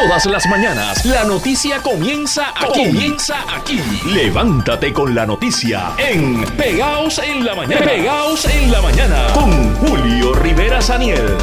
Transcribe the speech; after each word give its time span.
Todas 0.00 0.24
las 0.24 0.46
mañanas 0.46 1.04
la 1.04 1.24
noticia 1.24 1.82
comienza 1.82 2.54
aquí. 2.56 2.86
Comienza 2.86 3.36
aquí. 3.54 3.78
Levántate 4.06 4.94
con 4.94 5.14
la 5.14 5.26
noticia 5.26 5.90
en 5.98 6.42
Pegaos 6.56 7.18
en 7.18 7.44
la 7.44 7.54
mañana. 7.54 7.84
Pegaos 7.84 8.46
en 8.46 8.72
la 8.72 8.80
mañana 8.80 9.26
con 9.34 9.74
Julio 9.76 10.32
Rivera 10.36 10.80
Saniel. 10.80 11.36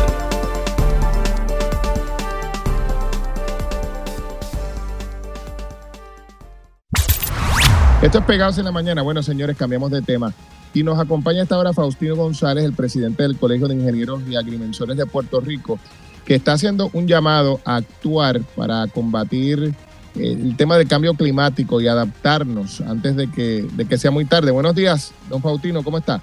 Esto 8.02 8.18
es 8.18 8.26
Pegados 8.26 8.58
en 8.58 8.66
la 8.66 8.72
Mañana. 8.72 9.04
Bueno, 9.04 9.22
señores, 9.22 9.56
cambiamos 9.56 9.92
de 9.92 10.02
tema. 10.02 10.34
Y 10.74 10.84
nos 10.84 11.00
acompaña 11.00 11.44
esta 11.44 11.58
hora 11.58 11.74
Faustino 11.74 12.16
González, 12.16 12.64
el 12.64 12.74
presidente 12.74 13.24
del 13.24 13.38
Colegio 13.38 13.68
de 13.68 13.76
Ingenieros 13.76 14.22
y 14.28 14.36
Agrimensores 14.36 14.98
de 14.98 15.06
Puerto 15.06 15.42
Rico, 15.42 15.80
que 16.28 16.36
está 16.36 16.52
haciendo 16.52 16.90
un 16.92 17.08
llamado 17.08 17.62
a 17.64 17.78
actuar 17.78 18.42
para 18.58 18.86
combatir 18.88 19.74
eh, 20.14 20.34
el 20.34 20.58
tema 20.58 20.78
del 20.78 20.86
cambio 20.86 21.14
climático 21.14 21.80
y 21.80 21.88
adaptarnos 21.88 22.82
antes 22.82 23.16
de 23.16 23.32
que, 23.32 23.66
de 23.72 23.86
que 23.86 23.98
sea 23.98 24.12
muy 24.12 24.26
tarde. 24.26 24.52
Buenos 24.52 24.76
días, 24.76 25.14
don 25.30 25.42
Faustino, 25.42 25.84
¿cómo 25.84 26.00
está? 26.00 26.22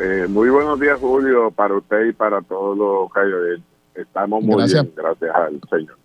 Eh, 0.00 0.26
muy 0.28 0.50
buenos 0.50 0.80
días, 0.80 0.98
Julio, 0.98 1.52
para 1.52 1.76
usted 1.76 2.06
y 2.08 2.12
para 2.12 2.42
todos 2.42 2.76
los 2.76 3.12
callos. 3.12 3.60
Estamos 3.94 4.42
muy 4.42 4.56
Gracias. 4.56 4.82
bien, 4.82 4.94
gracias 4.96 5.30
al 5.32 5.60
Señor. 5.70 5.96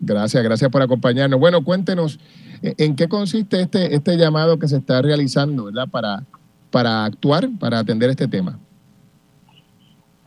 Gracias, 0.00 0.42
gracias 0.42 0.70
por 0.72 0.82
acompañarnos. 0.82 1.38
Bueno, 1.38 1.62
cuéntenos 1.62 2.18
eh, 2.60 2.74
en 2.78 2.96
qué 2.96 3.08
consiste 3.08 3.60
este, 3.60 3.94
este 3.94 4.16
llamado 4.16 4.58
que 4.58 4.66
se 4.66 4.78
está 4.78 5.00
realizando, 5.00 5.66
¿verdad? 5.66 5.86
Para, 5.88 6.24
para 6.72 7.04
actuar, 7.04 7.48
para 7.60 7.78
atender 7.78 8.10
este 8.10 8.26
tema. 8.26 8.58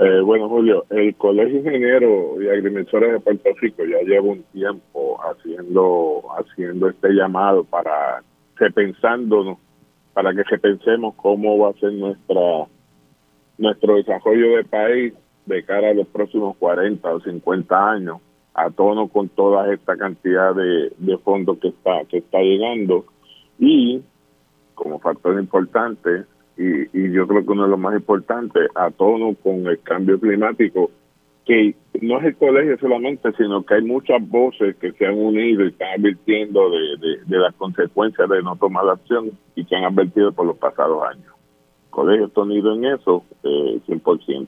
Eh, 0.03 0.19
bueno, 0.21 0.49
Julio, 0.49 0.83
el 0.89 1.13
Colegio 1.13 1.61
de 1.61 1.77
Ingenieros 1.77 2.41
y 2.41 2.49
Agrimensores 2.49 3.11
de 3.11 3.19
Puerto 3.19 3.49
Rico 3.61 3.83
ya 3.85 3.99
lleva 3.99 4.29
un 4.29 4.41
tiempo 4.51 5.19
haciendo 5.21 6.23
haciendo 6.39 6.89
este 6.89 7.09
llamado 7.09 7.63
para 7.63 8.23
repensándonos, 8.55 9.59
para 10.15 10.33
que 10.33 10.41
repensemos 10.41 11.13
cómo 11.13 11.55
va 11.59 11.69
a 11.69 11.73
ser 11.73 11.93
nuestra 11.93 12.65
nuestro 13.59 13.97
desarrollo 13.97 14.57
de 14.57 14.63
país 14.63 15.13
de 15.45 15.63
cara 15.63 15.91
a 15.91 15.93
los 15.93 16.07
próximos 16.07 16.57
40 16.57 17.07
o 17.07 17.21
50 17.21 17.91
años, 17.91 18.17
a 18.55 18.71
tono 18.71 19.07
con 19.07 19.29
toda 19.29 19.71
esta 19.71 19.95
cantidad 19.97 20.55
de, 20.55 20.93
de 20.97 21.17
fondos 21.19 21.59
que 21.59 21.67
está 21.67 22.05
que 22.05 22.17
está 22.17 22.39
llegando. 22.39 23.05
Y 23.59 24.01
como 24.73 24.97
factor 24.97 25.39
importante 25.39 26.23
y, 26.61 26.89
y 26.93 27.11
yo 27.11 27.27
creo 27.27 27.43
que 27.43 27.51
uno 27.51 27.63
de 27.63 27.69
los 27.69 27.79
más 27.79 27.95
importantes, 27.95 28.69
a 28.75 28.91
tono 28.91 29.35
con 29.35 29.65
el 29.67 29.79
cambio 29.81 30.19
climático, 30.19 30.91
que 31.45 31.75
no 32.01 32.19
es 32.19 32.25
el 32.25 32.35
colegio 32.35 32.77
solamente, 32.79 33.31
sino 33.37 33.63
que 33.65 33.75
hay 33.75 33.81
muchas 33.81 34.17
voces 34.27 34.75
que 34.77 34.91
se 34.93 35.05
han 35.05 35.17
unido 35.17 35.65
y 35.65 35.69
están 35.69 35.99
advirtiendo 35.99 36.69
de, 36.69 37.17
de, 37.25 37.37
las 37.37 37.53
consecuencias 37.55 38.29
de 38.29 38.43
no 38.43 38.55
tomar 38.55 38.87
acción 38.89 39.31
y 39.55 39.65
que 39.65 39.75
han 39.75 39.85
advertido 39.85 40.31
por 40.31 40.45
los 40.45 40.57
pasados 40.57 41.01
años. 41.03 41.33
El 41.85 41.89
colegio 41.89 42.27
está 42.27 42.41
unido 42.41 42.75
en 42.75 42.85
eso, 42.85 43.23
eh, 43.43 43.81
100%. 43.87 44.47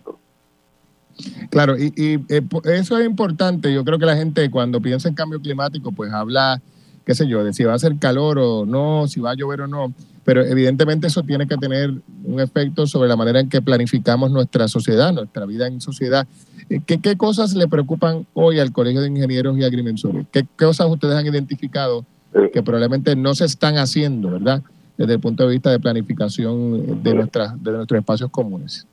Claro, 1.49 1.77
y, 1.77 1.93
y 1.95 2.13
eh, 2.33 2.41
eso 2.65 2.97
es 2.97 3.05
importante. 3.05 3.73
Yo 3.73 3.83
creo 3.83 3.99
que 3.99 4.05
la 4.05 4.15
gente 4.15 4.49
cuando 4.49 4.81
piensa 4.81 5.09
en 5.09 5.15
cambio 5.15 5.39
climático, 5.39 5.91
pues 5.91 6.11
habla, 6.11 6.61
qué 7.05 7.15
sé 7.15 7.27
yo, 7.27 7.43
de 7.43 7.53
si 7.53 7.63
va 7.63 7.73
a 7.73 7.75
hacer 7.75 7.97
calor 7.99 8.39
o 8.39 8.65
no, 8.65 9.07
si 9.07 9.19
va 9.19 9.31
a 9.31 9.35
llover 9.35 9.61
o 9.61 9.67
no. 9.67 9.93
Pero 10.25 10.41
evidentemente 10.41 11.07
eso 11.07 11.23
tiene 11.23 11.47
que 11.47 11.57
tener 11.57 11.91
un 12.23 12.39
efecto 12.39 12.87
sobre 12.87 13.09
la 13.09 13.15
manera 13.15 13.39
en 13.39 13.49
que 13.49 13.61
planificamos 13.61 14.31
nuestra 14.31 14.67
sociedad, 14.67 15.11
nuestra 15.11 15.45
vida 15.45 15.67
en 15.67 15.81
sociedad. 15.81 16.25
Eh, 16.69 16.79
¿Qué, 16.85 17.01
qué 17.01 17.17
cosas 17.17 17.53
le 17.55 17.67
preocupan 17.67 18.25
hoy 18.33 18.59
al 18.59 18.71
Colegio 18.71 19.01
de 19.01 19.09
Ingenieros 19.09 19.57
y 19.57 19.63
Agrimensores? 19.63 20.25
¿Qué 20.31 20.45
cosas 20.57 20.87
ustedes 20.89 21.15
han 21.15 21.25
identificado 21.25 22.05
Eh, 22.35 22.49
que 22.51 22.63
probablemente 22.63 23.15
no 23.15 23.35
se 23.35 23.45
están 23.45 23.75
haciendo, 23.77 24.31
¿verdad? 24.31 24.63
Desde 24.97 25.13
el 25.13 25.19
punto 25.19 25.43
de 25.43 25.51
vista 25.51 25.69
de 25.69 25.79
planificación 25.79 27.03
de, 27.03 27.13
nuestras, 27.13 27.63
de 27.63 27.71
nuestros 27.71 27.99
espacios 27.99 28.31
comunes. 28.31 28.87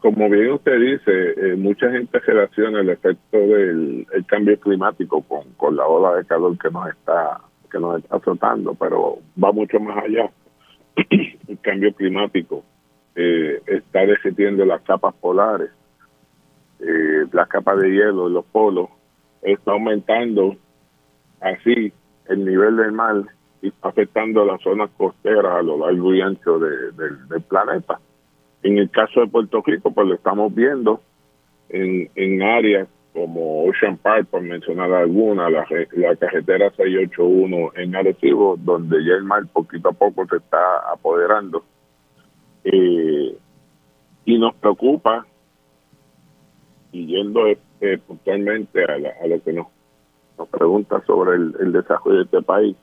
como 0.00 0.28
bien 0.28 0.52
usted 0.52 0.78
dice, 0.78 1.12
eh, 1.36 1.56
mucha 1.56 1.90
gente 1.90 2.18
relaciona 2.18 2.80
el 2.80 2.90
efecto 2.90 3.38
del 3.38 4.06
el 4.12 4.26
cambio 4.26 4.58
climático 4.60 5.22
con, 5.22 5.44
con 5.56 5.76
la 5.76 5.86
ola 5.86 6.16
de 6.16 6.24
calor 6.26 6.58
que 6.58 6.70
nos 6.70 6.88
está 6.88 7.40
que 7.70 7.78
nos 7.78 8.02
está 8.02 8.16
azotando, 8.16 8.74
pero 8.74 9.18
va 9.42 9.52
mucho 9.52 9.78
más 9.80 9.96
allá. 10.04 10.30
el 11.10 11.58
cambio 11.60 11.92
climático 11.94 12.64
eh, 13.14 13.60
está 13.66 14.00
derritiendo 14.00 14.64
las 14.64 14.82
capas 14.82 15.14
polares, 15.14 15.70
eh, 16.80 17.26
las 17.32 17.48
capas 17.48 17.78
de 17.80 17.90
hielo 17.90 18.28
de 18.28 18.34
los 18.34 18.44
polos, 18.46 18.88
está 19.42 19.72
aumentando 19.72 20.56
así 21.40 21.92
el 22.28 22.44
nivel 22.44 22.76
del 22.76 22.92
mar 22.92 23.16
y 23.62 23.68
está 23.68 23.88
afectando 23.88 24.44
las 24.44 24.60
zonas 24.62 24.90
costeras 24.96 25.56
a 25.56 25.62
lo 25.62 25.78
largo 25.78 26.14
y 26.14 26.20
ancho 26.20 26.58
de- 26.58 26.92
del- 26.92 27.42
planeta. 27.48 27.98
En 28.62 28.78
el 28.78 28.90
caso 28.90 29.20
de 29.20 29.26
Puerto 29.26 29.62
Rico, 29.64 29.90
pues 29.92 30.06
lo 30.06 30.14
estamos 30.14 30.54
viendo 30.54 31.00
en, 31.70 32.10
en 32.14 32.42
áreas 32.42 32.88
como 33.12 33.64
Ocean 33.64 33.96
Park, 33.96 34.28
por 34.30 34.42
mencionar 34.42 34.92
alguna, 34.92 35.50
la, 35.50 35.66
la 35.92 36.16
carretera 36.16 36.70
681 36.70 37.72
en 37.76 37.96
Arecibo, 37.96 38.56
donde 38.58 39.04
ya 39.04 39.14
el 39.14 39.24
mar 39.24 39.42
poquito 39.52 39.88
a 39.88 39.92
poco 39.92 40.26
se 40.28 40.36
está 40.36 40.58
apoderando. 40.92 41.64
Eh, 42.64 43.36
y 44.26 44.38
nos 44.38 44.54
preocupa, 44.56 45.26
y 46.92 47.06
yendo 47.06 47.46
eh, 47.46 47.98
puntualmente 48.06 48.84
a, 48.84 48.98
la- 48.98 49.14
a 49.22 49.26
lo 49.26 49.42
que 49.42 49.52
nos, 49.52 49.66
nos 50.38 50.48
pregunta 50.48 51.02
sobre 51.06 51.36
el, 51.36 51.54
el 51.60 51.72
desarrollo 51.72 52.18
de 52.18 52.24
este 52.24 52.42
país, 52.42 52.76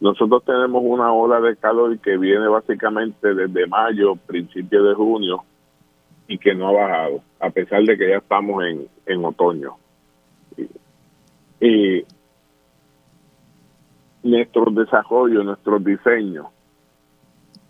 nosotros 0.00 0.44
tenemos 0.44 0.82
una 0.84 1.12
ola 1.12 1.40
de 1.40 1.56
calor 1.56 1.96
que 2.00 2.16
viene 2.18 2.48
básicamente 2.48 3.34
desde 3.34 3.66
mayo, 3.68 4.16
principio 4.26 4.82
de 4.82 4.94
junio, 4.94 5.44
y 6.32 6.38
que 6.38 6.54
no 6.54 6.68
ha 6.68 6.72
bajado, 6.72 7.22
a 7.40 7.50
pesar 7.50 7.82
de 7.82 7.98
que 7.98 8.08
ya 8.08 8.16
estamos 8.16 8.64
en, 8.64 8.88
en 9.04 9.22
otoño. 9.22 9.76
Y, 10.56 10.66
y 11.60 12.06
nuestro 14.22 14.64
desarrollo, 14.70 15.44
nuestro 15.44 15.78
diseño 15.78 16.48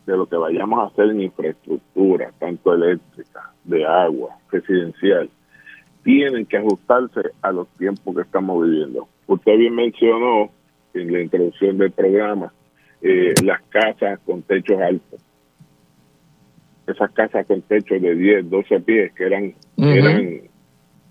de 0.07 0.17
lo 0.17 0.27
que 0.27 0.37
vayamos 0.37 0.79
a 0.79 0.87
hacer 0.93 1.07
en 1.11 1.23
infraestructura, 1.23 2.31
tanto 2.39 2.73
eléctrica, 2.73 3.53
de 3.65 3.85
agua, 3.85 4.37
residencial, 4.53 5.29
tienen 6.05 6.47
que 6.47 6.59
ajustarse 6.59 7.33
a 7.43 7.51
los 7.51 7.67
tiempos 7.79 8.15
que 8.15 8.23
estamos 8.23 8.65
viviendo. 8.65 9.09
Usted 9.27 9.57
bien 9.57 9.75
mencionó 9.75 10.51
en 10.95 11.13
la 11.13 11.21
introducción 11.21 11.79
del 11.79 11.91
programa 11.91 12.53
eh, 13.01 13.35
las 13.43 13.61
casas 13.63 14.21
con 14.25 14.43
techos 14.43 14.81
altos. 14.81 15.21
Esas 16.87 17.11
casas 17.13 17.47
con 17.47 17.63
techos 17.63 18.01
de 18.01 18.15
10, 18.15 18.51
12 18.51 18.81
pies 18.81 19.13
que 19.13 19.25
eran 19.25 19.55
eran 19.79 20.41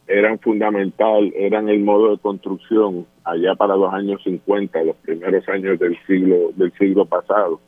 eran 0.08 0.40
fundamental, 0.40 1.32
eran 1.36 1.70
el 1.70 1.80
modo 1.80 2.12
de 2.12 2.18
construcción 2.18 3.06
allá 3.24 3.56
para 3.56 3.78
los 3.78 3.94
años 3.94 4.22
50, 4.24 4.84
los 4.84 4.98
primeros 4.98 5.48
años 5.48 5.80
del 5.80 5.98
siglo 6.06 6.52
del 6.56 6.74
siglo 6.74 7.06
pasado. 7.06 7.62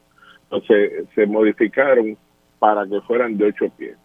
Entonces 0.44 1.06
se 1.16 1.26
modificaron 1.26 2.18
para 2.60 2.86
que 2.86 3.00
fueran 3.02 3.38
de 3.38 3.46
8 3.46 3.66
pies. 3.78 3.98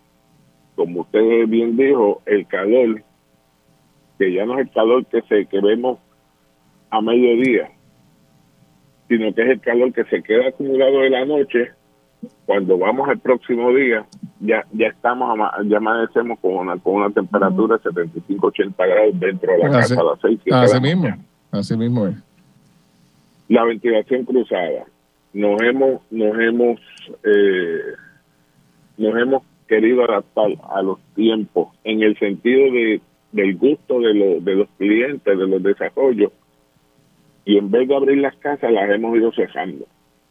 Como 0.76 1.00
usted 1.00 1.48
bien 1.48 1.76
dijo, 1.76 2.22
el 2.26 2.46
calor 2.46 3.02
que 4.18 4.32
ya 4.32 4.44
no 4.44 4.54
es 4.54 4.66
el 4.66 4.72
calor 4.72 5.06
que 5.06 5.22
se 5.22 5.46
que 5.46 5.60
vemos 5.60 5.98
a 6.90 7.00
mediodía, 7.00 7.70
sino 9.08 9.32
que 9.32 9.42
es 9.42 9.48
el 9.50 9.60
calor 9.60 9.92
que 9.92 10.04
se 10.04 10.22
queda 10.22 10.48
acumulado 10.48 11.00
de 11.00 11.10
la 11.10 11.24
noche. 11.24 11.70
Cuando 12.46 12.78
vamos 12.78 13.08
al 13.08 13.18
próximo 13.18 13.72
día, 13.74 14.04
ya 14.40 14.64
ya 14.72 14.88
estamos 14.88 15.38
ya 15.66 15.76
amanecemos 15.76 16.38
con 16.40 16.54
una 16.54 16.76
con 16.78 16.94
una 16.96 17.10
temperatura 17.10 17.76
de 17.76 17.82
75 17.84 18.46
80 18.48 18.86
grados 18.86 19.20
dentro 19.20 19.52
de 19.52 19.58
la 19.58 19.66
Así- 19.78 19.94
casa 19.94 20.00
a 20.00 20.04
las 20.04 20.20
6 20.20 20.40
Así 20.50 20.80
mismo, 20.80 21.08
así 21.50 21.76
mismo 21.76 22.06
es. 22.08 22.16
la 23.48 23.64
ventilación 23.64 24.24
cruzada. 24.24 24.84
Nos 25.34 25.60
hemos, 25.62 26.00
nos 26.10 26.38
hemos, 26.38 26.80
eh, 27.22 27.78
nos 28.96 29.16
hemos 29.16 29.42
querido 29.68 30.04
adaptar 30.04 30.48
a 30.70 30.82
los 30.82 30.98
tiempos 31.14 31.68
en 31.84 32.02
el 32.02 32.18
sentido 32.18 32.72
de 32.72 33.00
del 33.30 33.56
gusto 33.58 34.00
de, 34.00 34.14
los 34.14 34.44
de 34.44 34.54
los 34.54 34.68
clientes, 34.78 35.38
de 35.38 35.46
los 35.46 35.62
desarrollos, 35.62 36.32
y 37.44 37.58
en 37.58 37.70
vez 37.70 37.86
de 37.86 37.94
abrir 37.94 38.18
las 38.18 38.34
casas 38.36 38.72
las 38.72 38.88
hemos 38.90 39.14
ido 39.16 39.30
cejando. 39.32 39.84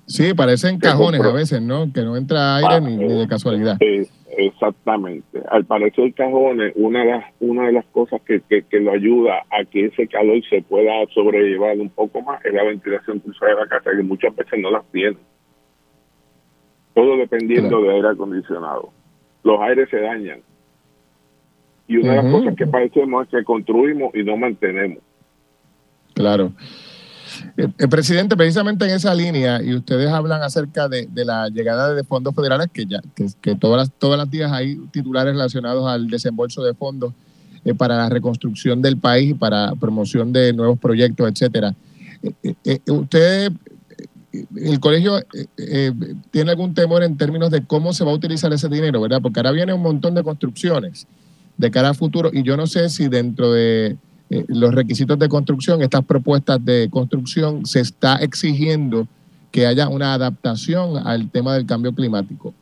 Sí, 0.08 0.34
parecen 0.34 0.80
cajones 0.80 1.22
a 1.22 1.32
veces, 1.34 1.62
¿no? 1.62 1.92
Que 1.94 2.02
no 2.02 2.16
entra 2.16 2.56
aire 2.58 2.82
ni, 2.82 2.96
ni 2.96 3.14
de 3.14 3.28
casualidad. 3.28 3.76
Eh, 3.82 4.08
exactamente. 4.38 5.42
Al 5.52 5.66
parecer 5.66 6.14
cajones, 6.14 6.72
una 6.76 7.02
de 7.04 7.12
las, 7.12 7.26
una 7.42 7.68
de 7.68 7.74
las 7.74 7.86
cosas 7.88 8.22
que, 8.26 8.40
que, 8.48 8.64
que 8.64 8.80
lo 8.80 8.94
ayuda 8.94 9.40
a 9.52 9.66
que 9.66 9.86
ese 9.88 10.08
calor 10.08 10.42
se 10.50 10.62
pueda 10.62 10.92
sobrellevar 11.14 11.78
un 11.78 11.90
poco 11.90 12.22
más 12.22 12.44
es 12.46 12.54
la 12.54 12.64
ventilación 12.64 13.20
cruzada 13.20 13.52
de 13.54 13.60
la 13.62 13.68
casa, 13.68 13.92
que 13.96 14.04
muchas 14.04 14.34
veces 14.36 14.60
no 14.62 14.72
las 14.72 14.86
tienen. 14.92 15.18
Todo 16.94 17.18
dependiendo 17.18 17.70
Claro. 17.78 17.84
de 17.84 17.96
aire 17.96 18.08
acondicionado. 18.10 18.90
Los 19.44 19.60
aires 19.62 19.90
se 19.92 20.00
dañan. 20.00 20.40
Y 21.88 21.98
una 21.98 22.14
de 22.16 22.24
las 22.24 22.32
cosas 22.32 22.56
que 22.56 22.66
padecemos 22.68 23.26
es 23.26 23.30
que 23.32 23.44
construimos 23.44 24.16
y 24.16 24.24
no 24.24 24.36
mantenemos. 24.38 25.00
Claro. 26.14 26.52
El, 27.56 27.90
presidente, 27.90 28.36
precisamente 28.36 28.86
en 28.86 28.92
esa 28.92 29.14
línea, 29.14 29.62
y 29.62 29.74
ustedes 29.74 30.10
hablan 30.10 30.42
acerca 30.42 30.88
de, 30.88 31.08
la 31.14 31.50
llegada 31.50 31.94
de 31.94 32.04
fondos 32.04 32.36
federales, 32.36 32.68
que 32.72 32.86
ya 32.86 33.02
que, 33.42 33.56
todas 33.56 33.78
las 33.78 33.92
todas 33.92 34.18
las 34.18 34.30
días 34.30 34.52
hay 34.52 34.76
titulares 34.92 35.34
relacionados 35.34 35.88
al 35.88 36.08
desembolso 36.08 36.64
de 36.64 36.74
fondos 36.74 37.14
eh, 37.66 37.74
para 37.74 37.98
la 37.98 38.10
reconstrucción 38.10 38.82
del 38.82 38.98
país 38.98 39.32
y 39.32 39.34
para 39.34 39.74
promoción 39.76 40.32
de 40.32 40.54
nuevos 40.54 40.80
proyectos, 40.80 41.30
etcétera. 41.30 41.76
Eh, 42.44 42.56
eh, 42.64 42.80
usted, 42.92 43.52
el 44.56 44.80
colegio 44.80 45.20
tiene 46.32 46.52
algún 46.52 46.74
temor 46.74 47.04
en 47.04 47.18
términos 47.18 47.52
de 47.52 47.64
cómo 47.66 47.94
se 47.94 48.04
va 48.04 48.12
a 48.12 48.16
utilizar 48.16 48.52
ese 48.54 48.70
dinero, 48.70 49.02
¿verdad? 49.02 49.22
Porque 49.22 49.40
ahora 49.40 49.52
viene 49.52 49.74
un 49.74 49.82
montón 49.82 50.16
de 50.16 50.24
construcciones 50.24 51.08
de 51.58 51.72
cara 51.72 51.90
a 51.90 51.94
futuro 51.94 52.30
y 52.32 52.44
yo 52.44 52.56
no 52.56 52.68
sé 52.68 52.90
si 52.90 53.08
dentro 53.08 53.52
de 53.52 53.98
eh, 54.30 54.46
los 54.48 54.74
requisitos 54.74 55.18
de 55.18 55.30
construcción, 55.30 55.82
estas 55.82 56.06
propuestas 56.06 56.64
de 56.64 56.90
construcción, 56.90 57.66
se 57.66 57.80
está 57.80 58.18
exigiendo 58.18 59.08
que 59.52 59.66
haya 59.66 59.88
una 59.88 60.14
adaptación 60.14 60.98
al 61.06 61.32
tema 61.32 61.56
del 61.56 61.66
cambio 61.66 61.94
climático. 61.94 62.54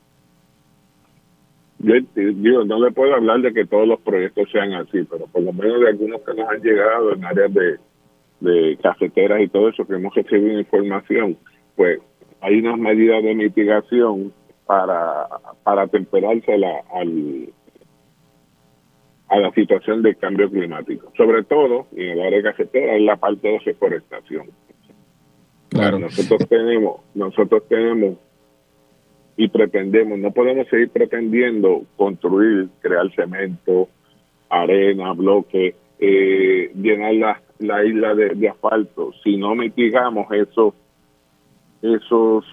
Yo 1.79 2.63
no 2.65 2.83
le 2.83 2.91
puedo 2.91 3.13
hablar 3.13 3.41
de 3.41 3.53
que 3.53 3.65
todos 3.65 3.87
los 3.87 3.99
proyectos 3.99 4.49
sean 4.51 4.73
así, 4.73 5.03
pero 5.03 5.27
por 5.27 5.43
lo 5.43 5.53
menos 5.53 5.81
de 5.81 5.89
algunos 5.89 6.21
que 6.21 6.33
nos 6.33 6.49
han 6.49 6.61
llegado 6.61 7.13
en 7.13 7.25
áreas 7.25 7.53
de, 7.53 7.77
de 8.39 8.77
cafeteras 8.81 9.41
y 9.41 9.47
todo 9.49 9.69
eso 9.69 9.85
que 9.85 9.95
hemos 9.95 10.15
recibido 10.15 10.59
información, 10.59 11.37
pues 11.75 11.99
hay 12.41 12.59
unas 12.59 12.77
medidas 12.77 13.23
de 13.23 13.35
mitigación 13.35 14.31
para, 14.65 15.27
para 15.63 15.87
temperarse 15.87 16.53
al, 16.53 17.49
a 19.27 19.39
la 19.39 19.51
situación 19.51 20.01
del 20.01 20.17
cambio 20.17 20.49
climático, 20.49 21.11
sobre 21.17 21.43
todo 21.43 21.87
en 21.95 22.09
el 22.09 22.21
área 22.21 22.43
cafetera, 22.43 22.95
en 22.95 23.05
la 23.05 23.15
parte 23.15 23.47
de 23.47 23.59
reforestación. 23.59 24.47
Claro. 25.69 25.99
Nosotros 25.99 26.47
tenemos, 26.47 27.01
nosotros 27.15 27.63
tenemos 27.67 28.17
y 29.37 29.47
pretendemos, 29.49 30.19
no 30.19 30.31
podemos 30.31 30.67
seguir 30.69 30.89
pretendiendo 30.89 31.83
construir, 31.97 32.69
crear 32.81 33.11
cemento, 33.13 33.89
arena, 34.49 35.11
bloque, 35.13 35.75
eh, 35.99 36.71
llenar 36.75 37.13
la, 37.15 37.41
la 37.59 37.83
isla 37.83 38.15
de, 38.15 38.49
asfalto, 38.49 39.11
si 39.23 39.37
no 39.37 39.55
mitigamos 39.55 40.31
esos, 40.31 40.73
esos 41.81 42.45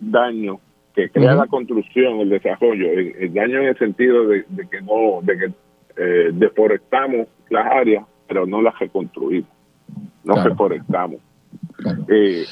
daños 0.00 0.58
que 0.94 1.10
crea 1.10 1.34
la 1.34 1.46
construcción, 1.46 2.20
el 2.20 2.30
desarrollo, 2.30 2.90
el, 2.90 3.32
daño 3.32 3.60
en 3.60 3.66
el 3.66 3.78
sentido 3.78 4.26
de, 4.26 4.44
de, 4.48 4.66
que 4.68 4.80
no, 4.80 5.20
de 5.22 5.38
que 5.38 5.52
eh, 5.96 6.30
deforestamos 6.32 7.28
las 7.50 7.66
áreas, 7.66 8.04
pero 8.28 8.46
no 8.46 8.60
las 8.60 8.78
reconstruimos, 8.78 9.50
no 10.24 10.42
reforestamos. 10.42 11.20
Eh, 12.08 12.44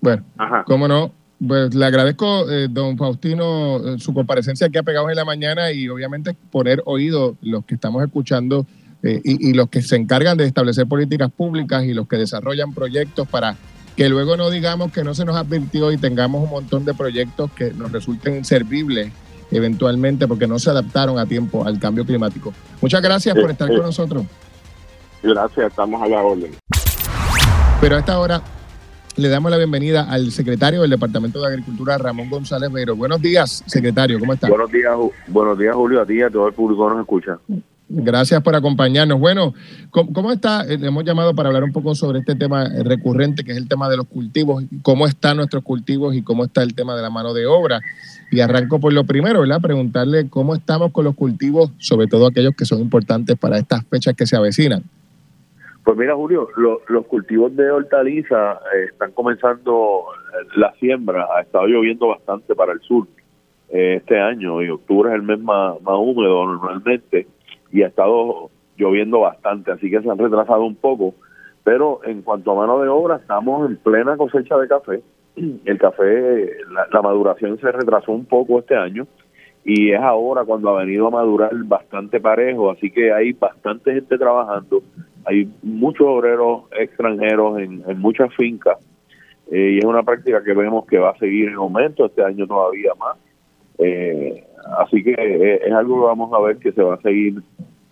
bueno, 0.00 0.24
cómo 0.66 0.88
no. 0.88 1.12
Pues 1.46 1.72
le 1.72 1.84
agradezco, 1.84 2.50
eh, 2.50 2.66
don 2.68 2.96
Faustino, 2.98 3.76
eh, 3.76 3.98
su 3.98 4.12
comparecencia 4.12 4.66
aquí 4.66 4.78
a 4.78 4.82
Pegados 4.82 5.10
en 5.10 5.16
la 5.16 5.24
Mañana 5.24 5.70
y 5.70 5.88
obviamente 5.88 6.34
poner 6.50 6.82
oído 6.84 7.36
los 7.42 7.64
que 7.64 7.76
estamos 7.76 8.02
escuchando 8.02 8.66
y, 9.00 9.50
y, 9.50 9.52
los 9.54 9.68
que 9.68 9.80
se 9.80 9.94
encargan 9.94 10.36
de 10.36 10.44
establecer 10.44 10.88
políticas 10.88 11.30
públicas 11.30 11.84
y 11.84 11.94
los 11.94 12.08
que 12.08 12.16
desarrollan 12.16 12.74
proyectos 12.74 13.28
para 13.28 13.56
que 13.94 14.08
luego 14.08 14.36
no 14.36 14.50
digamos 14.50 14.90
que 14.90 15.04
no 15.04 15.14
se 15.14 15.24
nos 15.24 15.36
advirtió 15.36 15.92
y 15.92 15.98
tengamos 15.98 16.42
un 16.42 16.50
montón 16.50 16.84
de 16.84 16.94
proyectos 16.94 17.52
que 17.52 17.72
nos 17.72 17.92
resulten 17.92 18.34
inservibles 18.34 19.12
eventualmente 19.50 20.26
porque 20.28 20.46
no 20.46 20.58
se 20.58 20.70
adaptaron 20.70 21.18
a 21.18 21.26
tiempo 21.26 21.64
al 21.64 21.78
cambio 21.78 22.04
climático. 22.04 22.52
Muchas 22.80 23.02
gracias 23.02 23.34
por 23.34 23.50
estar 23.50 23.68
con 23.68 23.82
nosotros. 23.82 24.24
Gracias, 25.22 25.70
estamos 25.70 26.00
a 26.02 26.06
la 26.06 26.22
orden. 26.22 26.54
Pero 27.80 27.96
a 27.96 27.98
esta 28.00 28.18
hora 28.18 28.42
le 29.16 29.28
damos 29.28 29.50
la 29.50 29.56
bienvenida 29.56 30.06
al 30.08 30.30
secretario 30.30 30.82
del 30.82 30.90
Departamento 30.90 31.40
de 31.40 31.48
Agricultura, 31.48 31.98
Ramón 31.98 32.30
González 32.30 32.70
Beiro. 32.70 32.94
Buenos 32.94 33.20
días, 33.20 33.64
secretario, 33.66 34.18
¿cómo 34.18 34.32
está? 34.32 34.48
Buenos 34.48 34.70
días, 34.70 34.96
buenos 35.26 35.58
días, 35.58 35.74
Julio, 35.74 36.00
a 36.00 36.06
ti 36.06 36.14
y 36.14 36.22
a 36.22 36.30
todo 36.30 36.46
el 36.46 36.54
público 36.54 36.86
que 36.86 36.94
nos 36.94 37.00
escucha. 37.00 37.38
Gracias 37.90 38.42
por 38.42 38.54
acompañarnos. 38.54 39.18
Bueno, 39.18 39.54
¿cómo, 39.90 40.30
está? 40.30 40.62
Eh, 40.68 40.78
hemos 40.82 41.04
llamado 41.04 41.34
para 41.34 41.48
hablar 41.48 41.64
un 41.64 41.72
poco 41.72 41.94
sobre 41.94 42.18
este 42.18 42.34
tema 42.34 42.68
recurrente, 42.84 43.44
que 43.44 43.52
es 43.52 43.56
el 43.56 43.66
tema 43.66 43.88
de 43.88 43.96
los 43.96 44.06
cultivos, 44.06 44.62
cómo 44.82 45.06
están 45.06 45.38
nuestros 45.38 45.62
cultivos 45.62 46.14
y 46.14 46.22
cómo 46.22 46.44
está 46.44 46.62
el 46.62 46.74
tema 46.74 46.94
de 46.94 47.00
la 47.00 47.08
mano 47.08 47.32
de 47.32 47.46
obra. 47.46 47.80
Y 48.30 48.40
arranco 48.40 48.78
por 48.78 48.92
lo 48.92 49.04
primero, 49.04 49.40
¿verdad? 49.40 49.62
Preguntarle 49.62 50.28
cómo 50.28 50.54
estamos 50.54 50.92
con 50.92 51.04
los 51.04 51.14
cultivos, 51.14 51.72
sobre 51.78 52.08
todo 52.08 52.26
aquellos 52.26 52.54
que 52.54 52.66
son 52.66 52.80
importantes 52.80 53.38
para 53.38 53.56
estas 53.56 53.86
fechas 53.86 54.14
que 54.14 54.26
se 54.26 54.36
avecinan. 54.36 54.82
Pues 55.82 55.96
mira, 55.96 56.14
Julio, 56.14 56.48
los 56.88 57.06
cultivos 57.06 57.56
de 57.56 57.70
hortaliza 57.70 58.60
eh, 58.74 58.88
están 58.92 59.12
comenzando 59.12 60.02
la 60.56 60.74
siembra. 60.74 61.26
Ha 61.34 61.40
estado 61.40 61.66
lloviendo 61.66 62.08
bastante 62.08 62.54
para 62.54 62.72
el 62.72 62.80
sur 62.82 63.06
eh, 63.70 63.96
este 63.96 64.18
año 64.18 64.62
y 64.62 64.68
octubre 64.68 65.08
es 65.10 65.14
el 65.14 65.22
mes 65.22 65.40
más, 65.40 65.80
más 65.80 65.96
húmedo 65.98 66.46
normalmente 66.46 67.26
y 67.72 67.82
ha 67.82 67.88
estado 67.88 68.50
lloviendo 68.76 69.20
bastante, 69.20 69.72
así 69.72 69.90
que 69.90 70.00
se 70.00 70.10
han 70.10 70.18
retrasado 70.18 70.64
un 70.64 70.76
poco. 70.76 71.14
Pero 71.64 72.00
en 72.04 72.22
cuanto 72.22 72.52
a 72.52 72.54
mano 72.54 72.80
de 72.80 72.88
obra, 72.88 73.16
estamos 73.16 73.68
en 73.68 73.76
plena 73.76 74.16
cosecha 74.16 74.56
de 74.56 74.68
café. 74.68 75.02
El 75.64 75.78
café, 75.78 76.50
la, 76.90 77.02
maduración 77.02 77.58
se 77.60 77.70
retrasó 77.70 78.12
un 78.12 78.24
poco 78.24 78.60
este 78.60 78.76
año 78.76 79.06
y 79.64 79.90
es 79.90 80.00
ahora 80.00 80.44
cuando 80.44 80.70
ha 80.70 80.80
venido 80.80 81.08
a 81.08 81.10
madurar 81.10 81.50
bastante 81.64 82.20
parejo, 82.20 82.70
así 82.70 82.90
que 82.90 83.12
hay 83.12 83.32
bastante 83.32 83.92
gente 83.92 84.16
trabajando, 84.16 84.82
hay 85.26 85.50
muchos 85.62 86.06
obreros 86.06 86.62
extranjeros 86.78 87.58
en, 87.58 87.82
muchas 87.98 88.34
fincas 88.34 88.78
eh, 89.50 89.72
y 89.74 89.78
es 89.78 89.84
una 89.84 90.02
práctica 90.02 90.42
que 90.42 90.54
vemos 90.54 90.86
que 90.86 90.98
va 90.98 91.10
a 91.10 91.18
seguir 91.18 91.48
en 91.48 91.56
aumento 91.56 92.06
este 92.06 92.22
año 92.22 92.46
todavía 92.46 92.92
más. 92.98 93.18
Eh, 93.78 94.44
así 94.76 95.02
que 95.02 95.12
eh, 95.12 95.60
es 95.66 95.72
algo 95.72 96.00
que 96.00 96.06
vamos 96.06 96.32
a 96.32 96.40
ver 96.40 96.58
que 96.58 96.72
se 96.72 96.82
va 96.82 96.94
a 96.94 97.00
seguir 97.00 97.40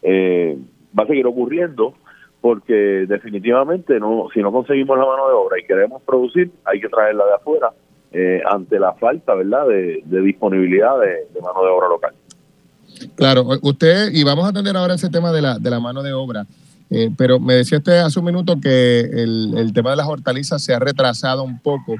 eh, 0.02 0.58
va 0.98 1.04
a 1.04 1.06
seguir 1.06 1.26
ocurriendo 1.26 1.94
porque 2.40 3.06
definitivamente 3.08 3.98
no 3.98 4.28
si 4.34 4.40
no 4.40 4.52
conseguimos 4.52 4.98
la 4.98 5.06
mano 5.06 5.28
de 5.28 5.34
obra 5.34 5.58
y 5.58 5.64
queremos 5.64 6.02
producir 6.02 6.50
hay 6.64 6.80
que 6.80 6.88
traerla 6.88 7.24
de 7.24 7.34
afuera 7.34 7.72
eh, 8.12 8.40
ante 8.48 8.78
la 8.78 8.94
falta 8.94 9.34
verdad 9.34 9.66
de, 9.68 10.02
disponibilidad 10.22 10.98
de, 11.00 11.40
mano 11.40 11.62
de 11.62 11.70
obra 11.70 11.88
local. 11.88 12.14
Claro 13.14 13.44
usted 13.62 14.12
y 14.12 14.24
vamos 14.24 14.44
a 14.46 14.48
atender 14.48 14.76
ahora 14.76 14.94
ese 14.94 15.10
tema 15.10 15.32
de 15.32 15.42
la 15.42 15.58
de 15.58 15.70
la 15.70 15.80
mano 15.80 16.02
de 16.02 16.12
obra. 16.12 16.46
Pero 17.18 17.40
me 17.40 17.54
decía 17.54 17.78
usted 17.78 17.98
hace 17.98 18.20
un 18.20 18.26
minuto 18.26 18.60
que 18.62 19.00
el, 19.00 19.54
el 19.58 19.72
tema 19.72 19.90
de 19.90 19.96
las 19.96 20.06
hortalizas 20.06 20.62
se 20.62 20.72
ha 20.72 20.78
retrasado 20.78 21.42
un 21.42 21.58
poco 21.58 21.96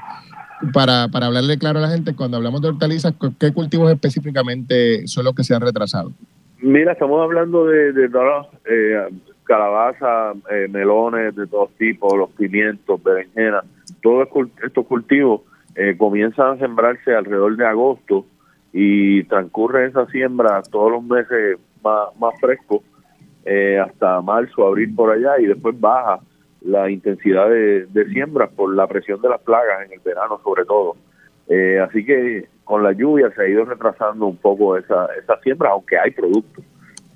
para, 0.72 1.08
para 1.08 1.26
hablarle 1.26 1.58
claro 1.58 1.78
a 1.78 1.82
la 1.82 1.88
gente, 1.88 2.14
cuando 2.14 2.36
hablamos 2.36 2.62
de 2.62 2.68
hortalizas, 2.68 3.14
¿qué 3.38 3.52
cultivos 3.52 3.90
específicamente 3.90 5.06
son 5.06 5.24
los 5.24 5.34
que 5.34 5.44
se 5.44 5.54
han 5.54 5.60
retrasado? 5.60 6.12
Mira, 6.60 6.92
estamos 6.92 7.22
hablando 7.22 7.66
de, 7.66 7.92
de 7.92 8.08
todas 8.08 8.46
eh, 8.64 9.08
calabazas, 9.44 10.36
eh, 10.50 10.68
melones 10.70 11.34
de 11.34 11.46
todos 11.46 11.70
tipos, 11.72 12.16
los 12.16 12.30
pimientos, 12.30 13.02
berenjenas, 13.02 13.64
todos 14.02 14.28
estos 14.62 14.86
cultivos 14.86 15.42
eh, 15.74 15.94
comienzan 15.96 16.52
a 16.52 16.58
sembrarse 16.58 17.14
alrededor 17.14 17.56
de 17.56 17.66
agosto 17.66 18.26
y 18.72 19.24
transcurre 19.24 19.86
esa 19.86 20.06
siembra 20.06 20.62
todos 20.70 20.92
los 20.92 21.04
meses 21.04 21.58
más, 21.82 22.08
más 22.18 22.38
frescos 22.40 22.80
eh, 23.44 23.78
hasta 23.78 24.20
marzo, 24.22 24.66
abril 24.66 24.94
por 24.94 25.12
allá 25.12 25.38
y 25.38 25.46
después 25.46 25.78
baja 25.78 26.18
la 26.66 26.90
intensidad 26.90 27.48
de, 27.48 28.06
siembra 28.12 28.48
por 28.48 28.74
la 28.74 28.86
presión 28.86 29.20
de 29.22 29.28
las 29.28 29.40
plagas 29.40 29.86
en 29.86 29.92
el 29.92 30.00
verano 30.00 30.40
sobre 30.42 30.64
todo. 30.64 30.96
Eh, 31.48 31.78
así 31.78 32.04
que 32.04 32.48
con 32.64 32.82
la 32.82 32.92
lluvia 32.92 33.30
se 33.30 33.42
ha 33.42 33.48
ido 33.48 33.64
retrasando 33.64 34.26
un 34.26 34.36
poco 34.36 34.76
esa, 34.76 35.06
esa 35.22 35.40
siembra, 35.40 35.70
aunque 35.70 35.96
hay 35.96 36.10
productos, 36.10 36.64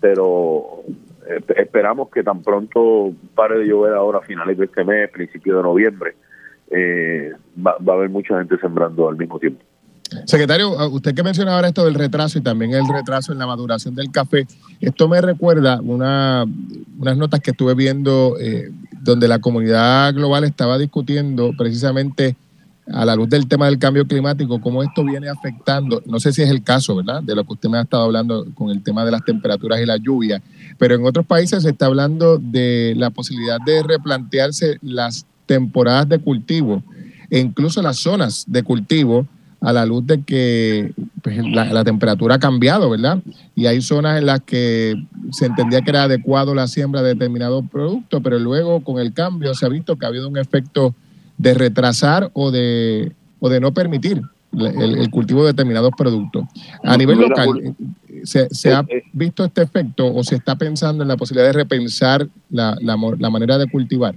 pero 0.01 0.83
eh, 1.29 1.41
esperamos 1.57 2.11
que 2.11 2.23
tan 2.23 2.43
pronto 2.43 3.13
pare 3.35 3.59
de 3.59 3.67
llover 3.67 3.95
ahora 3.95 4.19
a 4.19 4.23
finales 4.23 4.57
de 4.57 4.67
este 4.67 4.85
mes, 4.85 5.11
principio 5.11 5.57
de 5.57 5.63
noviembre, 5.65 6.15
eh, 6.71 7.33
va, 7.59 7.77
va 7.79 7.95
a 7.95 7.97
haber 7.97 8.11
mucha 8.11 8.39
gente 8.39 8.57
sembrando 8.59 9.09
al 9.09 9.17
mismo 9.17 9.41
tiempo. 9.41 9.65
Secretario, 10.25 10.71
usted 10.91 11.15
que 11.15 11.23
menciona 11.23 11.55
ahora 11.55 11.69
esto 11.69 11.85
del 11.85 11.95
retraso 11.95 12.39
y 12.39 12.43
también 12.43 12.73
el 12.73 12.87
retraso 12.89 13.33
en 13.33 13.39
la 13.39 13.47
maduración 13.47 13.95
del 13.95 14.11
café, 14.11 14.47
esto 14.81 15.09
me 15.09 15.21
recuerda 15.21 15.81
una, 15.81 16.45
unas 16.99 17.17
notas 17.17 17.41
que 17.41 17.53
estuve 17.53 17.75
viendo 17.75 18.37
eh, 18.41 18.71
donde 19.03 19.29
la 19.29 19.39
comunidad 19.39 20.13
global 20.15 20.45
estaba 20.45 20.79
discutiendo 20.79 21.53
precisamente 21.57 22.37
a 22.93 23.05
la 23.05 23.15
luz 23.15 23.29
del 23.29 23.47
tema 23.47 23.67
del 23.67 23.79
cambio 23.79 24.07
climático, 24.07 24.61
cómo 24.61 24.83
esto 24.83 25.05
viene 25.05 25.29
afectando, 25.29 26.03
no 26.07 26.19
sé 26.19 26.33
si 26.33 26.43
es 26.43 26.51
el 26.51 26.63
caso, 26.63 26.97
¿verdad? 26.97 27.23
De 27.23 27.35
lo 27.35 27.45
que 27.45 27.53
usted 27.53 27.69
me 27.69 27.79
ha 27.79 27.83
estado 27.83 28.05
hablando 28.05 28.47
con 28.55 28.71
el 28.71 28.83
tema 28.83 29.05
de 29.05 29.13
las 29.13 29.25
temperaturas 29.25 29.81
y 29.81 29.87
la 29.87 29.97
lluvia, 29.97 30.43
pero 30.79 30.95
en 30.95 31.05
otros 31.05 31.25
países 31.25 31.63
se 31.63 31.71
está 31.71 31.87
hablando 31.87 32.39
de 32.39 32.95
la 32.97 33.11
posibilidad 33.11 33.59
de 33.65 33.83
replantearse 33.83 34.79
las 34.83 35.27
temporadas 35.47 36.09
de 36.09 36.19
cultivo 36.19 36.83
e 37.31 37.39
incluso 37.39 37.81
las 37.81 37.99
zonas 37.99 38.45
de 38.49 38.63
cultivo 38.63 39.27
a 39.61 39.73
la 39.73 39.85
luz 39.85 40.07
de 40.07 40.23
que 40.23 40.93
pues, 41.23 41.39
la, 41.47 41.85
temperatura 41.85 42.37
ha 42.37 42.39
cambiado, 42.39 42.89
¿verdad? 42.91 43.19
Y 43.55 43.67
hay 43.67 43.83
zonas 43.83 44.19
en 44.19 44.27
las 44.27 44.41
que 44.41 44.95
se 45.33 45.47
entendía 45.47 45.83
que 45.83 45.91
era 45.91 46.05
adecuado 46.05 46.55
la 46.55 46.67
siembra 46.67 47.03
de 47.03 47.15
determinado 47.15 47.63
producto, 47.63 48.23
pero 48.23 48.39
luego 48.39 48.83
con 48.83 48.99
el 48.99 49.13
cambio 49.13 49.55
se 49.55 49.67
ha 49.67 49.69
visto 49.69 49.97
que 49.97 50.07
ha 50.07 50.09
habido 50.09 50.29
un 50.29 50.39
efecto 50.39 50.95
de 51.37 51.55
retrasar 51.55 52.31
o 52.33 52.51
de, 52.51 53.13
o 53.39 53.49
de 53.49 53.61
no 53.61 53.73
permitir 53.73 54.23
el, 54.53 55.11
cultivo 55.11 55.43
de 55.43 55.49
determinados 55.49 55.93
productos. 55.97 56.45
A 56.83 56.97
nivel 56.97 57.19
local, 57.19 57.75
¿se, 58.25 58.73
ha 58.73 58.85
visto 59.13 59.45
este 59.45 59.63
efecto 59.63 60.13
o 60.13 60.25
se 60.25 60.37
está 60.37 60.57
pensando 60.57 61.03
en 61.03 61.09
la 61.09 61.17
posibilidad 61.17 61.49
de 61.49 61.59
repensar 61.59 62.27
la, 62.51 62.77
la, 62.81 63.31
manera 63.31 63.59
de 63.59 63.71
cultivar? 63.71 64.15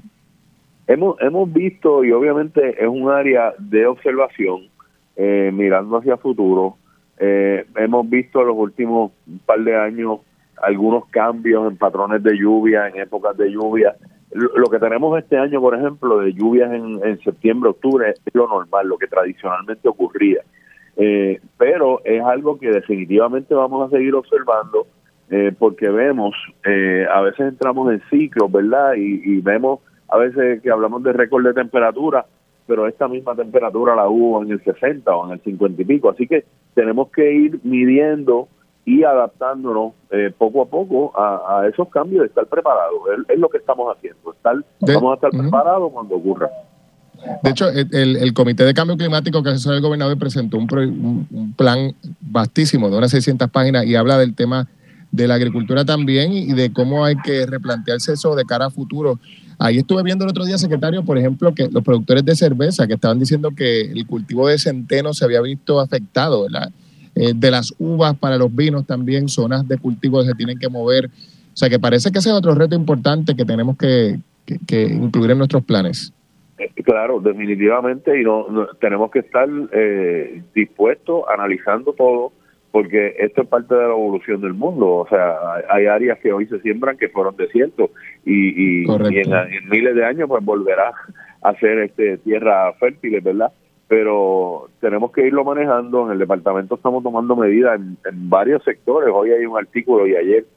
Hemos, 0.87 1.15
hemos 1.21 1.51
visto, 1.51 2.03
y 2.03 2.11
obviamente 2.11 2.75
es 2.81 2.87
un 2.87 3.09
área 3.09 3.53
de 3.57 3.85
observación, 3.85 4.67
eh, 5.15 5.51
mirando 5.53 5.97
hacia 5.97 6.17
futuro, 6.17 6.77
eh, 7.17 7.65
hemos 7.75 8.09
visto 8.09 8.43
los 8.43 8.57
últimos 8.57 9.11
par 9.45 9.59
de 9.63 9.75
años 9.75 10.19
algunos 10.61 11.05
cambios 11.09 11.69
en 11.69 11.77
patrones 11.77 12.23
de 12.23 12.37
lluvia, 12.37 12.87
en 12.87 12.99
épocas 12.99 13.35
de 13.37 13.51
lluvia. 13.51 13.95
Lo 14.31 14.65
que 14.69 14.79
tenemos 14.79 15.17
este 15.19 15.37
año, 15.37 15.61
por 15.61 15.75
ejemplo, 15.75 16.19
de 16.19 16.33
lluvias 16.33 16.71
en, 16.71 17.19
septiembre, 17.19 17.69
octubre, 17.69 18.09
es 18.09 18.19
lo 18.33 18.47
normal, 18.47 18.87
lo 18.87 18.97
que 18.97 19.07
tradicionalmente 19.07 19.87
ocurría. 19.87 20.41
Eh, 20.97 21.39
pero 21.57 22.01
es 22.03 22.21
algo 22.23 22.57
que 22.57 22.71
definitivamente 22.71 23.53
vamos 23.53 23.87
a 23.87 23.95
seguir 23.95 24.13
observando 24.15 24.87
eh, 25.29 25.51
porque 25.57 25.89
vemos, 25.89 26.35
eh, 26.65 27.05
a 27.11 27.21
veces 27.21 27.47
entramos 27.47 27.91
en 27.91 28.01
ciclos, 28.09 28.51
¿verdad? 28.51 28.93
Y, 28.95 29.21
y, 29.23 29.41
vemos 29.41 29.79
a 30.09 30.17
veces 30.17 30.61
que 30.61 30.69
hablamos 30.69 31.01
de 31.03 31.13
récord 31.13 31.43
de 31.45 31.53
temperatura, 31.53 32.25
pero 32.65 32.87
esta 32.87 33.07
misma 33.07 33.35
temperatura 33.35 33.95
la 33.95 34.07
hubo 34.07 34.41
en 34.43 34.51
el 34.51 34.63
60 34.63 35.15
o 35.15 35.25
en 35.27 35.33
el 35.33 35.41
50 35.41 35.81
y 35.81 35.85
pico. 35.85 36.09
Así 36.09 36.27
que 36.27 36.45
tenemos 36.73 37.09
que 37.09 37.33
ir 37.33 37.59
midiendo 37.63 38.47
y 38.85 39.03
adaptándonos 39.03 39.93
eh, 40.11 40.31
poco 40.37 40.61
a 40.61 40.65
poco 40.65 41.13
a, 41.15 41.65
esos 41.67 41.87
cambios, 41.89 42.25
estar 42.25 42.45
preparados. 42.47 42.99
Es, 43.29 43.39
lo 43.39 43.49
que 43.49 43.57
estamos 43.57 43.95
haciendo. 43.95 44.33
Estar, 44.33 44.55
vamos 44.81 45.11
a 45.11 45.15
estar 45.15 45.31
preparados 45.31 45.91
cuando 45.91 46.15
ocurra. 46.15 46.49
De 47.41 47.51
hecho, 47.51 47.69
el, 47.69 48.17
el, 48.17 48.33
Comité 48.33 48.65
de 48.65 48.73
Cambio 48.73 48.97
Climático 48.97 49.41
que 49.41 49.51
asesora 49.51 49.77
el 49.77 49.81
gobernador 49.81 50.17
presentó 50.17 50.57
un, 50.57 50.67
un, 51.31 51.53
plan 51.53 51.93
vastísimo 52.19 52.89
de 52.89 52.97
unas 52.97 53.11
600 53.11 53.49
páginas 53.49 53.85
y 53.85 53.95
habla 53.95 54.17
del 54.17 54.35
tema 54.35 54.67
de 55.11 55.27
la 55.27 55.35
agricultura 55.35 55.85
también 55.85 56.33
y 56.33 56.53
de 56.53 56.73
cómo 56.73 57.05
hay 57.05 57.15
que 57.17 57.45
replantearse 57.45 58.13
eso 58.13 58.35
de 58.35 58.43
cara 58.43 58.65
a 58.65 58.69
futuro. 58.69 59.19
Ahí 59.59 59.77
estuve 59.77 60.03
viendo 60.03 60.25
el 60.25 60.31
otro 60.31 60.45
día, 60.45 60.57
secretario, 60.57 61.03
por 61.03 61.17
ejemplo, 61.17 61.53
que 61.53 61.69
los 61.69 61.83
productores 61.83 62.25
de 62.25 62.35
cerveza 62.35 62.87
que 62.87 62.93
estaban 62.93 63.19
diciendo 63.19 63.51
que 63.55 63.81
el 63.81 64.05
cultivo 64.05 64.47
de 64.47 64.57
centeno 64.57 65.13
se 65.13 65.25
había 65.25 65.41
visto 65.41 65.79
afectado, 65.79 66.43
¿verdad? 66.43 66.71
Eh, 67.15 67.33
de 67.35 67.51
las 67.51 67.73
uvas 67.77 68.17
para 68.17 68.37
los 68.37 68.53
vinos 68.53 68.87
también, 68.87 69.29
zonas 69.29 69.67
de 69.67 69.77
cultivo 69.77 70.21
que 70.21 70.29
se 70.29 70.35
tienen 70.35 70.57
que 70.57 70.69
mover. 70.69 71.05
O 71.05 71.55
sea 71.55 71.69
que 71.69 71.77
parece 71.77 72.11
que 72.11 72.17
ese 72.19 72.29
es 72.29 72.35
otro 72.35 72.55
reto 72.55 72.75
importante 72.75 73.35
que 73.35 73.45
tenemos 73.45 73.77
que, 73.77 74.19
incluir 74.69 75.31
en 75.31 75.37
nuestros 75.37 75.63
planes. 75.63 76.11
Eh, 76.57 76.69
claro, 76.83 77.19
definitivamente, 77.19 78.19
y 78.19 78.23
no, 78.23 78.47
tenemos 78.81 79.11
que 79.11 79.19
estar 79.19 79.47
eh, 79.71 80.41
dispuestos, 80.55 81.23
analizando 81.31 81.93
todo, 81.93 82.31
porque 82.73 83.13
esto 83.19 83.43
es 83.43 83.47
parte 83.47 83.75
de 83.75 83.81
la 83.81 83.93
evolución 83.93 84.41
del 84.41 84.55
mundo. 84.55 84.95
O 84.95 85.07
sea, 85.07 85.35
hay 85.69 85.85
áreas 85.85 86.17
que 86.17 86.33
hoy 86.33 86.47
se 86.47 86.59
siembran 86.61 86.97
que 86.97 87.07
fueron 87.07 87.37
desiertos 87.37 87.91
y, 88.25 88.81
y, 88.81 88.85
en, 88.89 89.69
miles 89.69 89.95
de 89.95 90.03
años 90.03 90.27
pues 90.27 90.43
volverá 90.43 90.91
a 91.43 91.53
ser 91.59 91.77
este, 91.77 92.17
tierra 92.17 92.73
fértil, 92.79 93.21
¿verdad? 93.21 93.51
pero 93.87 94.69
tenemos 94.79 95.11
que 95.11 95.27
irlo 95.27 95.43
manejando. 95.43 96.07
En 96.07 96.13
el 96.13 96.17
departamento 96.17 96.73
estamos 96.73 97.03
tomando 97.03 97.35
medidas 97.35 97.79
en, 97.79 97.97
varios 98.27 98.63
sectores. 98.63 99.11
Hoy 99.13 99.29
hay 99.29 99.45
un 99.45 99.55
artículo 99.55 100.07
y 100.07 100.15
ayer 100.15 100.47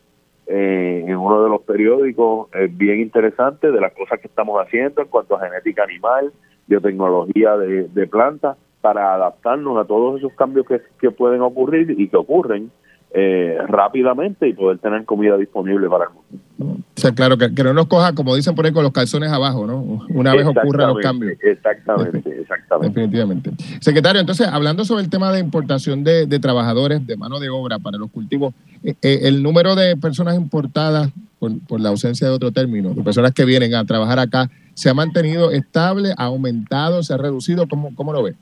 eh, 0.47 1.05
en 1.07 1.17
uno 1.19 1.43
de 1.43 1.51
los 1.51 1.61
periódicos 1.65 2.49
eh, 2.55 2.67
bien 2.71 2.99
interesante 2.99 3.71
de 3.71 3.79
las 3.79 3.93
cosas 3.93 4.21
que 4.21 4.29
estamos 4.29 4.59
haciendo 4.59 5.03
en 5.03 5.09
cuanto 5.09 5.37
a 5.37 5.47
genética 5.47 5.83
animal, 5.83 6.33
biotecnología 6.67 7.59
de, 7.59 7.89
de 7.89 8.07
plantas, 8.07 8.57
para 8.87 9.15
adaptarnos 9.15 9.77
a 9.79 9.85
todos 9.85 10.17
esos 10.19 10.33
cambios 10.35 10.65
que, 10.65 10.81
que 11.01 11.11
pueden 11.11 11.41
ocurrir 11.41 11.91
y 11.99 12.07
que 12.07 12.17
ocurren 12.17 12.71
eh, 13.13 13.59
rápidamente 13.67 14.47
y 14.47 14.53
poder 14.53 14.79
tener 14.79 15.05
comida 15.05 15.37
disponible 15.37 15.89
para 15.89 16.05
el 16.05 16.11
mundo. 16.11 16.81
O 16.97 17.01
sea, 17.01 17.11
claro, 17.11 17.37
que, 17.37 17.51
no 17.65 17.75
nos 17.75 17.87
coja, 17.87 18.15
como 18.15 18.37
dicen 18.37 18.55
por 18.55 18.65
ahí, 18.65 18.71
con 18.71 18.85
los 18.85 18.93
calzones 18.93 19.33
abajo, 19.33 19.67
¿no? 19.67 20.07
Una 20.11 20.37
vez 20.37 20.47
ocurran 20.47 20.91
los 20.91 20.99
cambios. 20.99 21.37
Exactamente, 21.43 22.41
exactamente. 22.41 23.01
Definitivamente. 23.01 23.51
Secretario, 23.81 24.21
entonces, 24.21 24.47
hablando 24.47 24.85
sobre 24.85 25.03
el 25.03 25.11
tema 25.11 25.33
de 25.33 25.41
importación 25.41 26.05
de, 26.05 26.39
trabajadores, 26.39 27.05
de 27.09 27.17
mano 27.17 27.41
de 27.41 27.49
obra 27.49 27.81
para 27.81 27.99
los 27.99 28.09
cultivos, 28.13 28.55
eh, 28.85 28.95
eh, 29.03 29.21
el 29.23 29.43
número 29.43 29.75
de 29.75 29.97
personas 29.97 30.37
importadas, 30.37 31.11
por, 31.41 31.51
por 31.67 31.81
la 31.81 31.89
ausencia 31.89 32.29
de 32.29 32.35
otro 32.35 32.53
término, 32.53 32.95
de 32.95 33.03
personas 33.03 33.33
que 33.33 33.45
vienen 33.45 33.75
a 33.75 33.85
trabajar 33.85 34.21
acá, 34.21 34.49
¿se 34.75 34.91
ha 34.91 34.95
mantenido 34.95 35.51
estable, 35.51 36.13
ha 36.17 36.25
aumentado, 36.27 37.03
se 37.03 37.15
ha 37.15 37.17
reducido? 37.17 37.67
¿Cómo, 37.67 37.95
cómo 37.97 38.13
lo 38.13 38.23
ve? 38.23 38.35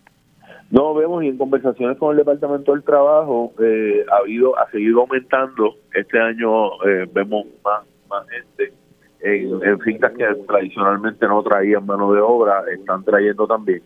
No, 0.71 0.95
vemos 0.95 1.23
y 1.23 1.29
en 1.29 1.39
conversaciones 1.39 1.99
con 1.99 2.13
el 2.13 2.19
Departamento 2.19 2.73
del 2.73 2.83
Trabajo 2.83 3.53
eh, 3.61 4.05
ha 4.11 4.17
habido 4.17 4.59
ha 4.59 4.71
seguido 4.71 5.03
aumentando. 5.03 5.77
Este 5.93 6.19
año 6.19 6.83
eh, 6.85 7.09
vemos 7.13 7.47
más, 7.65 7.83
más 8.09 8.27
gente 8.29 8.73
en, 9.21 9.81
fincas 9.81 10.13
que 10.13 10.25
tradicionalmente 10.47 11.27
no 11.27 11.43
traían 11.43 11.87
mano 11.87 12.13
de 12.13 12.21
obra, 12.21 12.65
están 12.73 13.05
trayendo 13.05 13.47
también. 13.47 13.83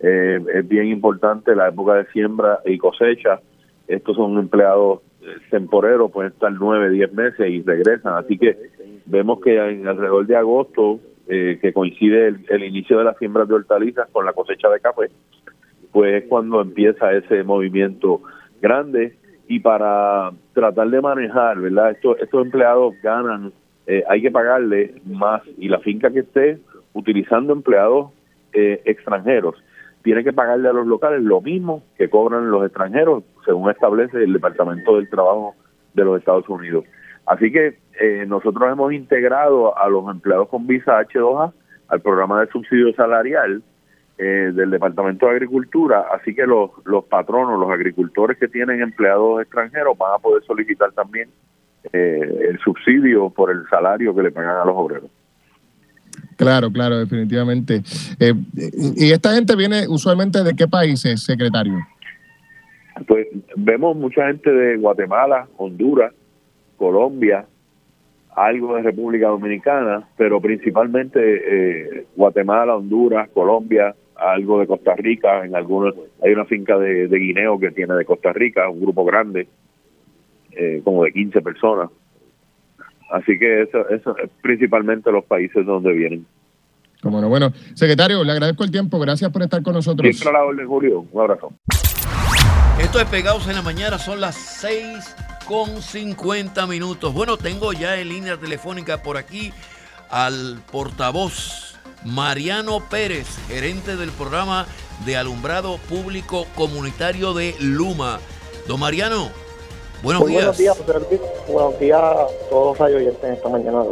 Eh, 0.00 0.40
es 0.54 0.68
bien 0.68 0.86
importante 0.86 1.54
la 1.54 1.68
época 1.68 1.94
de 1.94 2.06
siembra 2.06 2.60
y 2.64 2.78
cosecha. 2.78 3.40
Estos 3.86 4.16
son 4.16 4.38
empleados 4.38 5.00
temporeros, 5.50 6.10
pueden 6.10 6.32
estar 6.32 6.52
nueve, 6.52 6.90
diez 6.90 7.12
meses 7.12 7.48
y 7.48 7.62
regresan. 7.62 8.14
Así 8.14 8.36
que 8.36 8.58
vemos 9.06 9.40
que 9.40 9.56
en 9.56 9.86
alrededor 9.86 10.26
de 10.26 10.36
agosto, 10.36 11.00
que 11.26 11.72
coincide 11.72 12.28
el, 12.28 12.46
el, 12.50 12.64
inicio 12.64 12.98
de 12.98 13.04
la 13.04 13.14
siembra 13.14 13.46
de 13.46 13.54
hortalizas 13.54 14.08
con 14.12 14.26
la 14.26 14.34
cosecha 14.34 14.68
de 14.68 14.80
café, 14.80 15.08
pues 15.94 16.24
es 16.24 16.28
cuando 16.28 16.60
empieza 16.60 17.12
ese 17.12 17.44
movimiento 17.44 18.20
grande 18.60 19.16
y 19.46 19.60
para 19.60 20.32
tratar 20.52 20.90
de 20.90 21.00
manejar, 21.00 21.60
¿verdad? 21.60 21.92
Estos, 21.92 22.18
estos 22.20 22.44
empleados 22.44 22.94
ganan, 23.00 23.52
eh, 23.86 24.02
hay 24.08 24.20
que 24.20 24.32
pagarle 24.32 24.94
más 25.06 25.42
y 25.56 25.68
la 25.68 25.78
finca 25.78 26.10
que 26.10 26.20
esté 26.20 26.58
utilizando 26.94 27.52
empleados 27.52 28.10
eh, 28.52 28.82
extranjeros 28.84 29.54
tiene 30.02 30.24
que 30.24 30.32
pagarle 30.32 30.68
a 30.68 30.72
los 30.72 30.86
locales 30.86 31.22
lo 31.22 31.40
mismo 31.40 31.84
que 31.96 32.10
cobran 32.10 32.50
los 32.50 32.66
extranjeros, 32.66 33.22
según 33.44 33.70
establece 33.70 34.22
el 34.22 34.32
Departamento 34.32 34.96
del 34.96 35.08
Trabajo 35.08 35.54
de 35.94 36.04
los 36.04 36.18
Estados 36.18 36.48
Unidos. 36.48 36.84
Así 37.24 37.52
que 37.52 37.78
eh, 38.00 38.24
nosotros 38.26 38.70
hemos 38.70 38.92
integrado 38.92 39.78
a 39.78 39.88
los 39.88 40.10
empleados 40.10 40.48
con 40.48 40.66
visa 40.66 41.00
H2A 41.00 41.52
al 41.86 42.00
programa 42.00 42.40
de 42.40 42.50
subsidio 42.50 42.92
salarial 42.94 43.62
eh, 44.16 44.52
del 44.54 44.70
Departamento 44.70 45.26
de 45.26 45.32
Agricultura, 45.32 46.04
así 46.14 46.36
que 46.36 46.46
los, 46.46 46.70
los 46.84 47.04
patronos, 47.06 47.58
los 47.58 47.68
agricultores 47.68 48.38
que 48.38 48.46
tienen 48.46 48.80
empleados 48.80 49.42
extranjeros 49.42 49.98
van 49.98 50.14
a 50.14 50.18
poder 50.18 50.44
solicitar 50.44 50.92
también 50.92 51.30
eh, 51.92 52.48
el 52.48 52.56
subsidio 52.60 53.28
por 53.30 53.50
el 53.50 53.68
salario 53.68 54.14
que 54.14 54.22
le 54.22 54.30
pagan 54.30 54.58
a 54.58 54.64
los 54.66 54.76
obreros. 54.76 55.10
Claro, 56.36 56.70
claro, 56.70 57.00
definitivamente. 57.00 57.82
Eh, 58.20 58.34
¿Y 58.96 59.10
esta 59.10 59.34
gente 59.34 59.56
viene 59.56 59.88
usualmente 59.88 60.44
de 60.44 60.54
qué 60.54 60.68
países, 60.68 61.20
secretario? 61.24 61.80
Pues 63.08 63.26
vemos 63.56 63.96
mucha 63.96 64.28
gente 64.28 64.48
de 64.48 64.76
Guatemala, 64.76 65.48
Honduras, 65.56 66.12
Colombia, 66.76 67.46
algo 68.36 68.76
de 68.76 68.82
República 68.82 69.26
Dominicana, 69.26 70.06
pero 70.16 70.40
principalmente 70.40 72.06
Guatemala, 72.14 72.76
Honduras, 72.76 73.28
Colombia, 73.30 73.92
algo 74.16 74.60
de 74.60 74.66
Costa 74.66 74.94
Rica, 74.94 75.44
en 75.44 75.54
algunos, 75.54 75.94
hay 76.22 76.32
una 76.32 76.44
finca 76.44 76.78
de, 76.78 77.08
guineo 77.08 77.58
que 77.58 77.70
tiene 77.70 77.94
de 77.94 78.04
Costa 78.04 78.32
Rica, 78.32 78.68
un 78.68 78.80
grupo 78.80 79.04
grande, 79.04 79.48
eh, 80.52 80.80
como 80.84 81.04
de 81.04 81.12
15 81.12 81.42
personas. 81.42 81.90
Así 83.10 83.38
que 83.38 83.62
eso, 83.62 83.88
eso 83.88 84.16
es 84.18 84.30
principalmente 84.40 85.12
los 85.12 85.24
países 85.24 85.64
donde 85.66 85.92
vienen. 85.92 86.26
Como 87.02 87.20
no, 87.20 87.28
bueno, 87.28 87.52
secretario, 87.74 88.24
le 88.24 88.32
agradezco 88.32 88.64
el 88.64 88.70
tiempo, 88.70 88.98
gracias 88.98 89.30
por 89.30 89.42
estar 89.42 89.62
con 89.62 89.74
nosotros. 89.74 90.08
Siempre 90.08 90.30
a 90.30 90.40
la 90.40 90.44
orden, 90.46 90.66
Julio, 90.66 91.06
un 91.12 91.20
abrazo. 91.20 91.52
Esto 92.80 92.98
es 92.98 93.04
Pegados 93.06 93.46
en 93.46 93.54
la 93.54 93.62
Mañana, 93.62 93.98
son 93.98 94.20
las 94.20 94.36
6 94.36 95.14
con 95.46 95.82
50 95.82 96.66
minutos. 96.66 97.12
Bueno, 97.12 97.36
tengo 97.36 97.72
ya 97.72 98.00
en 98.00 98.08
línea 98.08 98.36
telefónica 98.38 99.02
por 99.02 99.16
aquí 99.16 99.52
al 100.10 100.60
portavoz 100.72 101.63
Mariano 102.04 102.80
Pérez, 102.90 103.26
gerente 103.48 103.96
del 103.96 104.10
programa 104.10 104.66
de 105.06 105.16
alumbrado 105.16 105.78
público 105.88 106.44
comunitario 106.54 107.32
de 107.32 107.54
Luma. 107.60 108.20
Don 108.68 108.78
Mariano, 108.78 109.30
buenos 110.02 110.26
días. 110.26 110.44
Buenos 110.44 110.58
días, 110.58 111.20
Buenos 111.48 111.78
días 111.80 112.00
a 112.00 112.26
todos 112.50 112.78
los 112.78 112.94
oyentes 112.94 113.24
esta 113.24 113.48
mañana. 113.48 113.82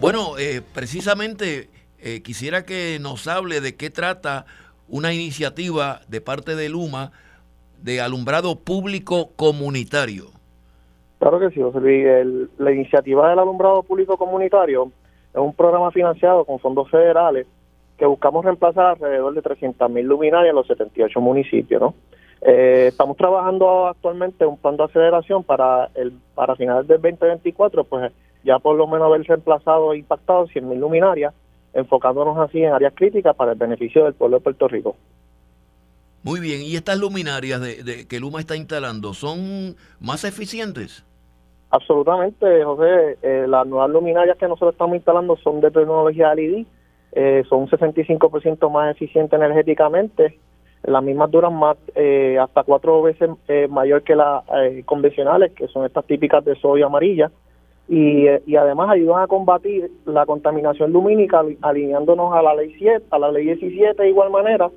Bueno, 0.00 0.38
eh, 0.38 0.62
precisamente 0.72 1.68
eh, 1.98 2.22
quisiera 2.22 2.64
que 2.64 2.98
nos 3.00 3.26
hable 3.26 3.60
de 3.60 3.74
qué 3.74 3.90
trata 3.90 4.46
una 4.88 5.12
iniciativa 5.12 6.02
de 6.08 6.20
parte 6.20 6.54
de 6.54 6.68
Luma 6.68 7.10
de 7.82 8.00
alumbrado 8.00 8.60
público 8.60 9.30
comunitario. 9.34 10.30
Claro 11.18 11.40
que 11.40 11.50
sí, 11.50 11.60
José 11.60 11.80
Luis. 11.80 12.48
la 12.58 12.72
iniciativa 12.72 13.28
del 13.28 13.40
alumbrado 13.40 13.82
público 13.82 14.16
comunitario 14.16 14.92
es 15.32 15.40
un 15.40 15.54
programa 15.54 15.90
financiado 15.90 16.44
con 16.44 16.58
fondos 16.58 16.90
federales 16.90 17.46
que 17.96 18.06
buscamos 18.06 18.44
reemplazar 18.44 18.86
alrededor 18.86 19.34
de 19.34 19.42
300.000 19.42 20.02
luminarias 20.02 20.50
en 20.50 20.56
los 20.56 20.66
78 20.66 21.20
municipios, 21.20 21.80
¿no? 21.80 21.94
Eh, 22.42 22.86
estamos 22.88 23.18
trabajando 23.18 23.86
actualmente 23.86 24.46
un 24.46 24.56
plan 24.56 24.76
de 24.76 24.84
aceleración 24.84 25.44
para 25.44 25.90
el 25.94 26.12
para 26.34 26.56
finales 26.56 26.88
del 26.88 27.00
2024, 27.00 27.84
pues 27.84 28.12
ya 28.42 28.58
por 28.58 28.76
lo 28.76 28.86
menos 28.86 29.06
haber 29.06 29.26
reemplazado 29.26 29.92
e 29.92 29.98
impactado 29.98 30.46
100.000 30.46 30.78
luminarias, 30.78 31.34
enfocándonos 31.74 32.38
así 32.38 32.62
en 32.62 32.72
áreas 32.72 32.94
críticas 32.96 33.36
para 33.36 33.52
el 33.52 33.58
beneficio 33.58 34.04
del 34.04 34.14
pueblo 34.14 34.38
de 34.38 34.44
Puerto 34.44 34.68
Rico. 34.68 34.96
Muy 36.22 36.40
bien, 36.40 36.62
¿y 36.62 36.76
estas 36.76 36.98
luminarias 36.98 37.60
de, 37.60 38.06
que 38.06 38.20
Luma 38.20 38.40
está 38.40 38.56
instalando 38.56 39.14
son 39.14 39.76
más 40.00 40.24
eficientes? 40.24 41.04
Absolutamente, 41.70 42.64
José. 42.64 43.18
Eh, 43.22 43.46
las 43.48 43.66
nuevas 43.66 43.90
luminarias 43.90 44.36
que 44.36 44.48
nosotros 44.48 44.72
estamos 44.72 44.96
instalando 44.96 45.36
son 45.36 45.60
de 45.60 45.70
tecnología 45.70 46.34
LED, 46.34 46.66
eh, 47.12 47.44
son 47.48 47.60
un 47.62 47.68
65% 47.68 48.70
más 48.70 48.94
eficientes 48.94 49.38
energéticamente 49.38 50.38
las 50.82 51.02
mismas 51.02 51.30
duran 51.30 51.54
más 51.54 51.76
eh, 51.94 52.38
hasta 52.38 52.62
cuatro 52.62 53.02
veces 53.02 53.30
eh, 53.48 53.68
mayor 53.68 54.02
que 54.02 54.14
las 54.14 54.42
eh, 54.56 54.82
convencionales, 54.86 55.52
que 55.52 55.68
son 55.68 55.84
estas 55.84 56.06
típicas 56.06 56.44
de 56.44 56.56
sodio 56.56 56.86
amarilla, 56.86 57.30
y, 57.88 58.26
y, 58.46 58.54
además 58.54 58.88
ayudan 58.90 59.22
a 59.22 59.26
combatir 59.26 59.90
la 60.04 60.24
contaminación 60.24 60.92
lumínica 60.92 61.42
alineándonos 61.60 62.32
a 62.32 62.40
la 62.40 62.54
ley 62.54 62.72
7, 62.78 63.06
a 63.10 63.18
la 63.18 63.32
ley 63.32 63.46
17 63.46 64.00
de 64.00 64.08
igual 64.08 64.30
manera 64.30 64.70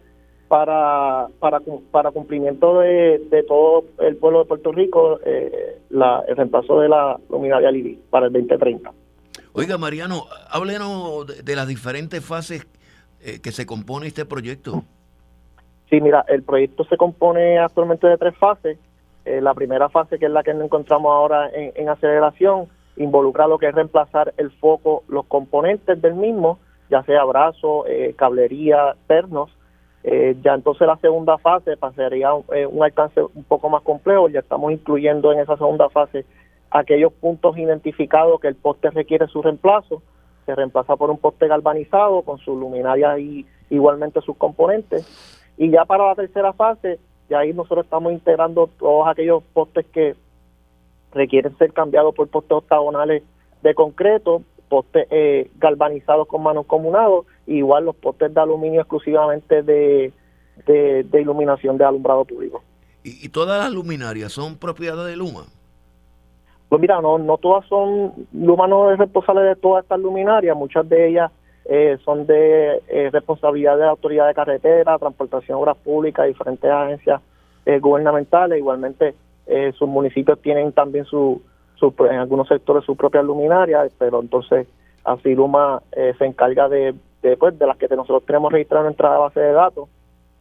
para 0.48 1.28
para, 1.40 1.60
para 1.92 2.12
cumplimiento 2.12 2.80
de, 2.80 3.20
de 3.30 3.44
todo 3.44 3.86
el 4.00 4.18
pueblo 4.18 4.40
de 4.40 4.46
Puerto 4.46 4.72
Rico 4.72 5.20
la, 5.90 6.24
el 6.28 6.36
reemplazo 6.36 6.80
de 6.80 6.90
la 6.90 7.20
luminaria 7.30 7.72
LIDI 7.72 8.00
para 8.10 8.28
el 8.28 8.34
2030. 8.34 8.92
Oiga, 9.54 9.78
Mariano, 9.78 10.26
háblenos 10.50 11.28
de, 11.28 11.44
de 11.44 11.56
las 11.56 11.68
diferentes 11.68 12.24
fases 12.24 12.68
que 13.20 13.52
se 13.52 13.66
compone 13.66 14.08
este 14.08 14.26
proyecto. 14.26 14.84
Sí, 15.94 16.02
mira, 16.02 16.26
el 16.28 16.42
proyecto 16.42 16.84
se 16.86 16.98
compone 16.98 17.60
actualmente 17.60 18.08
de 18.08 18.18
tres 18.18 18.36
fases. 18.38 18.80
Eh, 19.26 19.42
la 19.42 19.54
primera 19.54 19.90
fase, 19.90 20.18
que 20.18 20.26
es 20.26 20.32
la 20.32 20.42
que 20.42 20.52
nos 20.52 20.64
encontramos 20.64 21.12
ahora 21.12 21.52
en, 21.54 21.88
aceleración, 21.88 22.68
involucra 22.98 23.46
lo 23.46 23.60
que 23.60 23.68
es 23.68 23.76
reemplazar 23.76 24.34
el 24.38 24.50
foco, 24.50 25.04
los 25.08 25.26
componentes 25.28 26.02
del 26.02 26.16
mismo, 26.16 26.58
ya 26.90 27.04
sea 27.04 27.24
brazos, 27.26 27.86
eh, 27.88 28.16
cablería, 28.18 28.96
pernos. 29.06 29.56
Eh, 30.04 30.36
ya 30.44 30.54
entonces 30.54 30.86
la 30.86 30.98
segunda 30.98 31.38
fase 31.38 31.78
pasaría 31.78 32.34
un, 32.34 32.44
un 32.72 32.84
alcance 32.84 33.22
un 33.22 33.44
poco 33.46 33.70
más 33.70 33.82
complejo, 33.84 34.28
ya 34.28 34.40
estamos 34.40 34.72
incluyendo 34.72 35.32
en 35.32 35.40
esa 35.40 35.56
segunda 35.56 35.90
fase 35.90 36.26
aquellos 36.72 37.14
puntos 37.14 37.58
identificados 37.58 38.40
que 38.42 38.50
el 38.50 38.56
poste 38.56 38.90
requiere 38.90 39.28
su 39.28 39.42
reemplazo, 39.42 40.02
se 40.46 40.56
reemplaza 40.56 40.98
por 40.98 41.10
un 41.10 41.18
poste 41.18 41.48
galvanizado 41.48 42.24
con 42.24 42.38
su 42.40 42.58
luminaria 42.58 43.18
y 43.18 43.46
igualmente 43.70 44.22
sus 44.22 44.36
componentes. 44.36 45.08
Y 45.58 45.70
ya 45.70 45.86
para 45.86 46.08
la 46.08 46.16
tercera 46.16 46.52
fase, 46.54 47.00
ya 47.30 47.40
ahí 47.40 47.54
nosotros 47.54 47.86
estamos 47.86 48.12
integrando 48.12 48.70
todos 48.80 49.08
aquellos 49.08 49.44
postes 49.54 49.86
que 49.88 50.16
requieren 51.14 51.56
ser 51.58 51.72
cambiados 51.74 52.14
por 52.16 52.28
postes 52.28 52.58
octagonales 52.58 53.24
de 53.62 53.76
concreto, 53.76 54.42
postes 54.68 55.08
eh, 55.12 55.52
galvanizados 55.58 56.28
con 56.28 56.42
manos 56.42 56.66
comunados, 56.66 57.26
igual 57.48 57.86
los 57.86 57.96
postes 57.96 58.34
de 58.34 58.42
aluminio 58.42 58.82
exclusivamente 58.82 59.64
de, 59.64 60.12
de, 60.66 61.22
iluminación 61.22 61.78
de 61.78 61.86
alumbrado 61.86 62.26
público. 62.26 62.64
¿Y, 63.04 63.28
todas 63.30 63.62
las 63.62 63.72
luminarias 63.72 64.32
son 64.32 64.58
propiedad 64.58 65.06
de 65.06 65.18
Luma? 65.18 65.44
Pues 66.70 66.82
mira, 66.82 67.02
no, 67.02 67.18
no 67.18 67.38
todas 67.38 67.66
son, 67.68 68.14
Luma 68.32 68.68
no 68.68 68.92
es 68.92 68.98
responsable 68.98 69.42
de 69.42 69.56
todas 69.56 69.84
estas 69.84 70.00
luminarias, 70.00 70.56
muchas 70.56 70.88
de 70.88 71.10
ellas 71.10 71.32
eh, 71.66 71.98
son 72.04 72.26
de 72.26 72.82
eh, 72.88 73.10
responsabilidad 73.12 73.78
de 73.78 73.84
la 73.84 73.92
autoridad 73.92 74.28
de 74.28 74.34
carretera, 74.34 74.98
transportación, 74.98 75.60
obras 75.60 75.78
públicas, 75.78 76.28
diferentes 76.28 76.70
agencias 76.70 77.22
eh, 77.66 77.80
gubernamentales. 77.80 78.58
Igualmente, 78.58 79.16
sus 79.78 79.90
municipios 79.90 80.42
tienen 80.42 80.72
también 80.72 81.04
su, 81.04 81.42
su, 81.76 81.94
en 82.10 82.16
algunos 82.16 82.48
sectores 82.48 82.86
sus 82.86 82.96
propias 82.96 83.26
luminarias, 83.26 83.92
pero 83.98 84.22
entonces 84.22 84.68
así 85.04 85.36
Luma 85.36 85.82
se 85.92 86.26
encarga 86.26 86.70
de, 86.70 86.96
de, 87.24 87.36
pues, 87.38 87.58
de 87.58 87.66
las 87.66 87.78
que 87.78 87.88
nosotros 87.88 88.24
tenemos 88.26 88.52
registradas 88.52 88.84
en 88.84 88.88
nuestra 88.88 89.18
base 89.18 89.40
de 89.40 89.54
datos 89.54 89.90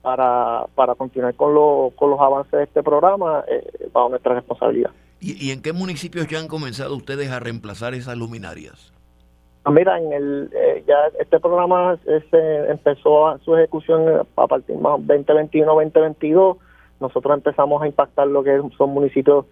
para, 0.02 0.66
para 0.74 0.94
continuar 0.94 1.34
con, 1.34 1.54
con 1.92 2.10
los 2.10 2.20
avances 2.20 2.52
de 2.52 2.64
este 2.64 2.82
programa 2.82 3.44
bajo 3.92 4.10
nuestra 4.10 4.34
responsabilidad. 4.34 4.90
¿Y, 5.20 5.46
¿Y 5.46 5.52
en 5.52 5.62
qué 5.62 5.72
municipios 5.72 6.26
ya 6.26 6.40
han 6.40 6.48
comenzado 6.48 6.94
ustedes 6.96 7.30
a 7.30 7.40
reemplazar 7.40 7.94
esas 7.94 8.18
luminarias? 8.18 8.92
Ah, 9.64 9.70
mira, 9.70 9.96
en 9.96 10.12
el 10.12 10.50
eh, 10.52 10.82
ya 10.88 10.96
este 11.20 11.38
programa 11.38 11.96
se 12.04 12.70
empezó 12.70 13.38
su 13.44 13.56
ejecución 13.56 14.26
a 14.36 14.46
partir 14.48 14.74
de 14.74 14.82
2021-2022. 14.82 16.56
Nosotros 16.98 17.34
empezamos 17.34 17.80
a 17.80 17.86
impactar 17.86 18.26
lo 18.26 18.42
que 18.42 18.60
son 18.76 18.90
municipios, 18.90 19.46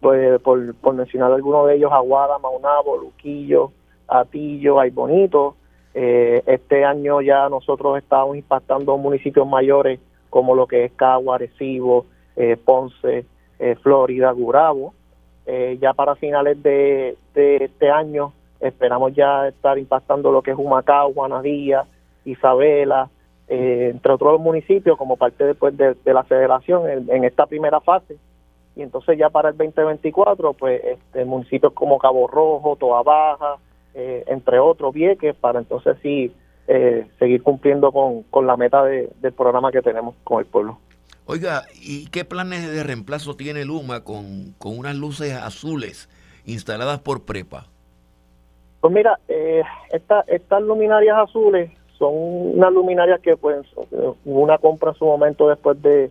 pues, 0.00 0.40
por, 0.42 0.72
por 0.76 0.94
mencionar 0.94 1.32
algunos 1.32 1.66
de 1.66 1.76
ellos, 1.76 1.90
Aguada, 1.92 2.38
Maunabo, 2.38 2.96
Luquillo, 2.96 3.72
Atillo, 4.06 4.78
Ay 4.78 4.90
Bonito. 4.90 5.56
Eh, 5.98 6.42
este 6.46 6.84
año 6.84 7.22
ya 7.22 7.48
nosotros 7.48 7.96
estamos 7.96 8.36
impactando 8.36 8.98
municipios 8.98 9.46
mayores 9.46 9.98
como 10.28 10.54
lo 10.54 10.66
que 10.66 10.84
es 10.84 10.92
Cagua, 10.92 11.36
Arecibo, 11.36 12.04
eh, 12.36 12.56
Ponce, 12.62 13.24
Florida, 13.82 14.30
Gurabo. 14.32 14.92
ya 15.80 15.94
para 15.94 16.14
finales 16.16 16.62
de, 16.62 17.16
de 17.32 17.56
este 17.64 17.88
año 17.90 18.32
Esperamos 18.60 19.14
ya 19.14 19.48
estar 19.48 19.78
impactando 19.78 20.32
lo 20.32 20.42
que 20.42 20.52
es 20.52 20.58
Humacao, 20.58 21.12
Juanadía, 21.12 21.84
Isabela, 22.24 23.10
eh, 23.48 23.90
entre 23.92 24.12
otros 24.12 24.40
municipios 24.40 24.96
como 24.96 25.16
parte 25.16 25.44
después 25.44 25.76
de, 25.76 25.94
la 26.04 26.24
federación 26.24 27.08
en, 27.08 27.24
esta 27.24 27.46
primera 27.46 27.80
fase. 27.80 28.16
Y 28.74 28.82
entonces 28.82 29.18
ya 29.18 29.30
para 29.30 29.50
el 29.50 29.56
2024, 29.56 30.54
pues 30.54 30.82
este, 30.84 31.24
municipios 31.24 31.72
como 31.72 31.98
Cabo 31.98 32.26
Rojo, 32.26 32.76
Toa 32.76 33.02
Baja, 33.02 33.56
eh, 33.96 34.24
entre 34.26 34.58
otros, 34.58 34.92
Vieques, 34.92 35.34
para 35.34 35.58
entonces 35.58 35.96
sí 36.02 36.30
eh, 36.68 37.06
seguir 37.18 37.42
cumpliendo 37.42 37.90
con, 37.92 38.24
con 38.24 38.46
la 38.46 38.56
meta 38.56 38.84
del 38.84 39.32
programa 39.36 39.72
que 39.72 39.82
tenemos 39.82 40.14
con 40.22 40.40
el 40.40 40.46
pueblo. 40.46 40.78
Oiga, 41.24 41.62
¿y 41.74 42.06
qué 42.10 42.24
planes 42.24 42.70
de 42.70 42.84
reemplazo 42.84 43.36
tiene 43.36 43.64
Luma 43.64 44.04
con, 44.04 44.54
con 44.58 44.78
unas 44.78 44.94
luces 44.96 45.32
azules 45.32 46.08
instaladas 46.44 47.00
por 47.00 47.24
Prepa? 47.24 47.66
Pues 48.80 48.92
mira, 48.92 49.18
eh, 49.28 49.62
estas 49.90 50.62
luminarias 50.62 51.16
azules 51.18 51.70
son 51.98 52.12
unas 52.12 52.72
luminarias 52.72 53.20
que 53.20 53.36
pues 53.36 53.66
una 54.24 54.58
compra 54.58 54.90
en 54.90 54.96
su 54.96 55.06
momento 55.06 55.48
después 55.48 55.80
de 55.80 56.10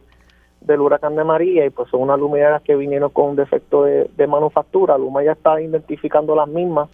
del 0.61 0.81
huracán 0.81 1.15
de 1.15 1.23
María 1.23 1.65
y 1.65 1.69
pues 1.69 1.89
son 1.89 2.01
unas 2.01 2.19
luminarias 2.19 2.61
que 2.63 2.75
vinieron 2.75 3.11
con 3.11 3.29
un 3.29 3.35
defecto 3.35 3.83
de, 3.83 4.27
manufactura. 4.27 4.97
Luma 4.97 5.23
ya 5.23 5.33
está 5.33 5.61
identificando 5.61 6.35
las 6.35 6.47
mismas 6.47 6.89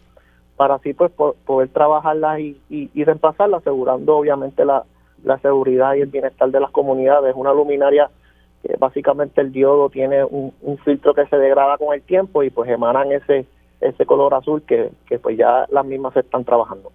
para 0.58 0.76
así 0.76 0.94
pues 0.94 1.12
poder 1.12 1.70
trabajarlas 1.70 2.40
y, 2.40 2.60
y, 2.70 3.04
reemplazarlas, 3.04 3.62
asegurando 3.62 4.18
obviamente 4.18 4.64
la, 4.66 4.84
la 5.24 5.40
seguridad 5.40 5.96
y 5.96 6.02
el 6.02 6.10
bienestar 6.10 6.52
de 6.52 6.60
las 6.60 6.72
comunidades. 6.72 7.34
Una 7.36 7.54
luminaria 7.54 8.10
que 8.62 8.76
básicamente 8.78 9.42
el 9.42 9.52
diodo 9.52 9.90
tiene 9.90 10.24
un, 10.24 10.54
un 10.62 10.78
filtro 10.80 11.14
que 11.14 11.26
se 11.26 11.38
degrada 11.38 11.78
con 11.78 11.94
el 11.94 12.02
tiempo 12.04 12.44
y 12.44 12.50
pues 12.50 12.70
emanan 12.70 13.12
ese 13.12 13.48
ese 13.82 14.06
color 14.06 14.34
azul 14.34 14.62
que, 14.62 14.92
pues 15.22 15.38
ya 15.38 15.66
las 15.70 15.86
mismas 15.86 16.14
se 16.14 16.22
están 16.22 16.46
trabajando. 16.46 16.92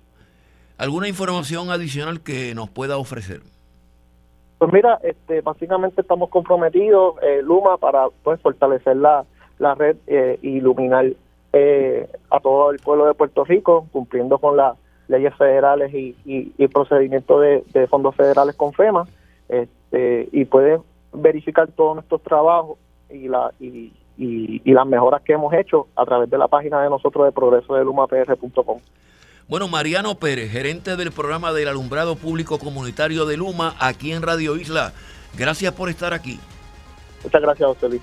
¿Alguna 0.78 1.08
información 1.08 1.70
adicional 1.70 2.20
que 2.20 2.54
nos 2.54 2.70
pueda 2.70 2.96
ofrecer? 2.96 3.40
Pues 4.58 4.72
mira, 4.72 4.98
este, 5.02 5.42
básicamente 5.42 6.00
estamos 6.00 6.30
comprometidos, 6.30 7.16
eh, 7.22 7.40
Luma, 7.42 7.76
para 7.76 8.06
pues 8.22 8.40
fortalecer 8.40 8.96
la, 8.96 9.24
la 9.58 9.74
red 9.74 9.96
eh, 10.06 10.38
iluminar 10.42 11.06
eh, 11.58 12.06
a 12.30 12.38
todo 12.40 12.70
el 12.70 12.78
pueblo 12.80 13.06
de 13.06 13.14
Puerto 13.14 13.44
Rico, 13.44 13.86
cumpliendo 13.90 14.38
con 14.38 14.58
las 14.58 14.76
leyes 15.08 15.34
federales 15.36 15.92
y, 15.94 16.14
y, 16.26 16.68
procedimientos 16.68 17.40
de, 17.72 17.86
fondos 17.86 18.14
federales 18.14 18.54
con 18.56 18.74
FEMA, 18.74 19.04
este, 19.48 20.28
y 20.32 20.44
puede 20.44 20.80
verificar 21.14 21.68
todos 21.68 21.94
nuestros 21.94 22.22
trabajos 22.22 22.76
y, 23.08 23.28
la, 23.28 23.52
y, 23.58 23.92
y, 24.18 24.72
las 24.72 24.86
mejoras 24.86 25.22
que 25.22 25.32
hemos 25.32 25.54
hecho 25.54 25.86
a 25.96 26.04
través 26.04 26.28
de 26.28 26.36
la 26.36 26.48
página 26.48 26.82
de 26.82 26.90
nosotros 26.90 27.24
de 27.24 27.32
progreso 27.32 27.74
de 27.74 27.84
lumapr.com. 27.84 28.80
Bueno, 29.48 29.68
Mariano 29.68 30.16
Pérez, 30.16 30.50
gerente 30.50 30.96
del 30.96 31.12
programa 31.12 31.52
del 31.52 31.68
alumbrado 31.68 32.16
público 32.16 32.58
comunitario 32.58 33.24
de 33.24 33.38
Luma 33.38 33.76
aquí 33.78 34.12
en 34.12 34.20
Radio 34.20 34.56
Isla. 34.56 34.92
Gracias 35.38 35.72
por 35.72 35.88
estar 35.88 36.12
aquí. 36.12 36.38
Muchas 37.22 37.40
gracias, 37.40 37.66
José 37.68 37.88
Luis. 37.88 38.02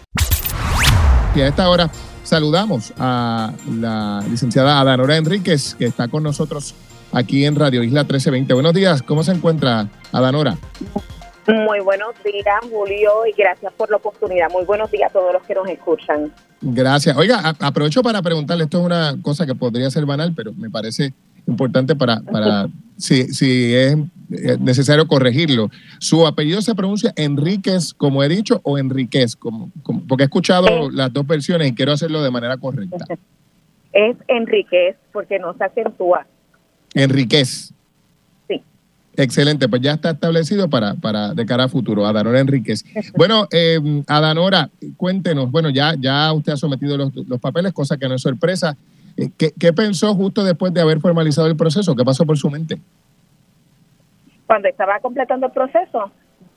Y 1.36 1.42
a 1.42 1.48
esta 1.48 1.70
hora 1.70 1.90
saludamos 2.24 2.94
a 2.98 3.54
la 3.80 4.24
licenciada 4.30 4.80
Adanora 4.80 5.18
Enríquez, 5.18 5.76
que 5.76 5.86
está 5.86 6.08
con 6.08 6.24
nosotros 6.24 6.74
aquí 7.12 7.46
en 7.46 7.56
Radio 7.56 7.84
Isla 7.84 8.02
1320. 8.02 8.54
Buenos 8.54 8.74
días, 8.74 9.02
¿cómo 9.02 9.24
se 9.24 9.32
encuentra 9.32 9.88
Adanora? 10.12 10.58
Muy 11.48 11.82
buenos 11.82 12.16
días, 12.24 12.56
Julio, 12.72 13.26
y 13.28 13.34
gracias 13.34 13.74
por 13.74 13.90
la 13.90 13.98
oportunidad. 13.98 14.50
Muy 14.50 14.64
buenos 14.64 14.90
días 14.90 15.10
a 15.10 15.14
todos 15.14 15.34
los 15.34 15.44
que 15.44 15.54
nos 15.54 15.68
escuchan. 15.68 16.34
Gracias. 16.62 17.18
Oiga, 17.18 17.54
aprovecho 17.60 18.02
para 18.02 18.22
preguntarle, 18.22 18.64
esto 18.64 18.80
es 18.80 18.86
una 18.86 19.18
cosa 19.22 19.46
que 19.46 19.54
podría 19.54 19.92
ser 19.92 20.06
banal, 20.06 20.34
pero 20.34 20.54
me 20.54 20.70
parece 20.70 21.14
importante 21.48 21.96
para, 21.96 22.22
para 22.22 22.68
si, 22.98 23.26
si 23.34 23.74
es 23.74 23.98
necesario 24.60 25.08
corregirlo. 25.08 25.70
¿Su 26.00 26.26
apellido 26.26 26.62
se 26.62 26.76
pronuncia 26.76 27.14
Enríquez, 27.16 27.94
como 27.94 28.24
he 28.24 28.30
dicho, 28.30 28.60
o 28.64 28.78
Enríquez? 28.78 29.36
Como, 29.36 29.72
porque 30.08 30.24
he 30.24 30.26
escuchado 30.26 30.90
las 30.92 31.12
dos 31.12 31.26
versiones 31.28 31.70
y 31.70 31.76
quiero 31.76 31.94
hacerlo 31.94 32.22
de 32.22 32.32
manera 32.32 32.58
correcta. 32.58 33.06
Es 33.94 34.18
Enríquez, 34.28 34.96
porque 35.12 35.38
no 35.38 35.54
se 35.54 35.66
acentúa. 35.66 36.26
Enríquez. 36.96 37.74
Excelente, 39.16 39.70
pues 39.70 39.82
ya 39.82 39.94
está 39.94 40.12
establecido 40.12 40.70
para, 40.70 40.96
para 40.96 41.34
de 41.34 41.46
cara 41.46 41.66
a 41.66 41.70
futuro. 41.70 42.06
Adanora 42.06 42.40
Enríquez. 42.40 42.84
Bueno, 43.16 43.48
eh, 43.52 43.80
Adanora, 44.08 44.70
cuéntenos, 44.98 45.52
bueno, 45.52 45.70
ya, 45.70 45.94
ya 46.00 46.34
usted 46.34 46.54
ha 46.54 46.58
sometido 46.58 46.98
los, 46.98 47.40
papeles, 47.40 47.74
cosa 47.74 47.98
que 47.98 48.08
no 48.08 48.16
es 48.16 48.22
sorpresa. 48.22 48.76
Eh, 49.18 49.30
¿Qué, 49.38 49.74
pensó 49.74 50.14
justo 50.16 50.44
después 50.44 50.74
de 50.74 50.82
haber 50.82 51.00
formalizado 51.00 51.48
el 51.48 51.56
proceso? 51.56 51.96
¿Qué 51.96 52.04
pasó 52.04 52.26
por 52.26 52.38
su 52.38 52.50
mente? 52.50 52.80
Cuando 54.48 54.68
estaba 54.68 55.00
completando 55.00 55.48
el 55.48 55.52
proceso, 55.52 56.12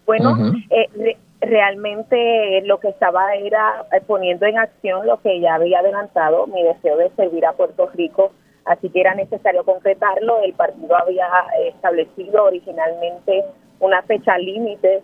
bueno, 0.06 0.52
eh, 0.70 1.16
realmente 1.40 2.62
lo 2.64 2.78
que 2.80 2.88
estaba 2.88 3.34
era 3.34 3.86
eh, 3.92 4.00
poniendo 4.06 4.46
en 4.46 4.58
acción 4.58 5.06
lo 5.06 5.20
que 5.20 5.40
ya 5.40 5.54
había 5.54 5.80
adelantado, 5.80 6.46
mi 6.46 6.62
deseo 6.62 6.96
de 6.96 7.10
servir 7.16 7.44
a 7.46 7.52
Puerto 7.52 7.88
Rico 7.94 8.32
así 8.66 8.90
que 8.90 9.00
era 9.00 9.14
necesario 9.14 9.64
concretarlo. 9.64 10.42
El 10.42 10.52
partido 10.52 10.96
había 10.96 11.28
establecido 11.66 12.44
originalmente 12.44 13.44
una 13.80 14.02
fecha 14.02 14.36
límite 14.38 15.02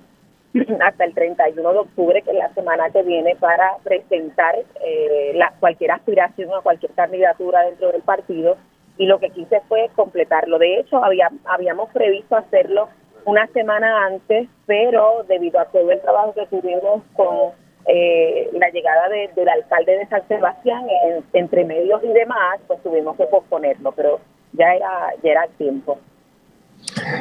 hasta 0.83 1.05
el 1.05 1.15
31 1.15 1.73
de 1.73 1.79
octubre, 1.79 2.23
que 2.23 2.31
es 2.31 2.37
la 2.37 2.53
semana 2.55 2.91
que 2.91 3.03
viene, 3.03 3.37
para 3.37 3.77
presentar 3.83 4.55
eh, 4.85 5.33
la, 5.35 5.53
cualquier 5.61 5.93
aspiración 5.93 6.53
a 6.55 6.61
cualquier 6.61 6.93
candidatura 6.93 7.63
dentro 7.65 7.93
del 7.93 8.03
partido. 8.03 8.57
Y 8.99 9.07
lo 9.07 9.19
que 9.19 9.31
quise 9.31 9.61
fue 9.69 9.91
completarlo. 9.95 10.59
De 10.59 10.79
hecho, 10.79 11.03
había, 11.03 11.31
habíamos 11.45 11.91
previsto 11.91 12.37
hacerlo 12.37 12.89
una 13.25 13.47
semana 13.49 14.07
antes, 14.07 14.49
pero 14.67 15.25
debido 15.29 15.59
a 15.61 15.67
todo 15.67 15.91
el 15.91 16.01
trabajo 16.01 16.35
que 16.35 16.47
tuvimos 16.47 17.03
con 17.15 17.53
eh, 17.87 18.51
la 18.53 18.69
llegada 18.71 19.09
del 19.09 19.49
alcalde 19.49 19.99
de 19.99 20.07
San 20.07 20.27
Sebastián, 20.29 20.87
entre 21.33 21.65
medios 21.65 22.03
y 22.05 22.09
demás, 22.09 22.61
pues 22.67 22.83
tuvimos 22.83 23.17
que 23.17 23.27
posponerlo, 23.27 23.93
pero 23.93 24.21
ya 24.53 24.75
era, 24.75 25.15
ya 25.23 25.31
era 25.31 25.47
tiempo. 25.59 25.99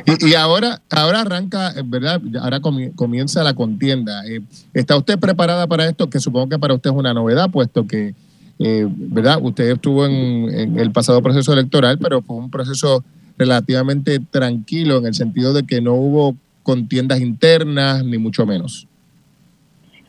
Y, 0.05 0.33
ahora, 0.35 0.81
ahora 0.89 1.21
arranca, 1.21 1.73
¿verdad? 1.85 2.21
Ahora 2.41 2.59
comienza 2.95 3.43
la 3.43 3.53
contienda. 3.53 4.25
Eh, 4.27 4.41
¿Está 4.73 4.97
usted 4.97 5.19
preparada 5.19 5.67
para 5.67 5.87
esto? 5.87 6.09
Que 6.09 6.19
supongo 6.19 6.49
que 6.49 6.59
para 6.59 6.73
usted 6.73 6.89
es 6.89 6.95
una 6.95 7.13
novedad, 7.13 7.49
puesto 7.49 7.87
que, 7.87 8.13
eh, 8.59 8.87
¿verdad? 8.87 9.39
Usted 9.41 9.71
estuvo 9.71 10.05
en, 10.05 10.77
el 10.79 10.91
pasado 10.91 11.21
proceso 11.21 11.53
electoral, 11.53 11.97
pero 11.99 12.21
fue 12.21 12.35
un 12.35 12.51
proceso 12.51 13.03
relativamente 13.37 14.19
tranquilo 14.19 14.97
en 14.97 15.07
el 15.07 15.13
sentido 15.13 15.53
de 15.53 15.63
que 15.63 15.81
no 15.81 15.93
hubo 15.93 16.35
contiendas 16.63 17.21
internas, 17.21 18.03
ni 18.03 18.17
mucho 18.17 18.45
menos. 18.45 18.87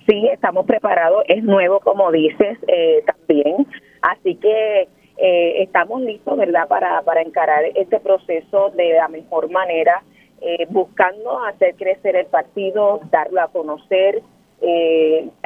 Sí, 0.07 0.29
estamos 0.33 0.67
preparados, 0.67 1.23
es 1.29 1.45
nuevo 1.45 1.81
como 1.81 2.11
dices 2.11 2.59
eh, 2.67 3.05
también, 3.07 3.67
así 4.03 4.35
que 4.35 4.89
eh, 5.25 5.63
estamos 5.63 6.01
listos, 6.03 6.37
¿verdad?, 6.37 6.67
para, 6.67 7.03
para 7.03 7.23
encarar 7.23 7.65
este 7.75 8.01
proceso 8.01 8.71
de 8.71 8.95
la 8.95 9.09
mejor 9.09 9.51
manera, 9.51 10.03
eh, 10.41 10.67
buscando 10.71 11.39
hacer 11.45 11.77
crecer 11.77 12.17
el 12.17 12.27
partido, 12.27 13.01
darlo 13.11 13.41
a 13.41 13.49
conocer, 13.49 14.23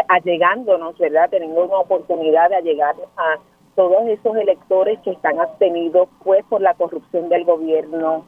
allegándonos, 0.09 0.99
¿verdad?, 0.99 1.31
teniendo 1.31 1.65
una 1.65 1.79
oportunidad 1.79 2.51
de 2.51 2.63
llegar 2.63 2.95
a 3.17 3.37
todos 3.75 4.07
esos 4.09 4.37
electores 4.37 4.99
que 5.01 5.11
están 5.11 5.41
abstenidos, 5.41 6.09
pues, 6.25 6.45
por 6.49 6.61
la 6.61 6.75
corrupción 6.75 7.29
del 7.29 7.45
gobierno, 7.45 8.27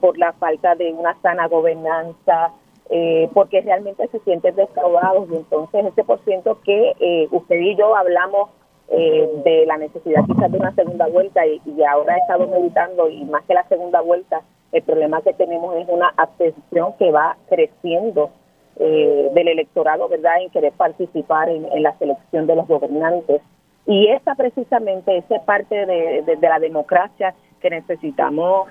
por 0.00 0.18
la 0.18 0.32
falta 0.34 0.74
de 0.74 0.92
una 0.92 1.14
sana 1.22 1.48
gobernanza, 1.48 2.52
eh, 2.90 3.28
porque 3.34 3.60
realmente 3.60 4.08
se 4.08 4.18
sienten 4.20 4.56
defraudados 4.56 5.28
y 5.30 5.36
entonces 5.36 5.84
ese 5.84 6.04
por 6.04 6.24
ciento 6.24 6.58
que 6.64 6.94
eh, 6.98 7.28
usted 7.30 7.56
y 7.56 7.76
yo 7.76 7.94
hablamos 7.94 8.48
eh, 8.90 9.28
de 9.44 9.66
la 9.66 9.76
necesidad 9.76 10.24
quizás 10.26 10.50
de 10.50 10.58
una 10.58 10.74
segunda 10.74 11.06
vuelta 11.06 11.46
y, 11.46 11.60
ahora 11.82 12.16
he 12.16 12.18
estado 12.20 12.46
meditando 12.46 13.08
y 13.08 13.24
más 13.24 13.44
que 13.44 13.54
la 13.54 13.66
segunda 13.68 14.00
vuelta 14.00 14.42
el 14.72 14.82
problema 14.82 15.22
que 15.22 15.34
tenemos 15.34 15.76
es 15.76 15.88
una 15.88 16.12
abstención 16.16 16.94
que 16.98 17.10
va 17.10 17.36
creciendo 17.48 18.30
del 18.78 19.48
electorado, 19.48 20.08
¿verdad?, 20.08 20.40
en 20.40 20.50
querer 20.50 20.72
participar 20.72 21.48
en, 21.48 21.82
la 21.82 21.98
selección 21.98 22.46
de 22.46 22.54
los 22.54 22.68
gobernantes. 22.68 23.42
Y 23.86 24.06
esa 24.06 24.36
precisamente, 24.36 25.16
esa 25.16 25.44
parte 25.44 25.84
de, 25.84 26.22
de 26.22 26.48
la 26.48 26.60
democracia 26.60 27.34
que 27.60 27.70
necesitamos 27.70 28.68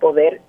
poder 0.00 0.40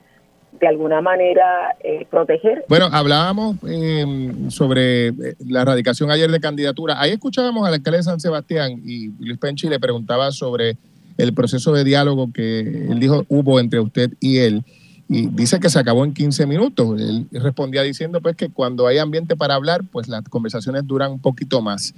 de 0.60 0.68
alguna 0.68 1.02
manera 1.02 1.76
eh, 1.84 2.06
proteger. 2.10 2.66
Bueno, 2.68 2.88
hablábamos 2.92 3.58
em, 3.68 4.50
sobre 4.50 5.08
eh, 5.08 5.14
la 5.48 5.62
erradicación 5.62 6.12
ayer 6.12 6.30
de 6.32 6.40
candidatura. 6.40 7.00
Ahí 7.00 7.12
escuchábamos 7.12 7.68
al 7.68 7.74
alcalde 7.74 7.98
de 7.98 8.04
San 8.04 8.20
Sebastián 8.20 8.82
y 8.86 9.10
Luis 9.20 9.38
Penchi 9.38 9.68
le 9.68 9.80
preguntaba 9.80 10.32
sobre 10.32 10.78
el 11.18 11.34
proceso 11.34 11.74
de 11.74 11.84
diálogo 11.84 12.32
que 12.34 12.60
él 12.60 13.00
dijo 13.00 13.26
hubo 13.30 13.60
entre 13.60 13.80
usted 13.80 14.12
y 14.20 14.40
él. 14.40 14.64
Y 15.08 15.28
dice 15.28 15.60
que 15.60 15.70
se 15.70 15.80
acabó 15.80 16.04
en 16.04 16.14
15 16.14 16.48
minutos. 16.48 17.00
Él 17.00 17.28
respondía 17.32 17.84
diciendo 17.84 18.22
pues 18.22 18.36
que 18.36 18.50
cuando 18.50 18.88
hay 18.88 18.98
ambiente 18.98 19.36
para 19.36 19.54
hablar, 19.54 19.82
pues 19.92 20.08
las 20.08 20.24
conversaciones 20.24 20.86
duran 20.88 21.12
un 21.12 21.22
poquito 21.22 21.62
más. 21.62 21.94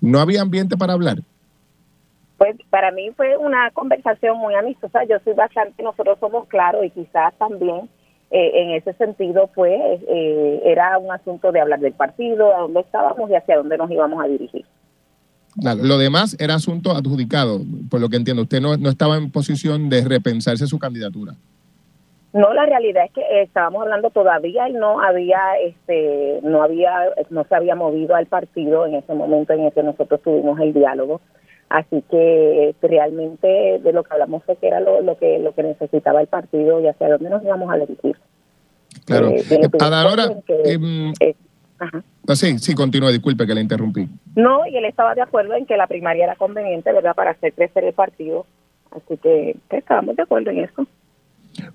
¿No 0.00 0.20
había 0.20 0.42
ambiente 0.42 0.76
para 0.76 0.92
hablar? 0.92 1.18
Pues 2.38 2.56
para 2.70 2.90
mí 2.90 3.10
fue 3.16 3.36
una 3.36 3.70
conversación 3.70 4.38
muy 4.38 4.54
amistosa. 4.54 5.04
Yo 5.04 5.16
soy 5.24 5.34
bastante, 5.34 5.82
nosotros 5.82 6.18
somos 6.18 6.48
claros 6.48 6.84
y 6.84 6.90
quizás 6.90 7.34
también 7.38 7.88
eh, 8.32 8.62
en 8.62 8.70
ese 8.70 8.94
sentido, 8.94 9.50
pues, 9.54 10.00
eh, 10.08 10.62
era 10.64 10.96
un 10.98 11.12
asunto 11.12 11.52
de 11.52 11.60
hablar 11.60 11.80
del 11.80 11.92
partido, 11.92 12.56
a 12.56 12.60
dónde 12.60 12.80
estábamos 12.80 13.30
y 13.30 13.34
hacia 13.34 13.58
dónde 13.58 13.76
nos 13.76 13.90
íbamos 13.90 14.24
a 14.24 14.26
dirigir. 14.26 14.64
lo 15.56 15.98
demás 15.98 16.34
era 16.40 16.54
asunto 16.54 16.92
adjudicado, 16.92 17.60
por 17.90 18.00
lo 18.00 18.08
que 18.08 18.16
entiendo. 18.16 18.42
Usted 18.42 18.62
no, 18.62 18.76
no 18.78 18.88
estaba 18.88 19.18
en 19.18 19.30
posición 19.30 19.90
de 19.90 20.02
repensarse 20.02 20.66
su 20.66 20.78
candidatura. 20.78 21.34
No, 22.32 22.54
la 22.54 22.64
realidad 22.64 23.04
es 23.04 23.12
que 23.12 23.42
estábamos 23.42 23.82
hablando 23.82 24.08
todavía 24.08 24.66
y 24.66 24.72
no 24.72 25.02
había, 25.02 25.38
este, 25.62 26.40
no 26.42 26.62
había, 26.62 26.94
no 27.28 27.44
se 27.44 27.54
había 27.54 27.74
movido 27.74 28.14
al 28.14 28.24
partido 28.24 28.86
en 28.86 28.94
ese 28.94 29.12
momento 29.12 29.52
en 29.52 29.64
el 29.64 29.72
que 29.72 29.82
nosotros 29.82 30.22
tuvimos 30.22 30.58
el 30.58 30.72
diálogo. 30.72 31.20
Así 31.72 32.04
que 32.10 32.74
realmente 32.82 33.80
de 33.82 33.92
lo 33.94 34.04
que 34.04 34.12
hablamos 34.12 34.44
fue 34.44 34.56
que 34.56 34.66
era 34.66 34.78
lo, 34.80 35.00
lo 35.00 35.16
que 35.16 35.38
lo 35.38 35.54
que 35.54 35.62
necesitaba 35.62 36.20
el 36.20 36.26
partido 36.26 36.80
y 36.80 36.86
hacia 36.86 37.08
dónde 37.08 37.30
nos 37.30 37.42
íbamos 37.42 37.72
a 37.72 37.78
dirigir. 37.78 38.14
Claro. 39.06 39.30
Eh, 39.30 39.44
em, 40.66 41.14
eh, 41.18 41.34
ah, 41.80 42.34
sí, 42.34 42.58
sí, 42.58 42.74
continúa, 42.74 43.10
disculpe 43.10 43.46
que 43.46 43.54
le 43.54 43.62
interrumpí. 43.62 44.06
No, 44.36 44.66
y 44.66 44.76
él 44.76 44.84
estaba 44.84 45.14
de 45.14 45.22
acuerdo 45.22 45.54
en 45.54 45.64
que 45.64 45.78
la 45.78 45.86
primaria 45.86 46.24
era 46.24 46.36
conveniente, 46.36 46.92
¿verdad?, 46.92 47.14
para 47.14 47.30
hacer 47.30 47.54
crecer 47.54 47.84
el 47.84 47.94
partido. 47.94 48.44
Así 48.90 49.16
que 49.16 49.56
pues, 49.68 49.80
estábamos 49.80 50.14
de 50.16 50.24
acuerdo 50.24 50.50
en 50.50 50.58
eso. 50.58 50.86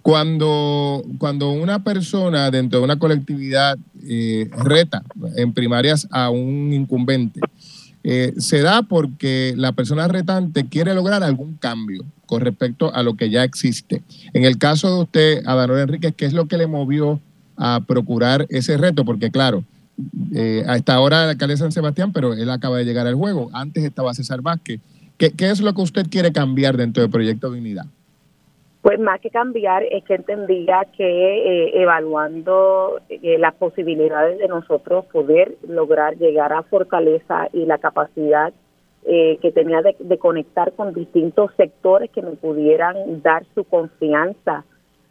Cuando, 0.03 1.01
cuando 1.17 1.51
una 1.51 1.83
persona 1.83 2.51
dentro 2.51 2.79
de 2.79 2.85
una 2.85 2.99
colectividad 2.99 3.77
eh, 4.07 4.47
reta 4.63 5.01
en 5.35 5.53
primarias 5.53 6.07
a 6.11 6.29
un 6.29 6.71
incumbente, 6.71 7.39
eh, 8.03 8.33
se 8.37 8.61
da 8.61 8.83
porque 8.83 9.53
la 9.57 9.71
persona 9.73 10.07
retante 10.07 10.67
quiere 10.67 10.93
lograr 10.93 11.23
algún 11.23 11.55
cambio 11.55 12.05
con 12.25 12.41
respecto 12.41 12.93
a 12.93 13.03
lo 13.03 13.15
que 13.15 13.29
ya 13.29 13.43
existe. 13.43 14.03
En 14.33 14.43
el 14.43 14.57
caso 14.57 14.93
de 14.95 15.01
usted, 15.01 15.43
Adanor 15.45 15.79
Enríquez, 15.79 16.13
¿qué 16.15 16.25
es 16.25 16.33
lo 16.33 16.47
que 16.47 16.57
le 16.57 16.67
movió 16.67 17.19
a 17.55 17.81
procurar 17.87 18.45
ese 18.49 18.77
reto? 18.77 19.05
Porque 19.05 19.31
claro, 19.31 19.63
eh, 20.33 20.63
a 20.67 20.75
esta 20.75 20.99
hora 20.99 21.23
el 21.23 21.29
alcalde 21.31 21.55
de 21.55 21.59
San 21.59 21.71
Sebastián, 21.71 22.13
pero 22.13 22.33
él 22.33 22.49
acaba 22.49 22.77
de 22.77 22.85
llegar 22.85 23.07
al 23.07 23.15
juego. 23.15 23.49
Antes 23.53 23.83
estaba 23.83 24.13
César 24.13 24.41
Vázquez. 24.41 24.79
¿Qué, 25.17 25.31
qué 25.31 25.49
es 25.49 25.61
lo 25.61 25.73
que 25.73 25.81
usted 25.81 26.07
quiere 26.09 26.31
cambiar 26.31 26.77
dentro 26.77 27.01
del 27.01 27.09
proyecto 27.09 27.49
de 27.49 27.59
unidad? 27.59 27.87
Pues 28.81 28.99
más 28.99 29.19
que 29.19 29.29
cambiar 29.29 29.83
es 29.83 30.03
que 30.03 30.15
entendía 30.15 30.85
que 30.95 31.03
eh, 31.03 31.81
evaluando 31.81 32.99
eh, 33.09 33.37
las 33.37 33.55
posibilidades 33.55 34.37
de 34.37 34.47
nosotros 34.47 35.05
poder 35.05 35.57
lograr 35.67 36.15
llegar 36.17 36.53
a 36.53 36.63
fortaleza 36.63 37.49
y 37.53 37.65
la 37.65 37.79
capacidad 37.79 38.53
eh, 39.09 39.37
que 39.41 39.51
tenía 39.51 39.81
de, 39.81 40.17
conectar 40.17 40.73
con 40.73 40.93
distintos 40.93 41.51
sectores 41.55 42.11
que 42.11 42.21
me 42.21 42.31
pudieran 42.31 43.21
dar 43.21 43.45
su 43.55 43.63
confianza 43.63 44.65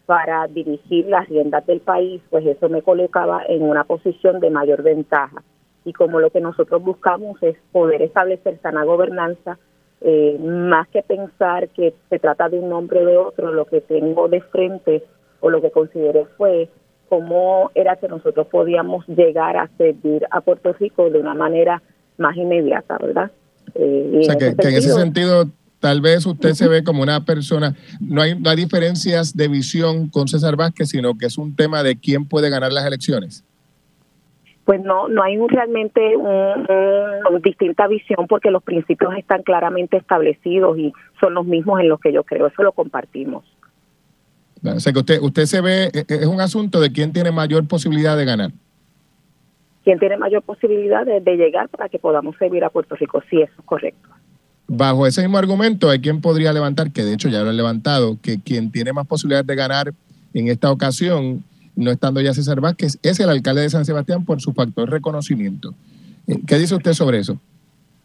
para 0.04 0.46
dirigir 0.46 1.06
las 1.06 1.28
riendas 1.28 1.66
del 1.66 1.80
país, 1.80 2.22
pues 2.30 2.46
eso 2.46 2.68
me 2.68 2.82
colocaba 2.82 3.42
en 3.48 3.62
una 3.62 3.84
posición 3.84 4.38
de 4.40 4.50
mayor 4.50 4.82
ventaja. 4.82 5.42
Y 5.84 5.92
como 5.92 6.20
lo 6.20 6.30
que 6.30 6.40
nosotros 6.40 6.82
buscamos 6.82 7.42
es 7.42 7.56
poder 7.72 8.02
establecer 8.02 8.58
sana 8.60 8.84
gobernanza, 8.84 9.58
eh, 10.00 10.38
más 10.38 10.88
que 10.88 11.02
pensar 11.02 11.68
que 11.70 11.94
se 12.10 12.18
trata 12.18 12.48
de 12.48 12.58
un 12.58 12.68
nombre 12.68 13.02
o 13.02 13.06
de 13.06 13.16
otro, 13.16 13.52
lo 13.52 13.64
que 13.64 13.80
tengo 13.80 14.28
de 14.28 14.40
frente 14.40 15.02
o 15.40 15.50
lo 15.50 15.60
que 15.60 15.70
consideré 15.70 16.26
fue 16.36 16.68
cómo 17.08 17.70
era 17.74 17.96
que 17.96 18.08
nosotros 18.08 18.46
podíamos 18.48 19.06
llegar 19.06 19.56
a 19.56 19.68
servir 19.78 20.26
a 20.30 20.40
Puerto 20.40 20.72
Rico 20.72 21.08
de 21.10 21.20
una 21.20 21.34
manera 21.34 21.82
más 22.18 22.36
inmediata, 22.36 22.98
¿verdad? 22.98 23.30
Eh, 23.74 24.20
o 24.20 24.24
sea, 24.24 24.36
que, 24.36 24.48
en 24.48 24.74
ese 24.74 24.92
sentido, 24.92 25.48
tal 25.80 26.00
vez 26.00 26.26
usted 26.26 26.52
se 26.54 26.68
ve 26.68 26.82
como 26.82 27.02
una 27.02 27.24
persona, 27.24 27.74
no 28.00 28.22
hay, 28.22 28.38
no 28.38 28.50
hay 28.50 28.56
diferencias 28.56 29.36
de 29.36 29.48
visión 29.48 30.08
con 30.08 30.28
César 30.28 30.56
Vázquez, 30.56 30.88
sino 30.88 31.16
que 31.16 31.26
es 31.26 31.38
un 31.38 31.54
tema 31.54 31.82
de 31.82 31.98
quién 31.98 32.26
puede 32.26 32.50
ganar 32.50 32.72
las 32.72 32.86
elecciones. 32.86 33.44
Pues 34.66 34.82
no, 34.82 35.08
no 35.08 35.22
hay 35.22 35.38
un, 35.38 35.48
realmente 35.48 36.16
una 36.16 37.38
distinta 37.42 37.86
visión 37.86 38.26
porque 38.28 38.50
los 38.50 38.62
principios 38.62 39.16
están 39.16 39.42
claramente 39.44 39.96
establecidos 39.96 40.76
y 40.76 40.92
son 41.20 41.34
los 41.34 41.46
mismos 41.46 41.80
en 41.80 41.88
los 41.88 42.00
que 42.00 42.12
yo 42.12 42.24
creo, 42.24 42.48
eso 42.48 42.62
lo 42.62 42.72
compartimos. 42.72 43.44
O 44.64 44.80
sea 44.80 44.92
que 44.92 44.98
usted, 44.98 45.20
usted 45.22 45.44
se 45.44 45.60
ve, 45.60 45.84
e, 45.94 45.98
e, 46.00 46.04
es 46.08 46.26
un 46.26 46.40
asunto 46.40 46.80
de 46.80 46.90
quién 46.90 47.12
tiene 47.12 47.30
mayor 47.30 47.66
posibilidad 47.68 48.16
de 48.16 48.24
ganar. 48.24 48.50
¿Quién 49.84 50.00
tiene 50.00 50.16
mayor 50.16 50.42
posibilidad 50.42 51.06
de, 51.06 51.36
llegar 51.36 51.68
para 51.68 51.88
que 51.88 52.00
podamos 52.00 52.34
servir 52.38 52.64
a 52.64 52.70
Puerto 52.70 52.96
Rico? 52.96 53.22
Sí, 53.30 53.40
eso 53.40 53.52
es 53.56 53.64
correcto. 53.64 54.08
Bajo 54.66 55.06
ese 55.06 55.22
mismo 55.22 55.38
argumento, 55.38 55.88
hay 55.88 56.00
quien 56.00 56.20
podría 56.20 56.52
levantar, 56.52 56.90
que 56.90 57.04
de 57.04 57.14
hecho 57.14 57.28
ya 57.28 57.42
lo 57.42 57.50
han 57.50 57.56
levantado, 57.56 58.18
que 58.20 58.40
quien 58.40 58.72
tiene 58.72 58.92
más 58.92 59.06
posibilidades 59.06 59.46
de 59.46 59.54
ganar 59.54 59.94
en 60.34 60.48
esta 60.48 60.72
ocasión, 60.72 61.44
no 61.76 61.90
estando 61.90 62.20
ya 62.20 62.32
César 62.32 62.60
Vázquez, 62.60 62.98
es 63.02 63.20
el 63.20 63.28
alcalde 63.28 63.62
de 63.62 63.70
San 63.70 63.84
Sebastián 63.84 64.24
por 64.24 64.40
su 64.40 64.52
factor 64.52 64.90
reconocimiento. 64.90 65.74
Eh, 66.26 66.40
¿Qué 66.46 66.56
dice 66.56 66.74
usted 66.74 66.92
sobre 66.92 67.18
eso? 67.18 67.38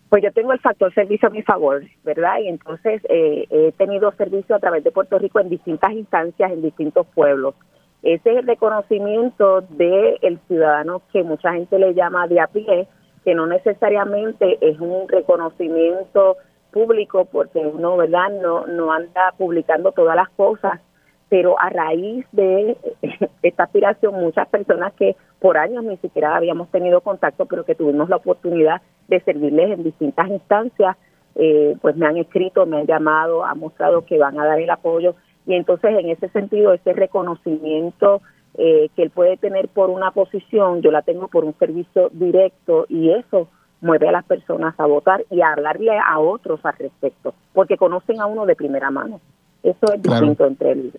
Pues 0.10 0.22
yo 0.22 0.32
tengo 0.34 0.52
el 0.52 0.60
factor 0.60 0.94
servicio 0.94 1.30
a 1.30 1.32
mi 1.32 1.42
favor, 1.42 1.84
¿verdad? 2.04 2.40
Y 2.44 2.50
entonces 2.50 3.02
eh, 3.08 3.46
he 3.50 3.72
tenido 3.72 4.12
servicio 4.18 4.56
a 4.56 4.60
través 4.60 4.84
de 4.84 4.92
Puerto 4.92 5.18
Rico 5.18 5.40
en 5.40 5.48
distintas 5.48 5.94
instancias, 5.94 6.52
en 6.52 6.62
distintos 6.62 7.08
pueblos. 7.16 7.56
Ese 8.04 8.32
es 8.32 8.38
el 8.40 8.48
reconocimiento 8.48 9.62
del 9.62 10.18
el 10.22 10.40
ciudadano 10.48 11.02
que 11.14 11.24
mucha 11.24 11.54
gente 11.54 11.80
le 11.80 11.94
llama 11.94 12.28
de 12.28 12.42
a 12.42 12.48
pie, 12.48 12.88
que 13.24 13.36
no 13.36 13.48
necesariamente 13.48 14.58
es 14.60 14.80
un 14.80 15.08
reconocimiento 15.08 16.36
público 16.72 17.26
porque 17.26 17.60
uno, 17.60 17.96
¿verdad? 17.96 18.32
No, 18.42 18.66
no 18.68 18.92
anda 18.92 19.34
publicando 19.38 19.92
todas 19.92 20.16
las 20.16 20.30
cosas, 20.30 20.82
pero 21.32 21.58
a 21.58 21.70
raíz 21.70 22.26
de 22.34 22.76
esta 23.42 23.64
aspiración, 23.64 24.16
muchas 24.16 24.50
personas 24.50 24.92
que 24.96 25.16
por 25.40 25.58
años 25.58 25.82
ni 25.86 25.96
siquiera 25.96 26.36
habíamos 26.36 26.70
tenido 26.72 27.00
contacto, 27.00 27.46
pero 27.46 27.64
que 27.64 27.74
tuvimos 27.74 28.10
la 28.10 28.18
oportunidad 28.18 28.82
de 29.08 29.22
servirles 29.22 29.72
en 29.72 29.84
distintas 29.86 30.28
instancias, 30.28 30.98
eh, 31.36 31.78
pues 31.82 31.96
me 31.96 32.06
han 32.06 32.18
escrito, 32.18 32.66
me 32.66 32.80
han 32.82 32.86
llamado, 32.86 33.46
han 33.46 33.60
mostrado 33.60 34.04
que 34.06 34.18
van 34.18 34.38
a 34.42 34.46
dar 34.46 34.60
el 34.60 34.70
apoyo 34.70 35.16
y 35.48 35.54
entonces 35.54 35.92
en 35.98 36.10
ese 36.10 36.28
sentido 36.28 36.74
ese 36.74 36.92
reconocimiento 36.92 38.22
eh, 38.58 38.90
que 38.98 39.04
él 39.04 39.10
puede 39.10 39.38
tener 39.38 39.70
por 39.70 39.90
una 39.90 40.12
posición, 40.12 40.82
yo 40.82 40.92
la 40.92 41.02
tengo 41.02 41.30
por 41.30 41.46
un 41.46 41.58
servicio 41.58 42.10
directo 42.12 42.88
y 42.90 43.10
eso 43.12 43.48
mueve 43.80 44.10
a 44.10 44.12
las 44.12 44.26
personas 44.26 44.78
a 44.78 44.86
votar 44.86 45.24
y 45.30 45.40
a 45.40 45.54
hablarle 45.54 45.98
a 45.98 46.20
otros 46.20 46.60
al 46.66 46.76
respecto, 46.78 47.34
porque 47.54 47.78
conocen 47.78 48.20
a 48.20 48.26
uno 48.26 48.46
de 48.46 48.58
primera 48.58 48.92
mano. 48.92 49.22
Eso 49.64 49.94
es 49.94 50.02
distinto 50.02 50.48
entre 50.48 50.72
ellos. 50.74 50.94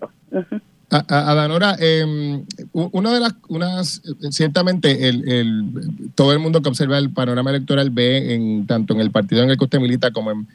Adanora, 0.89 1.75
eh, 1.79 2.43
una 2.73 3.13
de 3.13 3.19
las, 3.19 3.35
unas, 3.49 4.01
ciertamente 4.29 5.09
el, 5.09 5.27
el, 5.27 6.11
todo 6.13 6.33
el 6.33 6.39
mundo 6.39 6.61
que 6.61 6.69
observa 6.69 6.99
el 6.99 7.09
panorama 7.11 7.49
electoral 7.49 7.89
ve 7.89 8.35
en 8.35 8.67
tanto 8.67 8.93
en 8.93 8.99
el 8.99 9.09
partido 9.09 9.41
en 9.41 9.49
el 9.49 9.57
que 9.57 9.63
usted 9.63 9.79
milita 9.79 10.11
como 10.11 10.31
en 10.31 10.47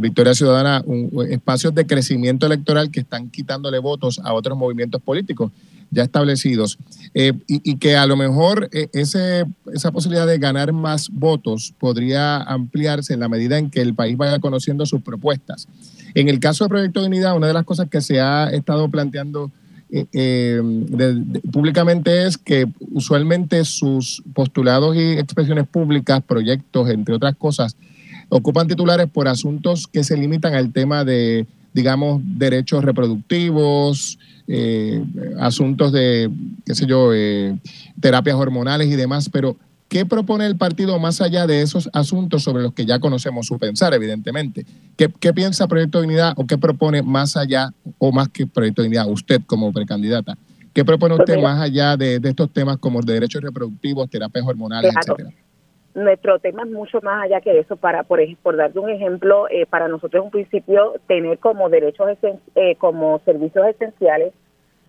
Victoria 0.00 0.34
Ciudadana, 0.34 0.84
espacios 1.30 1.74
de 1.74 1.86
crecimiento 1.86 2.46
electoral 2.46 2.90
que 2.90 3.00
están 3.00 3.30
quitándole 3.30 3.78
votos 3.78 4.20
a 4.22 4.32
otros 4.32 4.58
movimientos 4.58 5.00
políticos 5.00 5.52
ya 5.90 6.02
establecidos 6.02 6.78
eh, 7.14 7.32
y, 7.46 7.76
que 7.76 7.96
a 7.96 8.06
lo 8.06 8.16
mejor 8.16 8.68
eh, 8.72 8.88
esa 8.92 9.92
posibilidad 9.92 10.26
de 10.26 10.38
ganar 10.38 10.72
más 10.72 11.08
votos 11.10 11.72
podría 11.78 12.42
ampliarse 12.42 13.14
en 13.14 13.20
la 13.20 13.28
medida 13.28 13.58
en 13.58 13.70
que 13.70 13.80
el 13.80 13.94
país 13.94 14.16
vaya 14.16 14.38
conociendo 14.40 14.84
sus 14.86 15.02
propuestas. 15.02 15.68
En 16.14 16.28
el 16.28 16.40
caso 16.40 16.64
de 16.64 16.68
Proyecto 16.68 17.00
de 17.00 17.06
Unidad, 17.06 17.36
una 17.36 17.46
de 17.46 17.54
las 17.54 17.64
cosas 17.64 17.88
que 17.88 18.00
se 18.00 18.20
ha 18.20 18.48
estado 18.50 18.88
planteando 18.88 19.50
eh, 19.90 20.60
públicamente 21.52 22.26
es 22.26 22.36
que 22.36 22.66
usualmente 22.90 23.64
sus 23.64 24.22
postulados 24.34 24.96
y 24.96 25.12
expresiones 25.12 25.68
públicas, 25.68 26.20
proyectos, 26.26 26.90
entre 26.90 27.14
otras 27.14 27.36
cosas, 27.36 27.76
ocupan 28.28 28.68
titulares 28.68 29.08
por 29.08 29.28
asuntos 29.28 29.86
que 29.86 30.04
se 30.04 30.16
limitan 30.16 30.54
al 30.54 30.72
tema 30.72 31.04
de, 31.04 31.46
digamos, 31.72 32.22
derechos 32.24 32.84
reproductivos, 32.84 34.18
eh, 34.46 35.02
asuntos 35.40 35.92
de, 35.92 36.30
qué 36.64 36.74
sé 36.74 36.86
yo, 36.86 37.12
eh, 37.12 37.58
terapias 38.00 38.36
hormonales 38.36 38.88
y 38.88 38.96
demás, 38.96 39.28
pero 39.28 39.56
¿qué 39.88 40.06
propone 40.06 40.46
el 40.46 40.56
partido 40.56 40.98
más 40.98 41.20
allá 41.20 41.46
de 41.46 41.62
esos 41.62 41.88
asuntos 41.92 42.42
sobre 42.42 42.62
los 42.62 42.72
que 42.74 42.86
ya 42.86 42.98
conocemos 42.98 43.46
su 43.46 43.58
pensar, 43.58 43.94
evidentemente? 43.94 44.66
¿Qué, 44.96 45.08
piensa 45.32 45.66
Proyecto 45.66 46.00
de 46.00 46.06
Unidad 46.06 46.34
o 46.36 46.46
qué 46.46 46.58
propone 46.58 47.02
más 47.02 47.36
allá 47.36 47.72
o 47.98 48.12
más 48.12 48.28
que 48.28 48.46
Proyecto 48.46 48.82
de 48.82 48.88
Unidad, 48.88 49.10
usted 49.10 49.40
como 49.46 49.72
precandidata? 49.72 50.36
¿Qué 50.72 50.84
propone 50.84 51.14
usted 51.14 51.40
más 51.40 51.60
allá 51.60 51.96
de, 51.96 52.20
estos 52.22 52.52
temas 52.52 52.78
como 52.78 53.00
derechos 53.00 53.42
reproductivos, 53.42 54.10
terapias 54.10 54.44
hormonales, 54.44 54.92
etcétera? 54.96 55.30
Nuestro 55.94 56.38
tema 56.40 56.64
es 56.64 56.70
mucho 56.70 57.00
más 57.02 57.24
allá 57.24 57.40
que 57.40 57.58
eso. 57.58 57.76
Para, 57.76 58.02
por, 58.02 58.20
por 58.42 58.56
darte 58.56 58.78
un 58.78 58.90
ejemplo, 58.90 59.46
eh, 59.48 59.66
para 59.66 59.88
nosotros 59.88 60.20
es 60.20 60.24
un 60.24 60.30
principio 60.30 60.94
tener 61.06 61.38
como 61.38 61.68
derechos, 61.68 62.08
eh, 62.54 62.76
como 62.76 63.20
servicios 63.24 63.66
esenciales 63.68 64.32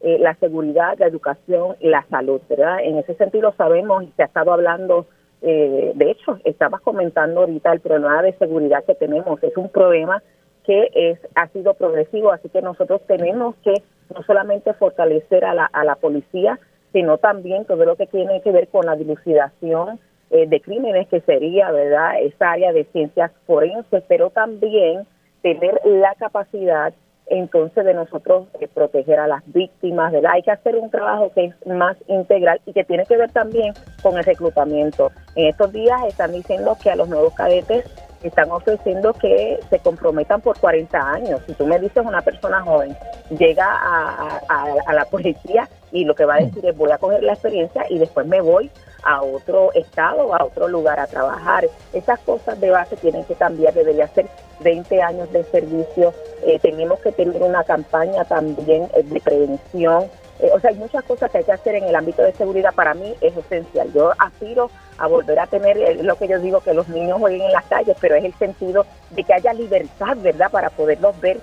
eh, 0.02 0.18
la 0.20 0.36
seguridad, 0.36 0.98
la 1.00 1.08
educación 1.08 1.78
y 1.80 1.90
la 1.90 2.06
salud, 2.10 2.42
¿verdad? 2.50 2.80
En 2.84 2.98
ese 2.98 3.16
sentido 3.16 3.54
sabemos 3.58 4.04
y 4.04 4.12
se 4.16 4.24
ha 4.24 4.26
estado 4.26 4.52
hablando, 4.52 5.08
de 5.42 6.10
hecho, 6.10 6.40
estabas 6.44 6.82
comentando 6.82 7.42
ahorita 7.42 7.72
el 7.72 7.80
problema 7.80 8.24
de 8.24 8.34
seguridad 8.34 8.84
que 8.84 8.96
tenemos. 8.96 9.44
Es 9.44 9.56
un 9.58 9.70
problema 9.70 10.24
que 10.64 10.90
es 10.96 11.20
ha 11.36 11.48
sido 11.50 11.76
progresivo, 11.76 12.32
así 12.32 12.50
que 12.50 12.64
nosotros 12.64 13.02
tenemos 13.06 13.56
que 13.58 13.74
no 14.14 14.24
solamente 14.24 14.74
fortalecer 14.74 15.46
a 15.46 15.54
la, 15.54 15.66
a 15.66 15.84
la 15.84 15.96
policía, 15.98 16.60
sino 16.94 17.20
también 17.20 17.66
todo 17.66 17.86
lo 17.86 17.96
que 17.96 18.08
tiene 18.08 18.42
que 18.42 18.52
ver 18.52 18.70
con 18.70 18.88
la 18.88 18.96
dilucidación 18.96 20.00
eh, 20.32 20.48
de 20.48 20.62
crímenes, 20.62 21.08
que 21.08 21.22
sería, 21.22 21.72
¿verdad?, 21.72 22.22
esa 22.22 22.52
área 22.52 22.74
de 22.74 22.86
ciencias 22.86 23.32
forenses, 23.46 24.04
pero 24.08 24.30
también 24.30 25.06
tener 25.42 25.80
la 25.86 26.16
capacidad 26.16 26.94
entonces 27.28 27.84
de 27.84 27.94
nosotros 27.94 28.48
eh, 28.60 28.68
proteger 28.68 29.20
a 29.20 29.28
las 29.28 29.44
víctimas, 29.52 30.12
¿verdad? 30.12 30.34
Hay 30.34 30.44
que 30.44 30.52
hacer 30.52 30.76
un 30.76 30.90
trabajo 30.90 31.32
que 31.34 31.46
es 31.46 31.68
más 31.68 31.98
integral 32.08 32.62
y 32.66 32.74
que 32.74 32.84
tiene 32.84 33.06
que 33.06 33.18
ver 33.18 33.32
también 33.32 33.74
con 34.02 34.18
el 34.18 34.24
reclutamiento. 34.24 35.12
En 35.36 35.48
estos 35.48 35.72
días 35.72 36.00
están 36.08 36.34
diciendo 36.34 36.78
que 36.82 36.92
a 36.92 36.96
los 36.96 37.10
nuevos 37.10 37.34
cadetes 37.34 37.86
están 38.22 38.50
ofreciendo 38.52 39.14
que 39.14 39.60
se 39.70 39.80
comprometan 39.80 40.42
por 40.42 40.60
40 40.60 41.00
años. 41.00 41.42
Si 41.48 41.54
tú 41.54 41.66
me 41.66 41.80
dices 41.80 42.04
una 42.06 42.22
persona 42.22 42.62
joven 42.62 42.96
llega 43.38 43.66
a, 43.68 44.40
a 44.88 44.94
la 44.94 45.06
policía 45.06 45.68
y 45.92 46.06
lo 46.06 46.16
que 46.16 46.26
va 46.26 46.36
a 46.36 46.40
decir 46.40 46.66
es 46.66 46.78
voy 46.78 46.92
a 46.92 46.98
coger 46.98 47.24
la 47.24 47.34
experiencia 47.34 47.86
y 47.90 48.00
después 48.00 48.26
me 48.26 48.42
voy 48.42 48.70
a 49.06 49.22
otro 49.22 49.72
estado, 49.74 50.36
a 50.36 50.44
otro 50.44 50.68
lugar 50.68 51.00
a 51.00 51.08
trabajar. 51.08 51.70
Esas 51.94 52.20
cosas 52.20 52.60
de 52.60 52.72
base 52.72 52.98
tienen 52.98 53.24
que 53.24 53.36
cambiar, 53.36 53.74
debería 53.74 54.08
ser 54.10 54.28
20 54.62 55.02
años 55.02 55.32
de 55.32 55.44
servicio, 55.46 56.14
eh, 56.44 56.60
tenemos 56.60 57.00
que 57.00 57.12
tener 57.12 57.42
una 57.42 57.64
campaña 57.64 58.26
también 58.26 58.90
eh, 58.96 59.04
de 59.04 59.20
prevención. 59.22 60.06
Eh, 60.40 60.50
o 60.54 60.60
sea, 60.60 60.72
hay 60.72 60.76
muchas 60.76 61.04
cosas 61.04 61.32
que 61.32 61.38
hay 61.38 61.44
que 61.44 61.52
hacer 61.52 61.76
en 61.76 61.86
el 61.86 61.96
ámbito 61.96 62.24
de 62.24 62.34
seguridad. 62.34 62.74
Para 62.74 62.94
mí 62.94 63.14
es 63.22 63.38
esencial. 63.38 63.92
Yo 63.94 64.12
aspiro 64.18 64.70
a 64.98 65.08
volver 65.08 65.40
a 65.40 65.48
tener 65.48 66.04
lo 66.04 66.16
que 66.18 66.28
yo 66.28 66.40
digo, 66.40 66.62
que 66.62 66.74
los 66.74 66.90
niños 66.90 67.20
jueguen 67.20 67.44
en 67.44 67.52
las 67.52 67.66
calles, 67.66 67.96
pero 68.02 68.16
es 68.16 68.24
el 68.24 68.34
sentido 68.34 68.86
de 69.12 69.24
que 69.24 69.34
haya 69.34 69.54
libertad, 69.54 70.18
¿verdad?, 70.18 70.50
para 70.52 70.70
poderlos 70.70 71.20
ver 71.20 71.40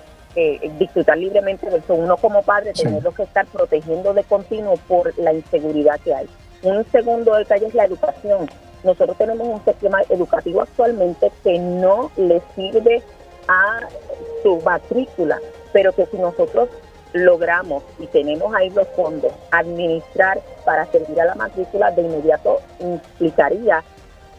disfrutar 0.79 1.15
libremente 1.15 1.69
de 1.69 1.77
eso. 1.77 1.93
Uno 1.93 2.17
como 2.17 2.41
padre 2.41 2.71
sí. 2.73 2.87
que 3.15 3.21
estar 3.21 3.45
protegiendo 3.45 4.15
de 4.15 4.23
continuo 4.23 4.77
por 4.87 5.15
la 5.19 5.31
inseguridad 5.31 5.99
que 5.99 6.11
hay. 6.11 6.27
Un 6.63 6.85
segundo 6.91 7.35
detalle 7.35 7.67
es 7.67 7.73
la 7.73 7.85
educación. 7.85 8.49
Nosotros 8.83 9.17
tenemos 9.17 9.47
un 9.47 9.63
sistema 9.63 10.01
educativo 10.09 10.61
actualmente 10.61 11.31
que 11.43 11.59
no 11.59 12.11
le 12.17 12.41
sirve 12.55 13.03
a 13.47 13.79
su 14.41 14.59
matrícula, 14.61 15.39
pero 15.71 15.93
que 15.93 16.05
si 16.05 16.17
nosotros 16.17 16.69
logramos 17.13 17.83
y 17.99 18.07
tenemos 18.07 18.53
ahí 18.55 18.69
los 18.71 18.87
fondos, 18.89 19.31
administrar 19.51 20.41
para 20.65 20.85
servir 20.87 21.19
a 21.21 21.25
la 21.25 21.35
matrícula, 21.35 21.91
de 21.91 22.01
inmediato 22.01 22.59
implicaría 22.79 23.83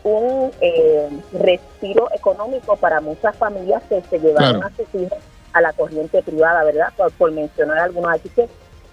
un 0.02 0.50
eh, 0.60 1.08
respiro 1.32 2.08
económico 2.12 2.76
para 2.76 3.00
muchas 3.00 3.36
familias 3.36 3.82
que 3.88 4.02
se 4.02 4.18
llevaron 4.18 4.62
a 4.62 4.70
sus 4.70 4.86
hijos 4.94 5.18
a 5.54 5.60
la 5.60 5.72
corriente 5.72 6.22
privada, 6.22 6.64
¿verdad? 6.64 6.92
Por, 7.16 7.32
mencionar 7.32 7.78
algunos. 7.78 8.12
Así 8.12 8.28
que 8.28 8.48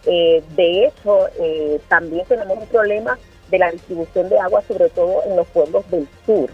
eh, 0.06 0.44
de 0.56 0.86
hecho, 0.86 1.28
eh, 1.40 1.80
también 1.88 2.26
tenemos 2.28 2.58
un 2.58 2.68
problema 2.68 3.18
de 3.50 3.60
la 3.60 3.72
distribución 3.72 4.30
de 4.30 4.40
agua, 4.40 4.62
sobre 4.68 4.90
todo 4.90 5.24
en 5.26 5.36
los 5.36 5.48
pueblos 5.48 5.90
del 5.92 6.08
sur, 6.26 6.50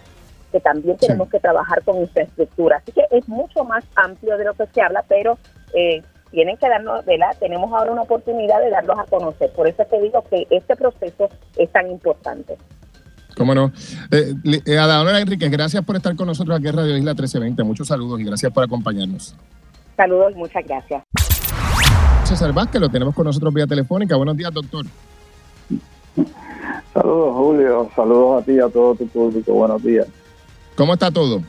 que 0.52 0.60
también 0.60 0.98
tenemos 0.98 1.30
que 1.30 1.40
trabajar 1.40 1.84
con 1.84 2.02
infraestructura. 2.02 2.78
Así 2.78 2.92
que 2.92 3.04
es 3.12 3.28
mucho 3.28 3.64
más 3.64 3.84
amplio 3.96 4.38
de 4.38 4.46
lo 4.46 4.54
que 4.54 4.66
se 4.68 4.82
habla, 4.82 5.04
pero 5.08 5.38
eh, 5.74 6.02
tienen 6.32 6.58
que 6.58 6.68
darnos, 6.68 7.06
¿verdad? 7.06 7.38
Tenemos 7.40 7.72
ahora 7.72 7.92
una 7.92 8.02
oportunidad 8.02 8.60
de 8.62 8.70
darlos 8.70 8.98
a 9.00 9.06
conocer. 9.06 9.52
Por 9.52 9.68
eso 9.68 9.86
te 9.86 10.02
digo 10.02 10.24
que 10.30 10.48
este 10.50 10.76
proceso 10.76 11.30
es 11.56 11.72
tan 11.72 11.90
importante. 11.90 12.58
¿Cómo 13.38 13.54
no? 13.54 13.72
Eh, 14.12 14.34
eh 14.66 14.78
Adahora 14.78 15.20
Enrique, 15.20 15.48
gracias 15.48 15.86
por 15.86 15.96
estar 15.96 16.16
con 16.16 16.26
nosotros 16.26 16.58
aquí 16.58 16.68
en 16.68 16.76
Radio 16.76 16.98
Isla 16.98 17.12
1320. 17.12 17.64
Muchos 17.64 17.88
saludos 17.88 18.20
y 18.20 18.24
gracias 18.24 18.52
por 18.52 18.64
acompañarnos. 18.64 19.36
Saludos, 19.96 20.36
muchas 20.36 20.66
gracias. 20.66 21.04
César 22.28 22.52
Vázquez, 22.52 22.82
lo 22.82 22.90
tenemos 22.90 23.16
con 23.16 23.24
nosotros 23.24 23.54
vía 23.54 23.66
telefónica. 23.66 24.18
Buenos 24.18 24.36
días, 24.36 24.52
doctor. 24.52 24.86
Saludos, 26.94 27.36
Julio. 27.38 27.90
Saludos 27.96 28.42
a 28.42 28.46
ti 28.46 28.52
y 28.52 28.60
a 28.60 28.68
todo 28.68 28.96
tu 28.96 29.08
público. 29.08 29.54
Buenos 29.54 29.82
días. 29.82 30.08
¿Cómo 30.76 30.92
está 30.92 31.10
todo? 31.10 31.42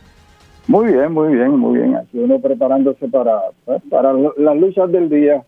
Muy 0.68 0.92
bien, 0.92 1.12
muy 1.12 1.34
bien, 1.34 1.58
muy 1.58 1.80
bien. 1.80 1.96
Aquí 1.96 2.18
uno 2.18 2.38
preparándose 2.38 3.08
para, 3.08 3.40
pues, 3.64 3.82
para 3.90 4.12
las 4.12 4.56
luchas 4.56 4.92
del 4.92 5.08
día. 5.08 5.42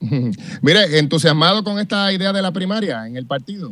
Mire, 0.62 0.98
entusiasmado 0.98 1.62
con 1.62 1.78
esta 1.78 2.12
idea 2.12 2.32
de 2.32 2.42
la 2.42 2.50
primaria 2.50 3.06
en 3.06 3.16
el 3.16 3.24
partido. 3.24 3.70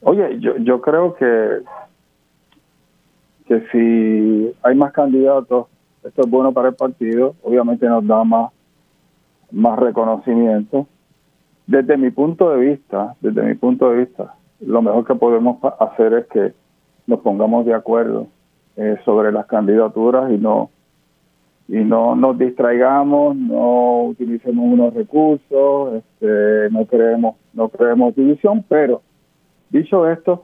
Oye, 0.00 0.40
yo, 0.40 0.56
yo 0.56 0.80
creo 0.80 1.14
que, 1.14 1.60
que 3.46 3.64
si 3.70 4.52
hay 4.64 4.74
más 4.74 4.92
candidatos, 4.92 5.66
esto 6.04 6.22
es 6.22 6.30
bueno 6.30 6.52
para 6.52 6.68
el 6.68 6.74
partido, 6.74 7.34
obviamente 7.42 7.86
nos 7.86 8.06
da 8.06 8.24
más, 8.24 8.52
más 9.50 9.78
reconocimiento. 9.78 10.86
Desde 11.66 11.96
mi 11.96 12.10
punto 12.10 12.50
de 12.50 12.70
vista, 12.70 13.14
desde 13.20 13.42
mi 13.42 13.54
punto 13.54 13.90
de 13.90 13.98
vista, 13.98 14.34
lo 14.60 14.82
mejor 14.82 15.06
que 15.06 15.14
podemos 15.14 15.58
hacer 15.78 16.14
es 16.14 16.26
que 16.26 16.52
nos 17.06 17.20
pongamos 17.20 17.66
de 17.66 17.74
acuerdo 17.74 18.26
eh, 18.76 18.96
sobre 19.04 19.32
las 19.32 19.46
candidaturas 19.46 20.30
y 20.32 20.38
no 20.38 20.70
y 21.68 21.84
no 21.84 22.16
nos 22.16 22.36
distraigamos, 22.36 23.36
no 23.36 24.06
utilicemos 24.06 24.64
unos 24.64 24.92
recursos, 24.92 25.94
este, 25.94 26.68
no 26.70 26.84
creemos 26.86 27.36
no 27.52 27.68
creemos 27.68 28.16
división, 28.16 28.64
pero 28.68 29.02
Dicho 29.70 30.10
esto, 30.10 30.42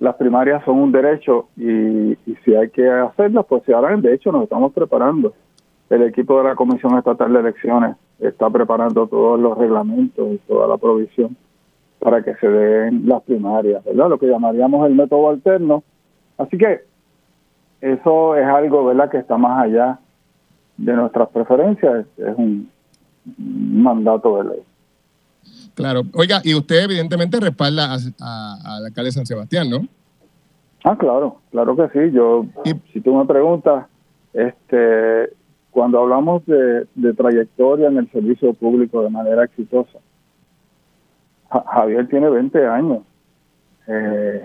las 0.00 0.16
primarias 0.16 0.64
son 0.64 0.78
un 0.78 0.92
derecho 0.92 1.48
y, 1.56 2.16
si 2.44 2.54
hay 2.54 2.70
que 2.70 2.88
hacerlas, 2.88 3.44
pues 3.46 3.62
se 3.64 3.74
harán. 3.74 4.00
De 4.00 4.14
hecho, 4.14 4.32
nos 4.32 4.44
estamos 4.44 4.72
preparando. 4.72 5.34
El 5.90 6.02
equipo 6.02 6.38
de 6.38 6.44
la 6.44 6.54
Comisión 6.54 6.96
Estatal 6.96 7.32
de 7.32 7.40
Elecciones 7.40 7.96
está 8.18 8.48
preparando 8.48 9.06
todos 9.06 9.38
los 9.38 9.56
reglamentos 9.58 10.26
y 10.32 10.38
toda 10.38 10.66
la 10.66 10.78
provisión 10.78 11.36
para 11.98 12.22
que 12.22 12.34
se 12.36 12.48
den 12.48 13.06
las 13.06 13.22
primarias, 13.22 13.84
¿verdad? 13.84 14.08
Lo 14.08 14.18
que 14.18 14.26
llamaríamos 14.26 14.86
el 14.86 14.94
método 14.94 15.28
alterno. 15.28 15.82
Así 16.38 16.56
que 16.56 16.80
eso 17.82 18.36
es 18.36 18.46
algo, 18.46 18.86
¿verdad?, 18.86 19.10
que 19.10 19.18
está 19.18 19.36
más 19.36 19.64
allá 19.64 19.98
de 20.78 20.94
nuestras 20.94 21.28
preferencias, 21.28 22.06
es 22.16 22.34
un 22.38 22.70
mandato 23.36 24.38
de 24.38 24.44
ley. 24.44 24.62
Claro. 25.74 26.02
Oiga, 26.14 26.40
y 26.44 26.54
usted 26.54 26.84
evidentemente 26.84 27.40
respalda 27.40 27.94
a, 28.20 28.76
al 28.76 28.86
alcalde 28.86 29.08
de 29.08 29.12
San 29.12 29.26
Sebastián, 29.26 29.70
¿no? 29.70 29.86
Ah, 30.84 30.96
claro, 30.96 31.40
claro 31.50 31.76
que 31.76 31.88
sí. 31.88 32.12
Yo, 32.12 32.46
si 32.92 33.00
tú 33.00 33.14
me 33.14 33.26
preguntas, 33.26 33.86
este, 34.32 35.30
cuando 35.70 36.00
hablamos 36.00 36.44
de, 36.46 36.86
trayectoria 37.16 37.88
en 37.88 37.98
el 37.98 38.10
servicio 38.10 38.54
público 38.54 39.02
de 39.02 39.10
manera 39.10 39.44
exitosa, 39.44 39.98
Javier 41.50 42.08
tiene 42.08 42.30
20 42.30 42.66
años 42.66 43.02
eh, 43.88 44.42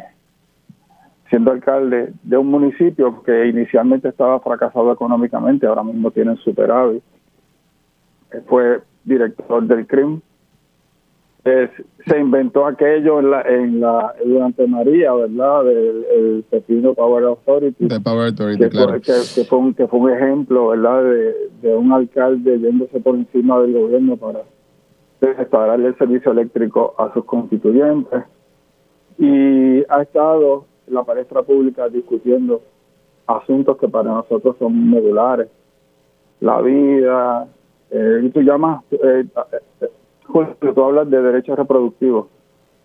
siendo 1.29 1.51
alcalde 1.51 2.13
de 2.23 2.38
un 2.38 2.47
municipio 2.47 3.21
que 3.23 3.47
inicialmente 3.47 4.10
estaba 4.10 4.39
fracasado 4.39 4.91
económicamente, 4.91 5.67
ahora 5.67 5.84
mismo 5.84 6.12
tiene 6.12 6.36
superávit. 6.38 7.03
Fue 8.47 8.81
director 9.03 9.65
del 9.67 9.88
CRIM, 9.88 10.21
se 11.45 12.19
inventó 12.19 12.65
aquello 12.65 13.19
en 13.19 13.29
la, 13.29 13.41
en 13.43 13.79
la 13.79 14.15
durante 14.25 14.65
María, 14.65 15.13
¿verdad? 15.13 15.63
Del 15.65 16.05
el 16.15 16.45
Pepino 16.49 16.95
Power 16.95 17.23
Authority. 17.23 17.88
Power 18.03 18.29
Authority, 18.29 18.63
que, 18.63 18.69
claro. 18.69 18.89
fue, 18.93 19.01
que, 19.01 19.43
fue 19.43 19.60
un, 19.60 19.73
que 19.75 19.88
fue 19.88 19.99
un 19.99 20.12
ejemplo, 20.12 20.69
¿verdad? 20.69 21.03
De, 21.62 21.75
un 21.75 21.91
alcalde 21.91 22.60
yéndose 22.60 22.99
por 22.99 23.15
encima 23.15 23.60
del 23.62 23.73
gobierno 23.73 24.17
para 24.17 24.41
darle 25.51 25.89
el 25.89 25.97
servicio 25.97 26.31
eléctrico 26.31 26.95
a 26.97 27.13
sus 27.13 27.25
constituyentes. 27.25 28.23
Y 29.19 29.84
ha 29.88 30.01
estado 30.01 30.65
la 30.88 31.03
palestra 31.03 31.43
pública 31.43 31.89
discutiendo 31.89 32.62
asuntos 33.27 33.77
que 33.77 33.88
para 33.88 34.10
nosotros 34.10 34.55
son 34.58 34.89
medulares. 34.89 35.47
La 36.39 36.60
vida, 36.62 37.47
eh, 37.91 38.21
y 38.23 38.29
tú 38.29 38.41
llamas, 38.41 38.84
eh, 38.91 39.25
tú 40.60 40.84
hablas 40.84 41.10
de 41.10 41.21
derechos 41.21 41.58
reproductivos. 41.58 42.28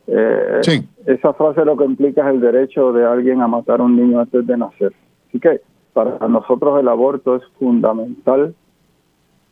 Eh, 0.07 0.61
esa 1.07 1.33
frase 1.35 1.65
lo 1.65 1.77
que 1.77 1.85
implica 1.85 2.23
es 2.23 2.35
el 2.35 2.41
derecho 2.41 2.93
de 2.93 3.05
alguien 3.05 3.43
a 3.43 3.49
matar 3.49 3.81
a 3.81 3.85
un 3.85 3.97
niño 3.97 4.21
antes 4.21 4.47
de 4.47 4.57
nacer. 4.57 4.93
Así 5.29 5.39
que 5.39 5.61
para 5.93 6.27
nosotros 6.29 6.81
el 6.81 6.89
aborto 6.89 7.37
es 7.37 7.43
fundamental. 7.59 8.55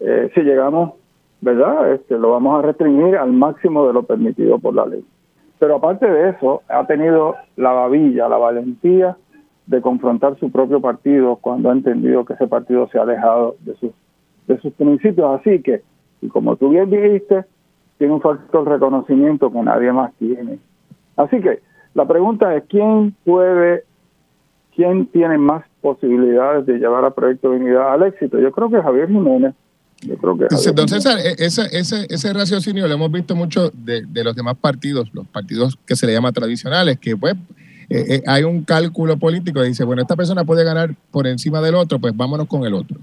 Eh, 0.01 0.31
si 0.35 0.41
llegamos, 0.41 0.95
¿verdad? 1.41 1.93
Este, 1.93 2.19
lo 2.19 2.33
vamos 2.33 2.59
a 2.59 2.67
restringir 2.67 3.17
al 3.17 3.33
máximo 3.33 3.87
de 3.87 3.93
lo 3.93 4.03
permitido 4.03 4.59
por 4.59 4.75
la 4.75 4.87
ley. 4.87 5.05
Pero 5.59 5.77
aparte 5.77 6.09
de 6.09 6.31
eso, 6.31 6.63
ha 6.69 6.87
tenido 6.87 7.35
la 7.57 7.73
babilla, 7.73 8.29
la 8.29 8.39
valentía 8.39 9.17
de 9.67 9.81
confrontar 9.81 10.39
su 10.39 10.51
propio 10.51 10.81
partido 10.81 11.37
cuando 11.37 11.69
ha 11.69 11.73
entendido 11.73 12.25
que 12.25 12.35
ese 12.35 12.47
partido 12.47 12.89
se 12.89 12.99
ha 12.99 13.03
alejado 13.03 13.57
de 13.61 13.75
sus, 13.77 13.91
de 14.47 14.59
sus 14.61 14.73
principios. 14.73 15.41
Así 15.41 15.61
que, 15.63 15.83
y 16.21 16.29
como 16.29 16.57
tú 16.57 16.71
bien 16.71 16.91
dijiste, 16.91 17.45
tiene 17.99 18.15
un 18.15 18.21
factor 18.21 18.65
de 18.65 18.71
reconocimiento 18.71 19.53
que 19.53 19.61
nadie 19.61 19.93
más 19.93 20.13
tiene. 20.19 20.59
Así 21.17 21.41
que 21.41 21.61
la 21.95 22.07
pregunta 22.07 22.55
es, 22.55 22.65
¿quién 22.69 23.15
puede, 23.25 23.85
quién 24.75 25.07
tiene 25.07 25.37
más 25.37 25.65
posibilidades 25.81 26.65
de 26.67 26.79
llevar 26.79 27.05
a 27.05 27.11
Proyecto 27.11 27.51
Unidad 27.51 27.93
al 27.93 28.05
éxito? 28.05 28.39
Yo 28.39 28.53
creo 28.53 28.71
que 28.71 28.81
Javier 28.81 29.09
Jiménez. 29.09 29.55
Yo 30.03 30.17
creo 30.17 30.39
que 30.39 30.47
Don 30.75 30.87
César, 30.87 31.19
e-, 31.19 31.45
ese, 31.45 31.63
ese, 31.73 32.07
ese 32.09 32.33
raciocinio 32.33 32.87
lo 32.87 32.95
hemos 32.95 33.11
visto 33.11 33.35
mucho 33.35 33.71
de, 33.71 34.07
de 34.07 34.23
los 34.23 34.37
demás 34.37 34.57
partidos, 34.57 35.11
los 35.13 35.27
partidos 35.27 35.77
que 35.85 35.97
se 35.97 36.07
le 36.07 36.13
llama 36.13 36.31
tradicionales, 36.31 37.01
que 37.01 37.17
pues 37.17 37.35
eh, 37.91 38.17
eh, 38.17 38.23
hay 38.27 38.45
un 38.45 38.65
cálculo 38.65 39.17
político 39.19 39.65
y 39.65 39.69
dice, 39.69 39.83
bueno, 39.85 40.03
esta 40.03 40.15
persona 40.15 40.45
puede 40.45 40.63
ganar 40.63 40.91
por 41.11 41.27
encima 41.27 41.63
del 41.63 41.75
otro, 41.75 41.99
pues 41.99 42.15
vámonos 42.15 42.47
con 42.47 42.65
el 42.65 42.75
otro. 42.75 42.99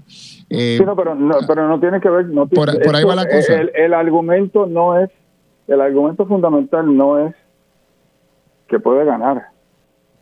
Eh, 0.48 0.80
no, 0.84 0.94
pero, 0.94 1.14
no, 1.16 1.34
pero 1.46 1.66
no 1.66 1.80
tiene 1.80 2.00
que 2.00 2.08
ver. 2.08 2.26
No 2.26 2.46
por, 2.46 2.70
ahí 2.70 3.04
va 3.04 3.16
la 3.16 3.28
cosa. 3.28 3.54
El, 3.74 3.94
argumento 3.94 4.66
no 4.66 4.98
es, 4.98 5.10
el 5.66 5.80
argumento 5.80 6.24
fundamental 6.26 6.96
no 6.96 7.26
es 7.26 7.34
que 8.68 8.78
puede 8.78 9.04
ganar. 9.04 9.48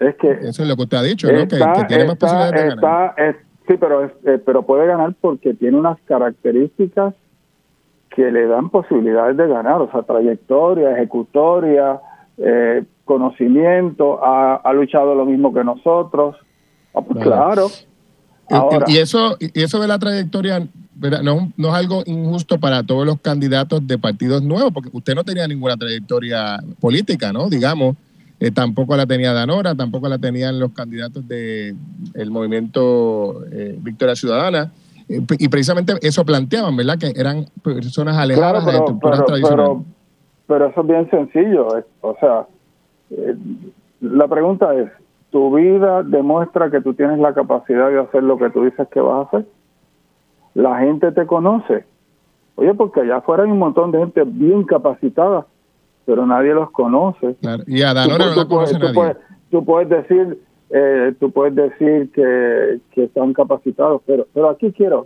Es 0.00 0.14
que. 0.16 0.31
Eso 0.31 0.62
es 0.62 0.68
lo 0.68 0.77
que 0.77 0.83
usted 0.83 0.96
ha 0.96 1.03
dicho, 1.03 1.31
¿no? 1.31 1.46
que, 1.46 1.59
tiene 1.87 2.07
más 2.07 2.16
posibilidades 2.16 2.53
de 2.55 2.77
ganar. 2.77 3.14
sí, 3.68 3.74
pero, 3.79 4.12
pero 4.46 4.62
puede 4.62 4.87
ganar 4.87 5.14
porque 5.20 5.53
tiene 5.53 5.77
unas 5.77 6.00
características 6.07 7.14
que 8.09 8.31
le 8.31 8.46
dan 8.46 8.70
posibilidades 8.70 9.37
de 9.37 9.46
ganar, 9.48 9.81
o 9.81 9.90
sea, 9.90 10.03
trayectoria, 10.03 10.92
ejecutoria, 10.92 12.00
eh, 12.38 12.85
conocimiento, 13.04 14.20
ha, 14.24 14.72
luchado 14.72 15.14
lo 15.14 15.24
mismo 15.24 15.52
que 15.52 15.64
nosotros. 15.64 16.36
Ah, 16.94 17.00
pues 17.02 17.22
claro. 17.22 17.66
y, 18.86 18.98
eso, 18.98 19.36
y 19.40 19.62
eso 19.62 19.80
de 19.80 19.88
la 19.88 19.98
trayectoria 19.98 20.66
no, 21.22 21.52
no, 21.56 21.68
es 21.68 21.74
algo 21.74 22.02
injusto 22.06 22.58
para 22.58 22.82
todos 22.82 23.04
los 23.04 23.20
candidatos 23.20 23.86
de 23.86 23.98
partidos 23.98 24.42
nuevos, 24.42 24.72
porque 24.72 24.90
usted 24.92 25.14
no 25.14 25.24
tenía 25.24 25.46
ninguna 25.46 25.76
trayectoria 25.76 26.62
política, 26.80 27.32
¿no? 27.32 27.48
Digamos, 27.48 27.96
eh, 28.40 28.50
tampoco 28.50 28.96
la 28.96 29.06
tenía 29.06 29.32
Danora, 29.32 29.74
tampoco 29.74 30.08
la 30.08 30.18
tenían 30.18 30.58
los 30.58 30.72
candidatos 30.72 31.26
del 31.26 31.76
el 32.14 32.30
movimiento 32.30 33.44
eh, 33.50 33.76
Victoria 33.80 34.14
Ciudadana. 34.14 34.72
Eh, 35.08 35.20
y 35.38 35.48
precisamente 35.48 35.94
eso 36.02 36.24
planteaban, 36.24 36.76
¿verdad? 36.76 36.98
Que 36.98 37.12
eran 37.16 37.46
personas 37.62 38.16
alejadas 38.16 38.64
de 38.64 38.72
estructuras 38.72 39.24
tradicionales. 39.24 39.78
pero 40.46 40.66
eso 40.68 40.80
es 40.80 40.86
bien 40.86 41.10
sencillo. 41.10 41.68
O 42.00 42.16
sea, 42.20 42.46
eh, 43.11 43.37
la 44.00 44.29
pregunta 44.29 44.75
es, 44.75 44.90
¿tu 45.31 45.55
vida 45.55 46.02
demuestra 46.02 46.71
que 46.71 46.81
tú 46.81 46.94
tienes 46.94 47.19
la 47.19 47.35
capacidad 47.35 47.90
de 47.90 48.00
hacer 48.00 48.23
lo 48.23 48.38
que 48.38 48.50
tú 48.50 48.65
dices 48.65 48.87
que 48.88 49.00
vas 49.00 49.27
a 49.27 49.29
hacer? 49.29 49.46
La 50.55 50.79
gente 50.79 51.11
te 51.13 51.27
conoce. 51.27 51.85
Oye, 52.57 52.75
porque 52.75 53.00
allá 53.00 53.17
afuera 53.17 53.42
hay 53.42 53.50
un 53.50 53.59
montón 53.59 53.90
de 53.90 53.98
gente 53.98 54.23
bien 54.25 54.65
capacitada, 54.65 55.46
pero 56.07 56.27
nadie 56.27 56.55
los 56.55 56.71
conoce. 56.71 57.37
Y 57.67 57.83
a 57.83 57.92
Danone 57.94 58.27
no 58.27 58.35
la 58.37 58.46
conoce 58.46 58.79
tú, 58.79 58.87
Puedes, 58.94 59.17
tú 59.50 59.65
puedes 59.65 59.88
decir, 59.88 60.38
eh, 60.71 61.15
tú 61.19 61.31
puedes 61.31 61.55
decir 61.55 62.11
que, 62.13 62.81
que 62.92 63.05
están 63.05 63.33
capacitados, 63.33 64.02
pero, 64.07 64.27
pero 64.33 64.50
aquí 64.50 64.73
quiero, 64.73 65.05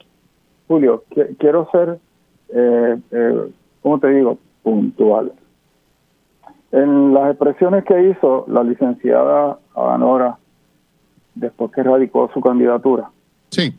Julio, 0.67 1.05
quiero 1.39 1.69
ser, 1.73 1.99
eh, 2.51 2.97
eh, 3.11 3.51
¿cómo 3.83 3.99
te 3.99 4.09
digo? 4.09 4.39
Puntual. 4.63 5.33
En 6.71 7.15
las 7.15 7.31
expresiones 7.31 7.85
que 7.85 8.11
hizo 8.11 8.45
la 8.49 8.63
licenciada 8.63 9.59
Adanora 9.75 10.37
después 11.35 11.73
que 11.73 11.83
radicó 11.83 12.31
su 12.35 12.41
candidatura, 12.41 13.11
sí. 13.51 13.73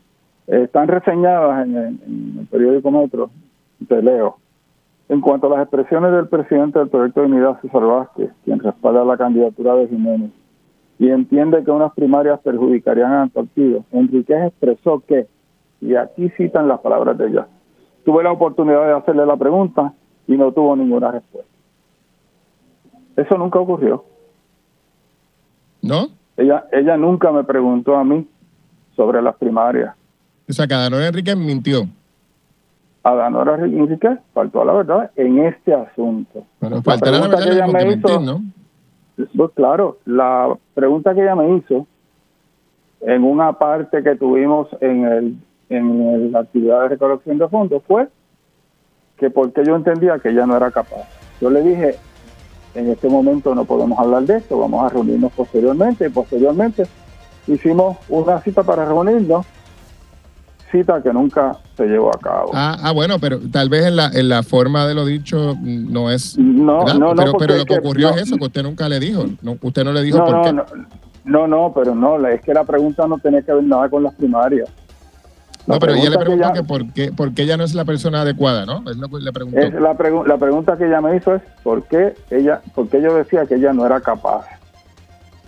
están 0.46 0.88
reseñadas 0.88 1.66
en, 1.66 1.76
el 2.40 2.46
periódico 2.50 2.90
Metro, 2.90 3.30
te 3.86 4.02
leo. 4.02 4.38
En 5.08 5.20
cuanto 5.20 5.46
a 5.46 5.50
las 5.50 5.62
expresiones 5.62 6.12
del 6.12 6.28
presidente 6.28 6.78
del 6.78 6.88
proyecto 6.88 7.20
de 7.20 7.26
unidad, 7.26 7.60
César 7.60 7.82
Vázquez, 7.82 8.30
quien 8.44 8.58
respalda 8.60 9.04
la 9.04 9.16
candidatura 9.16 9.74
de 9.74 9.88
Jiménez, 9.88 10.30
y 10.98 11.10
entiende 11.10 11.64
que 11.64 11.70
unas 11.70 11.92
primarias 11.94 12.40
perjudicarían 12.40 13.12
al 13.12 13.30
partido, 13.30 13.84
Enriquez 13.92 14.46
expresó 14.46 15.02
que, 15.06 15.26
y 15.80 15.94
aquí 15.94 16.28
citan 16.36 16.68
las 16.68 16.80
palabras 16.80 17.16
de 17.18 17.28
ella, 17.28 17.46
tuve 18.04 18.22
la 18.22 18.32
oportunidad 18.32 18.86
de 18.86 18.92
hacerle 18.94 19.26
la 19.26 19.36
pregunta 19.36 19.92
y 20.26 20.36
no 20.36 20.52
tuvo 20.52 20.76
ninguna 20.76 21.10
respuesta. 21.10 21.50
Eso 23.20 23.36
nunca 23.36 23.58
ocurrió. 23.58 24.04
¿No? 25.82 26.08
Ella, 26.36 26.64
ella 26.72 26.96
nunca 26.96 27.30
me 27.32 27.44
preguntó 27.44 27.96
a 27.96 28.04
mí 28.04 28.26
sobre 28.96 29.20
las 29.20 29.36
primarias. 29.36 29.94
O 30.48 30.52
sea, 30.52 30.66
que 30.66 30.74
Adanora 30.74 31.08
Enrique 31.08 31.36
mintió. 31.36 31.82
Adanora 33.02 33.56
Enrique 33.56 34.18
faltó 34.32 34.62
a 34.62 34.64
la 34.64 34.72
verdad 34.72 35.10
en 35.16 35.38
este 35.46 35.74
asunto. 35.74 36.44
Bueno, 36.60 36.82
faltará 36.82 37.18
la, 37.18 37.28
verdad 37.28 37.44
que 37.44 37.50
ella 37.52 37.66
me 37.66 37.92
hizo, 37.92 38.20
¿no? 38.20 38.42
Pues 39.36 39.50
claro, 39.54 39.98
la 40.06 40.56
pregunta 40.74 41.14
que 41.14 41.22
ella 41.22 41.34
me 41.34 41.56
hizo 41.56 41.86
en 43.02 43.24
una 43.24 43.52
parte 43.54 44.02
que 44.02 44.16
tuvimos 44.16 44.68
en 44.80 45.04
el 45.04 45.36
en 45.70 46.32
la 46.32 46.40
actividad 46.40 46.82
de 46.82 46.88
recolección 46.88 47.38
de 47.38 47.48
fondos 47.48 47.82
fue 47.86 48.08
que 49.16 49.30
porque 49.30 49.64
yo 49.64 49.76
entendía 49.76 50.18
que 50.18 50.30
ella 50.30 50.46
no 50.46 50.56
era 50.56 50.70
capaz. 50.70 51.06
Yo 51.40 51.48
le 51.48 51.62
dije, 51.62 51.96
en 52.74 52.90
este 52.90 53.08
momento 53.08 53.54
no 53.54 53.64
podemos 53.64 53.98
hablar 53.98 54.22
de 54.24 54.36
esto, 54.36 54.58
vamos 54.58 54.84
a 54.84 54.88
reunirnos 54.88 55.32
posteriormente 55.32 56.06
y 56.06 56.10
posteriormente 56.10 56.86
hicimos 57.46 57.98
una 58.08 58.40
cita 58.40 58.62
para 58.62 58.84
reunirnos, 58.84 59.46
cita 60.70 61.02
que 61.02 61.12
nunca 61.12 61.58
se 61.76 61.86
llevó 61.86 62.10
a 62.14 62.18
cabo. 62.18 62.50
Ah, 62.54 62.76
ah 62.82 62.92
bueno, 62.92 63.18
pero 63.18 63.40
tal 63.50 63.68
vez 63.68 63.86
en 63.86 63.96
la, 63.96 64.10
en 64.12 64.28
la 64.28 64.42
forma 64.42 64.86
de 64.86 64.94
lo 64.94 65.04
dicho 65.04 65.56
no 65.60 66.10
es... 66.10 66.38
No, 66.38 66.84
no, 66.84 67.14
no, 67.14 67.32
pero, 67.38 67.56
lo 67.56 67.64
que 67.64 67.78
ocurrió 67.78 68.10
es 68.10 68.22
eso, 68.22 68.36
que 68.36 68.44
usted 68.44 68.62
nunca 68.62 68.88
le 68.88 69.00
dijo, 69.00 69.24
no, 69.42 69.56
usted 69.60 69.84
no 69.84 69.92
le 69.92 70.02
dijo 70.02 70.24
por 70.24 70.42
qué. 70.42 70.52
No, 71.24 71.46
no, 71.46 71.72
pero 71.74 71.94
no, 71.94 72.24
es 72.26 72.40
que 72.40 72.54
la 72.54 72.64
pregunta 72.64 73.06
no 73.06 73.18
tenía 73.18 73.42
que 73.42 73.52
ver 73.52 73.64
nada 73.64 73.88
con 73.88 74.02
las 74.02 74.14
primarias. 74.14 74.68
No, 75.66 75.78
pero 75.78 75.94
ella 75.94 76.10
le 76.10 76.18
preguntó 76.18 76.52
que, 76.52 76.62
por, 76.62 76.92
qué, 76.92 77.12
por 77.12 77.34
qué 77.34 77.42
ella 77.42 77.56
no 77.56 77.64
es 77.64 77.74
la 77.74 77.84
persona 77.84 78.22
adecuada, 78.22 78.66
¿no? 78.66 78.82
Es 78.90 78.96
lo 78.96 79.08
que 79.08 79.18
le 79.18 79.32
preguntó. 79.32 79.58
la, 79.60 79.96
la 80.26 80.38
pregunta 80.38 80.76
que 80.76 80.86
ella 80.86 81.00
me 81.00 81.16
hizo 81.16 81.34
es 81.34 81.42
por 81.62 81.84
qué 81.84 82.14
ella, 82.30 82.60
por 82.74 82.88
qué 82.88 83.00
yo 83.02 83.14
decía 83.14 83.46
que 83.46 83.56
ella 83.56 83.72
no 83.72 83.86
era 83.86 84.00
capaz. 84.00 84.46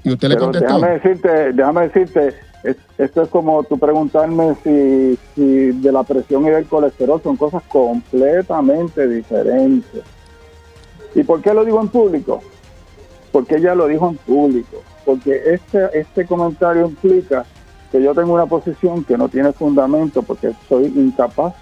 Y 0.05 0.13
usted 0.13 0.29
le 0.29 0.37
contestó. 0.37 0.67
Déjame 0.67 0.93
decirte, 0.95 1.53
déjame 1.53 1.89
decirte, 1.89 2.35
esto 2.99 3.23
es 3.23 3.29
como 3.29 3.63
tú 3.65 3.79
preguntarme 3.79 4.57
si, 4.63 5.19
si 5.35 5.73
de 5.73 5.93
la 5.93 6.03
presión 6.03 6.47
y 6.47 6.51
del 6.51 6.67
colesterol 6.67 7.21
son 7.23 7.37
cosas 7.37 7.63
completamente 7.69 9.09
diferentes. 9.09 10.03
¿Y 11.15 11.23
por 11.25 11.43
qué 11.43 11.53
lo 11.53 11.65
digo 11.65 11.81
en 11.81 11.89
público? 11.89 12.41
Porque 13.31 13.57
ella 13.57 13.75
lo 13.75 13.87
dijo 13.87 14.09
en 14.09 14.17
público. 14.17 14.83
Porque 15.05 15.41
este, 15.47 15.99
este 15.99 16.27
comentario 16.27 16.87
implica 16.87 17.45
que 17.93 18.03
yo 18.03 18.15
tengo 18.15 18.33
una 18.33 18.47
posición 18.47 19.05
que 19.05 19.19
no 19.19 19.29
tiene 19.29 19.53
fundamento 19.53 20.23
porque 20.23 20.53
soy 20.69 20.87
incapaz 20.87 21.55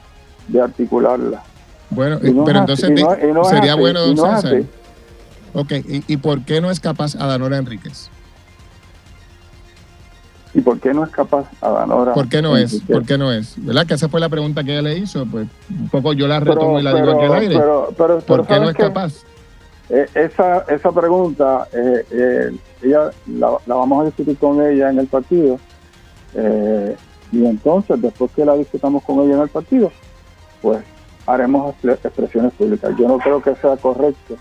de 0.48 0.60
articularla. 0.60 1.42
Bueno, 1.90 2.18
pero 2.20 2.60
entonces 2.60 2.88
sería 3.48 3.74
bueno, 3.74 4.00
don 4.06 4.16
César. 4.16 4.62
Ok, 5.52 5.72
¿Y, 5.88 6.04
¿Y, 6.06 6.16
por 6.18 6.44
qué 6.44 6.60
no 6.60 6.70
es 6.70 6.78
capaz 6.78 7.16
Adanora 7.16 7.58
Enríquez? 7.58 8.08
¿Y 10.54 10.60
por 10.60 10.80
qué 10.80 10.94
no 10.94 11.04
es 11.04 11.10
capaz 11.10 11.46
Adanora? 11.60 12.12
¿Por 12.12 12.28
qué 12.28 12.42
no 12.42 12.56
es? 12.56 12.80
¿Por 12.82 13.04
qué 13.04 13.18
no 13.18 13.32
es? 13.32 13.54
¿Verdad? 13.56 13.86
Que 13.86 13.94
esa 13.94 14.08
fue 14.08 14.20
la 14.20 14.28
pregunta 14.28 14.64
que 14.64 14.72
ella 14.72 14.82
le 14.82 14.98
hizo. 14.98 15.26
Pues 15.26 15.48
un 15.68 15.88
poco 15.88 16.12
yo 16.12 16.28
la 16.28 16.40
retomo 16.40 16.78
y 16.78 16.82
la 16.82 16.94
digo 16.94 17.10
aquí 17.10 17.24
al 17.24 17.34
aire. 17.34 17.60
Pero, 17.96 18.20
¿Por 18.20 18.46
qué 18.46 18.60
no 18.60 18.70
es 18.70 18.76
capaz? 18.76 19.24
Eh, 19.88 20.06
esa, 20.14 20.64
esa 20.68 20.92
pregunta, 20.92 21.66
eh, 21.72 22.06
eh, 22.12 22.50
ella 22.82 23.10
la, 23.26 23.58
vamos 23.66 24.02
a 24.02 24.04
discutir 24.06 24.36
con 24.38 24.64
ella 24.64 24.90
en 24.90 25.00
el 25.00 25.06
partido. 25.08 25.58
Y 26.34 27.46
entonces, 27.46 28.00
después 28.00 28.30
que 28.32 28.44
la 28.44 28.54
discutamos 28.54 29.02
con 29.04 29.20
ella 29.20 29.34
en 29.34 29.42
el 29.42 29.48
partido, 29.48 29.92
pues 30.62 30.80
haremos 31.26 31.74
expresiones 31.84 32.52
públicas. 32.54 32.94
Yo 32.98 33.06
no 33.08 33.18
creo 33.18 33.42
que 33.42 33.54
sea 33.56 33.76
correcto 33.76 34.36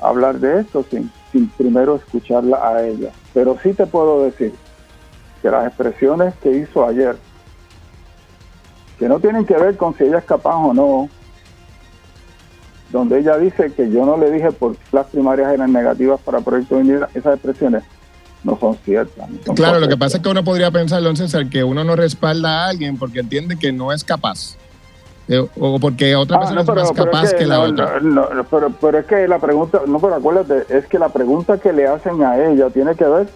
hablar 0.00 0.38
de 0.38 0.60
esto 0.60 0.84
sin, 0.90 1.10
sin 1.32 1.48
primero 1.48 1.96
escucharla 1.96 2.68
a 2.68 2.82
ella. 2.86 3.10
Pero 3.32 3.56
sí 3.62 3.72
te 3.72 3.86
puedo 3.86 4.24
decir 4.24 4.54
que 5.42 5.50
las 5.50 5.66
expresiones 5.66 6.34
que 6.36 6.50
hizo 6.52 6.86
ayer, 6.86 7.16
que 8.98 9.08
no 9.08 9.20
tienen 9.20 9.44
que 9.44 9.54
ver 9.54 9.76
con 9.76 9.94
si 9.96 10.04
ella 10.04 10.18
es 10.18 10.24
capaz 10.24 10.56
o 10.56 10.72
no, 10.72 11.08
donde 12.90 13.18
ella 13.18 13.36
dice 13.38 13.72
que 13.72 13.90
yo 13.90 14.06
no 14.06 14.16
le 14.16 14.30
dije 14.30 14.52
por 14.52 14.76
las 14.92 15.06
primarias 15.06 15.52
eran 15.52 15.72
negativas 15.72 16.20
para 16.20 16.40
Proyecto 16.40 16.78
de 16.78 17.06
esas 17.14 17.34
expresiones 17.34 17.82
no 18.44 18.58
son 18.58 18.76
ciertas. 18.84 19.28
claro, 19.56 19.80
lo 19.80 19.88
que 19.88 19.96
pasa 19.96 20.18
es 20.18 20.22
que 20.22 20.28
uno 20.28 20.44
podría 20.44 20.70
pensar, 20.70 21.02
don 21.02 21.16
César, 21.16 21.48
que 21.48 21.64
uno 21.64 21.82
no 21.82 21.96
respalda 21.96 22.64
a 22.64 22.68
alguien 22.68 22.98
porque 22.98 23.20
entiende 23.20 23.58
que 23.58 23.72
no 23.72 23.92
es 23.92 24.04
capaz. 24.04 24.56
Eh, 25.26 25.42
o 25.58 25.80
porque 25.80 26.14
otra 26.14 26.36
ah, 26.36 26.40
persona 26.40 26.60
es 26.60 26.68
más 26.68 26.92
capaz 26.92 27.32
que, 27.32 27.46
la 27.46 27.60
otra. 27.60 27.98
pero, 28.50 28.70
pero 28.78 28.98
es 28.98 29.06
que 29.06 29.26
la 29.26 29.38
pregunta, 29.38 29.80
no, 29.86 29.98
pero 29.98 30.16
acuérdate, 30.16 30.66
es 30.76 30.86
que 30.86 30.98
la 30.98 31.08
pregunta 31.08 31.58
que 31.58 31.72
le 31.72 31.86
hacen 31.86 32.22
a 32.22 32.38
ella 32.38 32.68
tiene 32.68 32.94
que 32.94 33.04
ver 33.04 33.28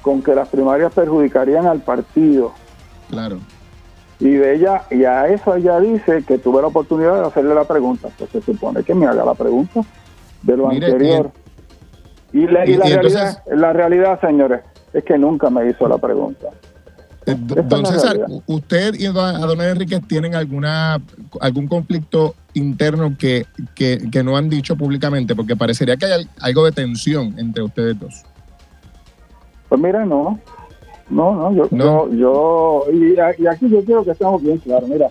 con 0.00 0.22
que 0.22 0.34
las 0.34 0.48
primarias 0.48 0.92
perjudicarían 0.92 1.66
al 1.66 1.80
partido. 1.80 2.52
Claro. 3.10 3.38
Y 4.20 4.30
de 4.30 4.54
ella, 4.54 4.84
y 4.90 5.04
a 5.04 5.26
eso 5.26 5.56
ella 5.56 5.80
dice 5.80 6.22
que 6.22 6.38
tuve 6.38 6.62
la 6.62 6.68
oportunidad 6.68 7.20
de 7.20 7.26
hacerle 7.26 7.54
la 7.54 7.64
pregunta. 7.64 8.08
Pues 8.16 8.30
se 8.30 8.40
supone 8.40 8.84
que 8.84 8.94
me 8.94 9.06
haga 9.06 9.24
la 9.24 9.34
pregunta 9.34 9.80
de 10.42 10.56
lo 10.56 10.68
anterior. 10.68 11.32
Y, 12.34 12.48
la, 12.48 12.64
realidad, 12.64 13.44
la 13.46 13.72
realidad, 13.72 14.20
señores, 14.20 14.62
es 14.92 15.04
que 15.04 15.16
nunca 15.16 15.50
me 15.50 15.70
hizo 15.70 15.86
la 15.86 15.98
pregunta. 15.98 16.48
Eh, 17.26 17.36
don 17.38 17.86
César, 17.86 18.26
¿usted 18.46 18.94
y 18.94 19.06
don 19.06 19.60
Enrique 19.60 20.00
tienen 20.00 20.34
alguna 20.34 21.00
algún 21.40 21.68
conflicto 21.68 22.34
interno 22.54 23.16
que, 23.16 23.46
que, 23.76 24.10
que 24.10 24.24
no 24.24 24.36
han 24.36 24.50
dicho 24.50 24.74
públicamente? 24.74 25.36
Porque 25.36 25.54
parecería 25.54 25.96
que 25.96 26.06
hay 26.06 26.28
algo 26.40 26.64
de 26.64 26.72
tensión 26.72 27.38
entre 27.38 27.62
ustedes 27.62 28.00
dos. 28.00 28.24
Pues 29.68 29.80
mira, 29.80 30.04
no, 30.04 30.40
no, 31.10 31.34
no, 31.36 31.52
yo, 31.52 31.68
yo, 31.70 32.10
yo 32.10 32.84
y, 32.92 33.46
aquí 33.46 33.68
yo 33.68 33.84
quiero 33.84 34.04
que 34.04 34.10
estemos 34.10 34.42
bien 34.42 34.58
claros, 34.58 34.88
mira, 34.88 35.08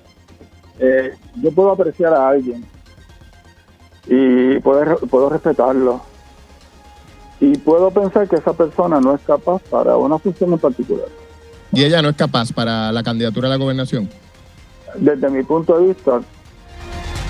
eh, 0.78 1.14
yo 1.42 1.52
puedo 1.54 1.72
apreciar 1.72 2.14
a 2.14 2.28
alguien 2.28 2.66
y 4.08 4.60
puedo, 4.60 4.98
puedo 5.08 5.30
respetarlo 5.30 6.02
y 7.46 7.58
puedo 7.58 7.92
pensar 7.92 8.28
que 8.28 8.38
esa 8.38 8.54
persona 8.54 9.00
no 9.00 9.16
es 9.16 9.22
capaz 9.22 9.62
para 9.70 9.98
una 9.98 10.18
función 10.18 10.54
en 10.54 10.60
particular. 10.60 11.08
¿Y 11.72 11.84
ella 11.84 12.02
no 12.02 12.10
es 12.10 12.16
capaz 12.16 12.52
para 12.54 12.92
la 12.92 13.04
candidatura 13.04 13.48
a 13.48 13.50
la 13.50 13.58
gobernación? 13.58 14.10
Desde 14.96 15.30
mi 15.30 15.44
punto 15.44 15.80
de 15.80 15.88
vista, 15.88 16.22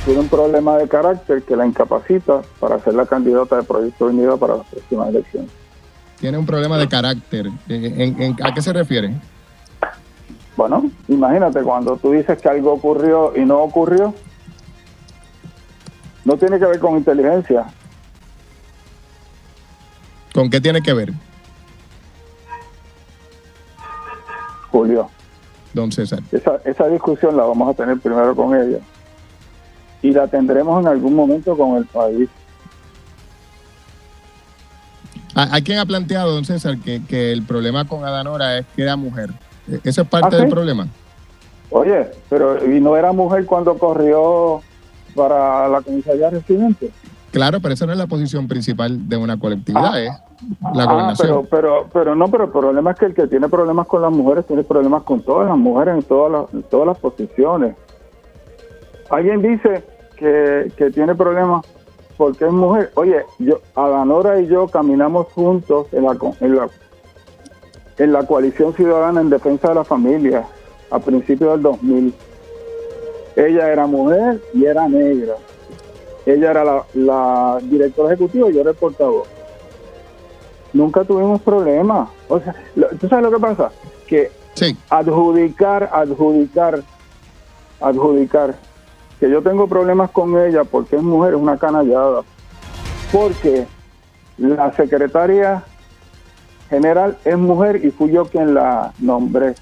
tiene 0.05 0.19
un 0.19 0.27
problema 0.27 0.77
de 0.77 0.87
carácter 0.87 1.43
que 1.43 1.55
la 1.55 1.65
incapacita 1.65 2.41
para 2.59 2.79
ser 2.79 2.93
la 2.93 3.05
candidata 3.05 3.55
de 3.55 3.63
Proyecto 3.63 4.05
Unida 4.05 4.37
para 4.37 4.57
las 4.57 4.67
próximas 4.67 5.09
elecciones 5.09 5.49
tiene 6.23 6.37
un 6.37 6.45
problema 6.45 6.77
de 6.77 6.87
carácter. 6.87 7.49
¿En, 7.67 8.37
a 8.41 8.53
qué 8.53 8.61
se 8.61 8.71
refiere? 8.71 9.13
Bueno, 10.55 10.89
imagínate 11.09 11.61
cuando 11.63 11.97
tú 11.97 12.11
dices 12.11 12.41
que 12.41 12.47
algo 12.47 12.71
ocurrió 12.71 13.33
y 13.35 13.41
no 13.43 13.57
ocurrió, 13.57 14.13
no 16.23 16.37
tiene 16.37 16.59
que 16.59 16.65
ver 16.65 16.79
con 16.79 16.95
inteligencia. 16.95 17.65
¿Con 20.33 20.49
qué 20.49 20.59
tiene 20.59 20.81
que 20.81 20.93
ver? 20.93 21.13
Julio. 24.71 25.09
Don 25.73 25.91
César. 25.91 26.19
Esa, 26.31 26.59
esa 26.65 26.87
discusión 26.87 27.37
la 27.37 27.43
vamos 27.43 27.69
a 27.69 27.73
tener 27.73 27.99
primero 27.99 28.35
con 28.35 28.55
ella 28.55 28.79
y 30.01 30.11
la 30.11 30.27
tendremos 30.27 30.81
en 30.81 30.87
algún 30.87 31.15
momento 31.15 31.57
con 31.57 31.77
el 31.77 31.85
país. 31.85 32.29
Hay 35.35 35.63
quien 35.63 35.79
ha 35.79 35.85
planteado, 35.85 36.33
don 36.33 36.45
César, 36.45 36.77
que, 36.77 37.31
el 37.31 37.43
problema 37.43 37.85
con 37.87 38.03
Adanora 38.03 38.59
es 38.59 38.65
que 38.75 38.83
era 38.83 38.95
mujer. 38.95 39.31
¿E-, 39.67 39.79
¿Eso 39.83 40.03
es 40.03 40.07
parte 40.07 40.35
¿Ah, 40.35 40.39
del 40.39 40.49
problema? 40.49 40.87
Oye, 41.71 42.07
pero 42.29 42.63
¿y 42.71 42.79
no 42.79 42.95
era 42.95 43.11
mujer 43.13 43.45
cuando 43.45 43.75
corrió 43.77 44.61
para 45.15 45.67
la 45.69 45.81
comisaría 45.81 46.29
residente? 46.29 46.91
Claro, 47.33 47.59
pero 47.59 47.73
esa 47.73 47.87
no 47.87 47.93
es 47.93 47.97
la 47.97 48.05
posición 48.05 48.47
principal 48.47 49.09
de 49.09 49.17
una 49.17 49.39
colectividad, 49.39 49.99
¿eh? 49.99 50.11
La 50.75 50.85
gobernación. 50.85 51.29
Ah, 51.31 51.47
pero, 51.49 51.49
pero, 51.49 51.89
pero 51.91 52.15
no, 52.15 52.29
pero 52.29 52.43
el 52.43 52.51
problema 52.51 52.91
es 52.91 52.99
que 52.99 53.05
el 53.07 53.15
que 53.15 53.25
tiene 53.25 53.49
problemas 53.49 53.87
con 53.87 54.03
las 54.03 54.11
mujeres 54.11 54.45
tiene 54.45 54.63
problemas 54.63 55.01
con 55.01 55.23
todas 55.23 55.47
las 55.47 55.57
mujeres 55.57 55.95
en 55.95 56.03
todas 56.03 56.31
las, 56.31 56.53
en 56.53 56.61
todas 56.69 56.85
las 56.85 56.99
posiciones. 56.99 57.75
Alguien 59.09 59.41
dice 59.41 59.83
que, 60.15 60.71
que 60.77 60.91
tiene 60.91 61.15
problemas 61.15 61.65
porque 62.17 62.45
es 62.45 62.51
mujer. 62.51 62.91
Oye, 62.93 63.25
yo, 63.39 63.59
Adanora 63.73 64.39
y 64.39 64.45
yo 64.45 64.67
caminamos 64.67 65.25
juntos 65.33 65.87
en 65.91 66.03
la, 66.03 66.15
en 66.39 66.55
la, 66.55 66.69
en 67.97 68.13
la 68.13 68.27
coalición 68.27 68.75
ciudadana 68.75 69.21
en 69.21 69.31
defensa 69.31 69.69
de 69.69 69.75
la 69.75 69.83
familia. 69.83 70.45
a 70.91 70.99
principios 70.99 71.53
del 71.53 71.63
2000. 71.63 72.13
Ella 73.37 73.71
era 73.71 73.87
mujer 73.87 74.39
y 74.53 74.65
era 74.65 74.87
negra. 74.87 75.33
Ella 76.25 76.51
era 76.51 76.63
la, 76.63 76.85
la 76.93 77.59
directora 77.61 78.09
ejecutiva 78.13 78.49
y 78.49 78.53
yo 78.53 78.61
era 78.61 78.71
el 78.71 78.75
portavoz. 78.75 79.27
Nunca 80.71 81.03
tuvimos 81.03 81.41
problemas. 81.41 82.09
O 82.27 82.39
sea, 82.39 82.55
¿tú 82.99 83.07
sabes 83.07 83.23
lo 83.23 83.31
que 83.31 83.39
pasa? 83.39 83.71
Que 84.07 84.31
adjudicar, 84.89 85.89
adjudicar, 85.91 86.81
adjudicar 87.79 88.55
que 89.19 89.29
yo 89.29 89.41
tengo 89.41 89.67
problemas 89.67 90.11
con 90.11 90.37
ella 90.39 90.63
porque 90.63 90.97
es 90.97 91.03
mujer, 91.03 91.33
es 91.33 91.39
una 91.39 91.57
canallada. 91.57 92.23
Porque 93.11 93.65
la 94.37 94.73
secretaria 94.73 95.63
general 96.69 97.17
es 97.23 97.37
mujer 97.37 97.85
y 97.85 97.91
fui 97.91 98.11
yo 98.11 98.25
quien 98.25 98.53
la 98.53 98.91
nombré. 98.99 99.55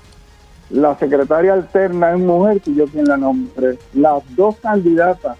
La 0.70 0.97
secretaria 0.97 1.53
alterna 1.53 2.14
es 2.14 2.20
mujer 2.20 2.62
y 2.66 2.76
yo 2.76 2.86
quien 2.88 3.05
la 3.05 3.18
nombré. 3.18 3.78
Las 3.93 4.24
dos 4.36 4.55
candidatas 4.57 5.38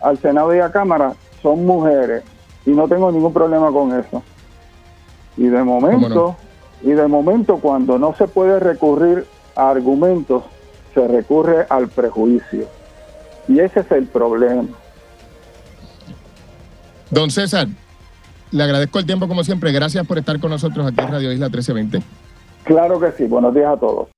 al 0.00 0.18
Senado 0.18 0.54
y 0.54 0.60
a 0.60 0.70
Cámara 0.70 1.14
son 1.42 1.64
mujeres 1.64 2.22
y 2.66 2.70
no 2.70 2.88
tengo 2.88 3.10
ningún 3.10 3.32
problema 3.32 3.70
con 3.70 3.98
eso. 3.98 4.22
Y 5.36 5.46
de 5.46 5.62
momento, 5.62 6.36
y 6.82 6.90
de 6.90 7.06
momento 7.06 7.58
cuando 7.58 7.98
no 7.98 8.14
se 8.14 8.26
puede 8.26 8.58
recurrir 8.58 9.26
a 9.54 9.70
argumentos, 9.70 10.44
se 10.94 11.06
recurre 11.06 11.66
al 11.68 11.88
prejuicio. 11.88 12.66
Y 13.46 13.60
ese 13.60 13.80
es 13.80 13.90
el 13.92 14.06
problema. 14.06 14.68
Don 17.10 17.30
César, 17.30 17.68
le 18.50 18.62
agradezco 18.62 18.98
el 18.98 19.06
tiempo 19.06 19.28
como 19.28 19.44
siempre. 19.44 19.72
Gracias 19.72 20.06
por 20.06 20.18
estar 20.18 20.38
con 20.40 20.50
nosotros 20.50 20.86
aquí 20.86 21.00
en 21.00 21.10
Radio 21.10 21.32
Isla 21.32 21.46
1320. 21.46 22.02
Claro 22.64 23.00
que 23.00 23.12
sí. 23.12 23.24
Buenos 23.24 23.54
días 23.54 23.72
a 23.72 23.76
todos. 23.78 24.08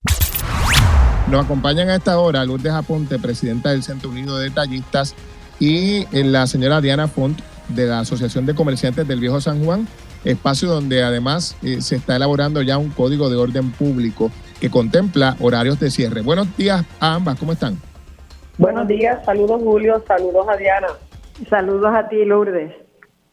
Nos 1.31 1.45
acompañan 1.45 1.89
a 1.91 1.95
esta 1.95 2.19
hora 2.19 2.45
Lourdes 2.45 2.73
Aponte, 2.73 3.19
presidenta 3.21 3.71
del 3.71 3.85
Centro 3.85 4.11
Unido 4.11 4.37
de 4.37 4.49
Detallistas, 4.49 5.15
y 5.61 6.07
eh, 6.13 6.25
la 6.25 6.49
señora 6.49 6.81
Diana 6.81 7.07
Font, 7.07 7.39
de 7.69 7.87
la 7.87 8.01
Asociación 8.01 8.47
de 8.47 8.55
Comerciantes 8.55 9.07
del 9.07 9.21
Viejo 9.21 9.41
San 9.41 9.65
Juan, 9.65 9.87
espacio 10.25 10.69
donde 10.69 11.05
además 11.05 11.57
eh, 11.63 11.81
se 11.81 11.97
está 11.97 12.17
elaborando 12.17 12.63
ya 12.63 12.79
un 12.79 12.91
código 12.91 13.31
de 13.31 13.37
orden 13.37 13.71
público 13.71 14.33
que 14.59 14.71
contempla 14.71 15.37
horarios 15.39 15.79
de 15.79 15.91
cierre. 15.91 16.23
Buenos 16.23 16.57
días 16.57 16.85
a 16.99 17.15
ambas, 17.15 17.39
¿cómo 17.39 17.53
están? 17.53 17.79
Buenos 18.59 18.89
días, 18.89 19.25
saludos 19.25 19.63
Julio, 19.63 20.03
saludos 20.09 20.47
a 20.49 20.57
Diana. 20.57 20.89
Saludos 21.49 21.91
a 21.95 22.09
ti, 22.09 22.25
Lourdes. 22.25 22.73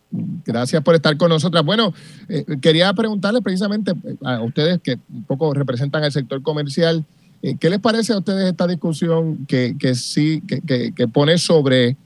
Gracias 0.09 0.81
por 0.83 0.95
estar 0.95 1.17
con 1.17 1.29
nosotras. 1.29 1.65
Bueno, 1.65 1.93
eh, 2.29 2.45
quería 2.61 2.93
preguntarles 2.93 3.41
precisamente 3.43 3.91
a 4.23 4.41
ustedes 4.41 4.79
que 4.81 4.97
un 5.11 5.25
poco 5.25 5.53
representan 5.53 6.03
el 6.03 6.11
sector 6.11 6.41
comercial, 6.41 7.03
eh, 7.41 7.55
¿qué 7.59 7.69
les 7.69 7.79
parece 7.79 8.13
a 8.13 8.17
ustedes 8.17 8.49
esta 8.49 8.67
discusión 8.67 9.45
que, 9.45 9.75
sí, 9.95 10.41
que, 10.45 11.07
pone 11.07 11.37
sobre 11.37 11.97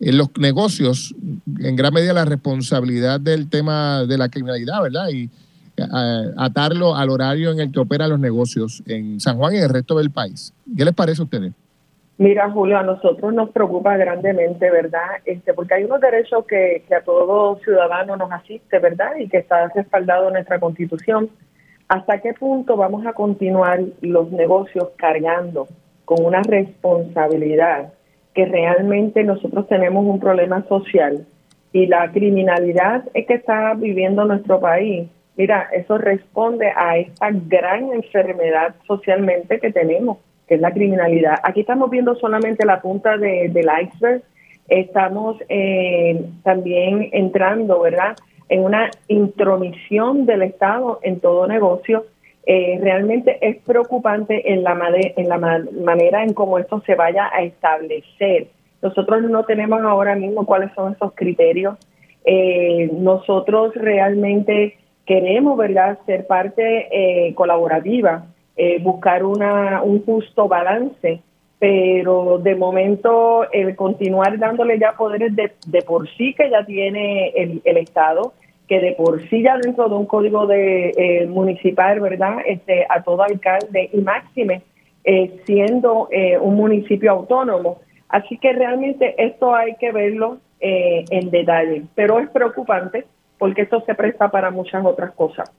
eh, 0.00 0.12
los 0.12 0.30
negocios 0.38 1.14
en 1.60 1.76
gran 1.76 1.94
medida 1.94 2.12
la 2.12 2.24
responsabilidad 2.24 3.20
del 3.20 3.48
tema 3.48 4.04
de 4.06 4.18
la 4.18 4.28
criminalidad, 4.28 4.82
¿verdad? 4.82 5.08
Y 5.10 5.30
atarlo 6.36 6.94
al 6.94 7.08
horario 7.08 7.52
en 7.52 7.60
el 7.60 7.72
que 7.72 7.80
operan 7.80 8.10
los 8.10 8.20
negocios 8.20 8.82
en 8.86 9.18
San 9.18 9.38
Juan 9.38 9.54
y 9.54 9.58
en 9.58 9.62
el 9.62 9.70
resto 9.70 9.96
del 9.96 10.10
país. 10.10 10.52
¿Qué 10.76 10.84
les 10.84 10.92
parece 10.92 11.22
a 11.22 11.24
ustedes? 11.24 11.52
Mira, 12.20 12.50
Julio, 12.50 12.76
a 12.76 12.82
nosotros 12.82 13.32
nos 13.32 13.48
preocupa 13.48 13.96
grandemente, 13.96 14.70
¿verdad? 14.70 15.22
Este, 15.24 15.54
porque 15.54 15.72
hay 15.72 15.84
unos 15.84 16.02
derechos 16.02 16.44
que, 16.44 16.84
a 16.94 17.00
todo 17.00 17.58
ciudadano 17.64 18.14
nos 18.18 18.30
asiste, 18.30 18.78
¿verdad? 18.78 19.12
Y 19.18 19.26
que 19.26 19.38
está 19.38 19.68
respaldado 19.68 20.26
en 20.26 20.34
nuestra 20.34 20.60
Constitución. 20.60 21.30
¿Hasta 21.88 22.20
qué 22.20 22.34
punto 22.34 22.76
vamos 22.76 23.06
a 23.06 23.14
continuar 23.14 23.80
los 24.02 24.30
negocios 24.32 24.88
cargando 24.96 25.66
con 26.04 26.22
una 26.22 26.42
responsabilidad 26.42 27.94
que 28.34 28.44
realmente 28.44 29.24
nosotros 29.24 29.66
tenemos 29.68 30.04
un 30.06 30.20
problema 30.20 30.62
social 30.68 31.26
y 31.72 31.86
la 31.86 32.10
criminalidad 32.10 33.04
es 33.14 33.26
que 33.26 33.34
está 33.34 33.74
viviendo 33.74 34.24
nuestro 34.24 34.60
país? 34.60 35.08
Mira, 35.36 35.68
eso 35.72 35.98
responde 35.98 36.72
a 36.76 36.98
esta 36.98 37.30
gran 37.30 37.92
enfermedad 37.92 38.74
socialmente 38.86 39.58
que 39.58 39.72
tenemos 39.72 40.18
que 40.50 40.56
es 40.56 40.60
la 40.60 40.72
criminalidad. 40.72 41.36
Aquí 41.44 41.60
estamos 41.60 41.88
viendo 41.90 42.16
solamente 42.16 42.66
la 42.66 42.80
punta 42.80 43.16
del 43.16 43.70
iceberg. 43.84 44.20
Estamos 44.66 45.36
eh, 45.48 46.24
también 46.42 47.08
entrando, 47.12 47.80
¿verdad?, 47.80 48.16
en 48.48 48.64
una 48.64 48.90
intromisión 49.06 50.26
del 50.26 50.42
Estado 50.42 50.98
en 51.04 51.20
todo 51.20 51.46
negocio. 51.46 52.04
Eh, 52.46 52.78
realmente 52.80 53.38
es 53.40 53.58
preocupante 53.58 54.52
en 54.52 54.62
la, 54.62 54.78
en 54.94 55.28
la 55.28 55.38
manera 55.38 56.22
en 56.22 56.32
cómo 56.32 56.58
esto 56.58 56.82
se 56.86 56.94
vaya 56.94 57.30
a 57.32 57.42
establecer. 57.42 58.48
Nosotros 58.82 59.22
no 59.22 59.44
tenemos 59.44 59.82
ahora 59.82 60.14
mismo 60.14 60.46
cuáles 60.46 60.72
son 60.74 60.94
esos 60.94 61.12
criterios. 61.14 61.76
Eh, 62.24 62.90
nosotros 62.92 63.74
realmente 63.74 64.78
queremos, 65.04 65.56
¿verdad?, 65.58 65.98
ser 66.06 66.26
parte 66.26 67.32
colaborativa 67.34 68.24
eh, 68.62 68.78
buscar 68.78 69.24
una, 69.24 69.82
un 69.82 70.04
justo 70.04 70.46
balance, 70.46 71.22
pero 71.58 72.36
de 72.36 72.54
momento 72.54 73.50
el 73.52 73.74
continuar 73.74 74.38
dándole 74.38 74.78
ya 74.78 74.92
poderes 74.92 75.34
de, 75.34 75.52
de 75.66 75.80
por 75.80 76.06
sí 76.10 76.34
que 76.34 76.50
ya 76.50 76.62
tiene 76.66 77.28
el, 77.28 77.62
el, 77.64 77.78
Estado, 77.78 78.34
que 78.70 78.80
de 78.80 78.92
por 78.92 79.20
sí 79.28 79.42
ya 79.42 79.58
dentro 79.58 79.90
de 79.90 79.96
un 79.96 80.06
código 80.06 80.46
de 80.46 80.94
eh, 80.96 81.26
municipal, 81.26 82.00
¿verdad? 82.00 82.38
Este, 82.46 82.86
a 82.88 83.02
todo 83.02 83.22
alcalde 83.22 83.90
y 83.92 84.00
máxime, 84.00 84.62
eh, 85.04 85.42
siendo 85.44 86.08
un 86.40 86.54
municipio 86.54 87.10
autónomo. 87.10 87.80
Así 88.08 88.38
que 88.38 88.52
realmente 88.52 89.14
esto 89.18 89.54
hay 89.54 89.74
que 89.74 89.92
verlo 89.92 90.38
en 90.60 91.30
detalle, 91.30 91.84
pero 91.94 92.18
es 92.18 92.28
preocupante 92.30 93.06
porque 93.38 93.62
esto 93.62 93.82
se 93.86 93.94
presta 93.94 94.30
para 94.30 94.50
muchas 94.50 94.84
otras 94.84 95.12
cosas. 95.12 95.50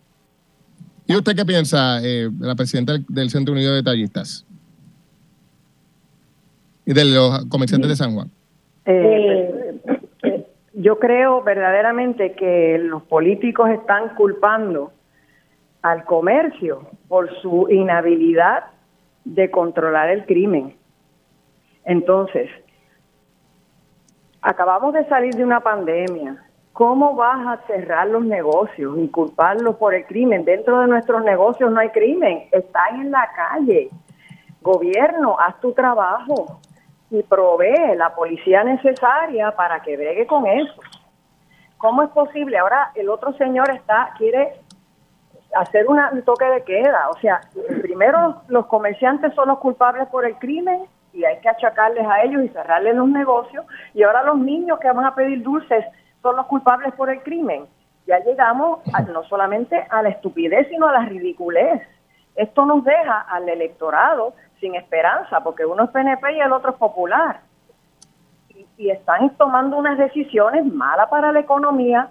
¿Y 1.07 1.15
usted 1.15 1.35
qué 1.35 1.43
piensa, 1.43 1.99
eh, 2.01 2.29
la 2.39 2.55
presidenta 2.55 2.93
del 3.09 3.29
Centro 3.29 3.53
Unido 3.53 3.71
de 3.71 3.77
Detallistas? 3.77 4.45
Y 6.85 6.93
de 6.93 7.03
los 7.03 7.45
comerciantes 7.47 7.89
de 7.89 7.95
San 7.97 8.13
Juan. 8.13 8.31
Eh, 8.85 9.60
yo 10.81 10.99
creo 10.99 11.43
verdaderamente 11.43 12.33
que 12.33 12.77
los 12.79 13.03
políticos 13.03 13.69
están 13.69 14.15
culpando 14.15 14.91
al 15.81 16.05
comercio 16.05 16.87
por 17.07 17.29
su 17.41 17.67
inhabilidad 17.69 18.65
de 19.23 19.51
controlar 19.51 20.09
el 20.09 20.25
crimen. 20.25 20.75
Entonces, 21.85 22.49
acabamos 24.41 24.93
de 24.93 25.05
salir 25.05 25.33
de 25.35 25.43
una 25.43 25.59
pandemia, 25.59 26.43
¿Cómo 26.73 27.15
vas 27.15 27.45
a 27.47 27.67
cerrar 27.67 28.07
los 28.07 28.23
negocios 28.23 28.97
y 28.97 29.09
culparlos 29.09 29.75
por 29.75 29.93
el 29.93 30.05
crimen? 30.05 30.45
Dentro 30.45 30.79
de 30.79 30.87
nuestros 30.87 31.21
negocios 31.23 31.69
no 31.69 31.79
hay 31.79 31.89
crimen, 31.89 32.47
están 32.51 33.01
en 33.01 33.11
la 33.11 33.29
calle. 33.35 33.89
Gobierno, 34.61 35.35
haz 35.37 35.59
tu 35.59 35.73
trabajo 35.73 36.61
y 37.11 37.21
provee 37.23 37.95
la 37.95 38.15
policía 38.15 38.63
necesaria 38.63 39.51
para 39.51 39.81
que 39.81 39.97
bregue 39.97 40.25
con 40.25 40.47
eso. 40.47 40.81
¿Cómo 41.77 42.03
es 42.03 42.09
posible? 42.09 42.57
Ahora 42.57 42.91
el 42.95 43.09
otro 43.09 43.33
señor 43.33 43.69
está 43.69 44.13
quiere 44.17 44.53
hacer 45.53 45.85
un 45.87 46.21
toque 46.23 46.45
de 46.45 46.63
queda. 46.63 47.09
O 47.09 47.19
sea, 47.19 47.41
primero 47.81 48.41
los 48.47 48.65
comerciantes 48.67 49.33
son 49.35 49.49
los 49.49 49.59
culpables 49.59 50.07
por 50.07 50.25
el 50.25 50.35
crimen 50.37 50.85
y 51.13 51.25
hay 51.25 51.39
que 51.41 51.49
achacarles 51.49 52.07
a 52.07 52.23
ellos 52.23 52.43
y 52.43 52.49
cerrarles 52.49 52.95
los 52.95 53.09
negocios. 53.09 53.65
Y 53.93 54.03
ahora 54.03 54.23
los 54.23 54.37
niños 54.37 54.79
que 54.79 54.91
van 54.91 55.05
a 55.05 55.13
pedir 55.13 55.43
dulces 55.43 55.85
son 56.21 56.37
los 56.37 56.45
culpables 56.45 56.93
por 56.93 57.09
el 57.09 57.21
crimen. 57.21 57.65
Ya 58.07 58.19
llegamos 58.19 58.79
no 59.11 59.23
solamente 59.23 59.85
a 59.89 60.01
la 60.01 60.09
estupidez, 60.09 60.67
sino 60.69 60.87
a 60.87 60.93
la 60.93 61.05
ridiculez. 61.05 61.81
Esto 62.35 62.65
nos 62.65 62.83
deja 62.85 63.21
al 63.21 63.49
electorado 63.49 64.33
sin 64.61 64.75
esperanza, 64.75 65.41
porque 65.41 65.65
uno 65.65 65.83
es 65.83 65.89
PNP 65.89 66.37
y 66.37 66.39
el 66.39 66.53
otro 66.53 66.71
es 66.71 66.77
popular. 66.77 67.41
Y, 68.77 68.89
están 68.89 69.29
tomando 69.31 69.77
unas 69.77 69.97
decisiones 69.97 70.65
malas 70.65 71.09
para 71.09 71.31
la 71.31 71.39
economía, 71.39 72.09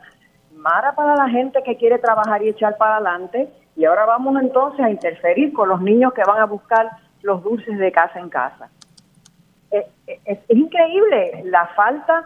malas 0.53 0.95
para 0.95 1.17
la 1.17 1.29
gente 1.29 1.63
que 1.63 1.77
quiere 1.77 1.99
trabajar 1.99 2.43
y 2.43 2.49
echar 2.51 2.77
para 2.77 2.97
adelante. 2.97 3.49
Y 3.77 3.87
ahora 3.87 4.05
vamos 4.05 4.37
entonces 4.41 4.85
a 4.85 4.91
interferir 4.91 5.53
con 5.53 5.69
los 5.69 5.81
niños 5.81 6.13
que 6.13 6.23
van 6.23 6.41
a 6.41 6.45
buscar 6.45 6.91
los 7.23 7.43
dulces 7.43 7.79
de 7.79 7.91
casa 7.91 8.19
en 8.19 8.29
casa. 8.29 8.69
Eh, 9.71 9.87
eh, 10.07 10.21
es 10.25 10.39
increíble 10.49 11.43
la 11.47 11.67
falta 11.69 12.25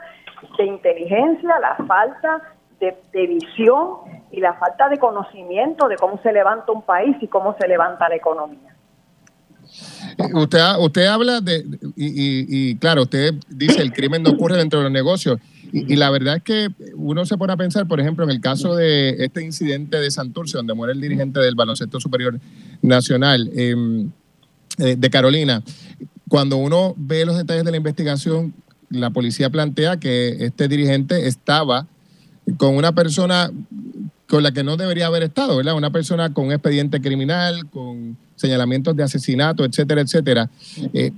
de 0.58 0.64
inteligencia, 0.64 1.58
la 1.58 1.76
falta 1.86 2.42
de, 2.80 3.26
visión 3.26 4.00
y 4.30 4.40
la 4.40 4.54
falta 4.54 4.88
de 4.88 4.98
conocimiento 4.98 5.88
de 5.88 5.96
cómo 5.96 6.18
se 6.18 6.32
levanta 6.32 6.72
un 6.72 6.82
país 6.82 7.16
y 7.20 7.28
cómo 7.28 7.56
se 7.58 7.66
levanta 7.66 8.08
la 8.08 8.16
economía. 8.16 8.73
Usted, 10.32 10.60
usted 10.78 11.06
habla 11.06 11.40
de, 11.40 11.64
y, 11.96 12.76
claro, 12.76 13.02
usted 13.02 13.34
dice 13.48 13.82
el 13.82 13.92
crimen 13.92 14.22
no 14.22 14.30
ocurre 14.30 14.56
dentro 14.56 14.78
de 14.78 14.84
los 14.84 14.92
negocios. 14.92 15.38
Y, 15.72 15.96
la 15.96 16.10
verdad 16.10 16.36
es 16.36 16.42
que 16.42 16.68
uno 16.94 17.26
se 17.26 17.36
pone 17.36 17.52
a 17.52 17.56
pensar, 17.56 17.88
por 17.88 18.00
ejemplo, 18.00 18.24
en 18.24 18.30
el 18.30 18.40
caso 18.40 18.76
de 18.76 19.16
este 19.24 19.42
incidente 19.44 19.98
de 19.98 20.10
Santurce, 20.10 20.56
donde 20.56 20.74
muere 20.74 20.92
el 20.92 21.00
dirigente 21.00 21.40
del 21.40 21.56
baloncesto 21.56 21.98
superior 21.98 22.38
nacional. 22.80 23.50
Em, 23.54 24.10
eh, 24.78 24.96
de 24.98 25.10
Carolina. 25.10 25.62
Cuando 26.28 26.56
uno 26.56 26.94
ve 26.96 27.24
los 27.24 27.36
detalles 27.36 27.64
de 27.64 27.70
la 27.70 27.76
investigación, 27.76 28.54
la 28.90 29.10
policía 29.10 29.48
plantea 29.48 29.98
que 29.98 30.44
este 30.44 30.66
dirigente 30.66 31.28
estaba 31.28 31.86
con 32.56 32.74
una 32.74 32.92
persona 32.92 33.52
con 34.28 34.42
la 34.42 34.50
que 34.50 34.64
no 34.64 34.76
debería 34.76 35.06
haber 35.06 35.22
estado, 35.22 35.56
¿verdad? 35.56 35.76
Una 35.76 35.90
persona 35.90 36.32
con 36.32 36.46
un 36.46 36.52
expediente 36.52 37.00
criminal, 37.00 37.70
con 37.70 38.16
señalamientos 38.36 38.96
de 38.96 39.02
asesinato, 39.02 39.64
etcétera, 39.64 40.00
etcétera. 40.00 40.48
Eh, 40.92 41.12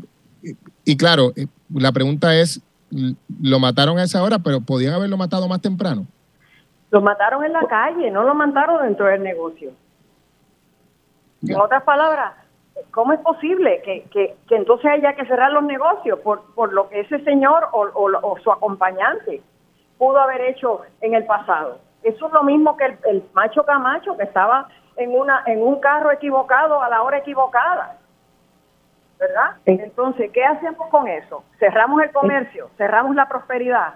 y 0.85 0.97
claro, 0.97 1.33
eh, 1.37 1.47
la 1.73 1.93
pregunta 1.93 2.35
es, 2.37 2.61
lo 3.43 3.59
mataron 3.59 3.99
a 3.99 4.05
esa 4.05 4.23
hora, 4.23 4.39
pero 4.39 4.61
podían 4.61 4.95
haberlo 4.95 5.17
matado 5.17 5.49
más 5.49 5.61
temprano. 5.61 6.07
Lo 6.91 7.01
mataron 7.01 7.45
en 7.45 7.53
la 7.53 7.67
calle, 7.67 8.11
no 8.11 8.23
lo 8.23 8.35
mataron 8.35 8.85
dentro 8.85 9.07
del 9.07 9.23
negocio. 9.23 9.73
En 11.43 11.61
otras 11.61 11.83
palabras, 11.83 12.35
¿cómo 12.93 13.12
es 13.12 13.21
posible 13.21 13.83
que, 13.85 14.05
que, 14.11 14.37
que, 14.49 14.57
entonces 14.57 14.91
haya 14.91 15.14
que 15.14 15.27
cerrar 15.27 15.53
los 15.53 15.64
negocios 15.64 16.19
por, 16.21 16.43
por 16.55 16.73
lo 16.73 16.89
que 16.89 17.01
ese 17.01 17.23
señor 17.25 17.69
o, 17.73 17.89
o, 17.95 18.39
su 18.39 18.51
acompañante 18.51 19.43
pudo 19.99 20.19
haber 20.19 20.41
hecho 20.43 20.83
en 21.01 21.14
el 21.14 21.25
pasado? 21.25 21.79
Eso 22.03 22.27
es 22.27 22.33
lo 22.33 22.45
mismo 22.45 22.77
que 22.77 22.85
el, 22.87 22.99
el 23.11 23.25
macho 23.35 23.64
Camacho 23.64 24.17
que 24.17 24.25
estaba 24.25 24.69
en, 24.97 25.14
una, 25.14 25.42
en 25.47 25.62
un 25.62 25.80
carro 25.80 26.11
equivocado 26.11 26.82
a 26.82 26.88
la 26.88 27.03
hora 27.03 27.18
equivocada. 27.18 27.99
¿verdad? 29.18 29.57
Entonces, 29.64 30.30
¿qué 30.32 30.44
hacemos 30.44 30.88
con 30.88 31.09
eso? 31.09 31.44
Cerramos 31.59 32.03
el 32.03 32.11
comercio, 32.11 32.68
cerramos 32.76 33.16
la 33.16 33.28
prosperidad. 33.28 33.94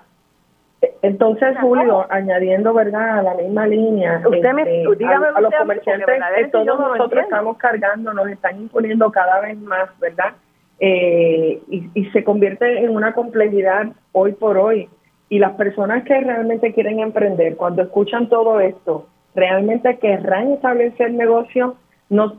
Entonces, 1.03 1.59
Julio, 1.61 2.07
añadiendo, 2.09 2.73
¿verdad?, 2.73 3.19
a 3.19 3.23
la 3.23 3.35
misma 3.35 3.67
línea, 3.67 4.23
usted 4.27 4.53
me, 4.55 4.63
este, 4.63 5.05
a, 5.05 5.41
los 5.41 5.55
comerciantes 5.55 6.23
que 6.37 6.45
todos 6.49 6.81
nosotros 6.81 7.25
estamos 7.25 7.59
cargando, 7.59 8.15
nos 8.15 8.29
están 8.29 8.59
imponiendo 8.59 9.11
cada 9.13 9.41
vez 9.41 9.59
más, 9.59 9.91
¿verdad? 9.99 10.33
Eh, 10.79 11.61
y, 11.69 11.91
y 11.93 12.11
se 12.13 12.25
convierte 12.25 12.83
en 12.83 12.97
una 12.97 13.13
complejidad 13.13 13.89
hoy 14.13 14.33
por 14.33 14.57
hoy. 14.57 14.89
Y 15.29 15.39
las 15.39 15.53
personas 15.53 16.03
que 16.05 16.19
realmente 16.19 16.73
quieren 16.73 17.01
emprender, 17.01 17.57
cuando 17.57 17.83
escuchan 17.83 18.31
todo 18.31 18.59
esto, 18.59 19.07
realmente 19.35 19.99
querrán 19.99 20.53
establecer 20.53 21.13
negocio 21.13 21.77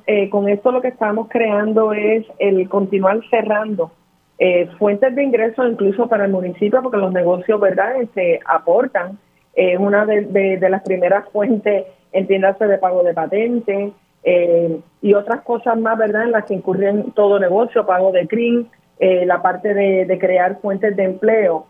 eh, 0.05 0.29
con 0.29 0.49
esto 0.49 0.71
lo 0.71 0.81
que 0.81 0.89
estamos 0.89 1.29
creando 1.29 1.93
es 1.93 2.25
el 2.39 2.67
continuar 2.67 3.21
cerrando 3.29 3.91
eh, 4.37 4.67
fuentes 4.77 5.15
de 5.15 5.23
ingresos 5.23 5.65
incluso 5.71 6.07
para 6.07 6.25
el 6.25 6.31
municipio, 6.31 6.81
porque 6.81 6.97
los 6.97 7.13
negocios, 7.13 7.59
¿verdad?, 7.59 7.93
se 7.95 8.01
este, 8.01 8.39
aportan. 8.45 9.17
Es 9.53 9.77
una 9.79 10.05
de, 10.05 10.57
las 10.69 10.81
primeras 10.83 11.29
fuentes, 11.29 11.85
entiéndase, 12.11 12.67
de 12.67 12.77
pago 12.79 13.03
de 13.03 13.13
patentes 13.13 13.93
eh, 14.23 14.79
y 15.01 15.13
otras 15.13 15.41
cosas 15.41 15.77
más, 15.77 15.97
¿verdad?, 15.97 16.23
en 16.23 16.31
las 16.31 16.45
que 16.45 16.55
incurren 16.55 17.11
todo 17.11 17.39
negocio, 17.39 17.85
pago 17.85 18.11
de 18.11 18.27
CRIM, 18.27 18.65
la 18.99 19.41
parte 19.41 19.73
de, 19.73 20.05
de, 20.05 20.19
crear 20.19 20.59
fuentes 20.61 20.95
de 20.95 21.03
empleo. 21.03 21.65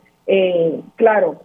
claro, 0.95 1.41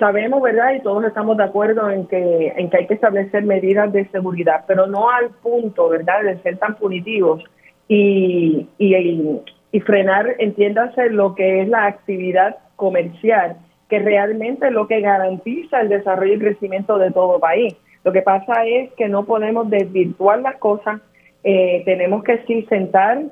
sabemos, 0.00 0.42
¿verdad? 0.42 0.74
Y 0.74 0.80
todos 0.80 1.04
estamos 1.04 1.36
de 1.36 1.44
acuerdo 1.44 1.88
en 1.88 2.06
que, 2.06 2.48
en 2.56 2.70
que 2.70 2.78
hay 2.78 2.86
que 2.88 2.94
establecer 2.94 3.44
medidas 3.44 3.92
de 3.92 4.08
seguridad, 4.08 4.64
pero 4.66 4.86
no 4.88 5.10
al 5.10 5.30
punto, 5.30 5.88
¿verdad?, 5.88 6.24
de 6.24 6.38
ser 6.38 6.56
tan 6.56 6.74
punitivos 6.74 7.44
y, 7.86 8.66
y, 8.78 9.40
y 9.70 9.80
frenar, 9.80 10.34
entiéndase, 10.38 11.10
lo 11.10 11.36
que 11.36 11.60
es 11.60 11.68
la 11.68 11.86
actividad 11.86 12.56
comercial, 12.74 13.58
que 13.88 14.00
realmente 14.00 14.68
es 14.68 14.72
lo 14.72 14.88
que 14.88 15.00
garantiza 15.00 15.82
el 15.82 15.90
desarrollo 15.90 16.34
y 16.34 16.38
crecimiento 16.38 16.98
de 16.98 17.10
todo 17.12 17.38
país. 17.38 17.76
Lo 18.02 18.12
que 18.12 18.22
pasa 18.22 18.64
es 18.64 18.90
que 18.94 19.08
no 19.08 19.24
podemos 19.24 19.68
desvirtuar 19.68 20.40
las 20.40 20.56
cosas, 20.56 21.00
eh, 21.44 21.82
tenemos 21.84 22.24
que 22.24 22.38
sí 22.46 22.66
sentar, 22.68 23.22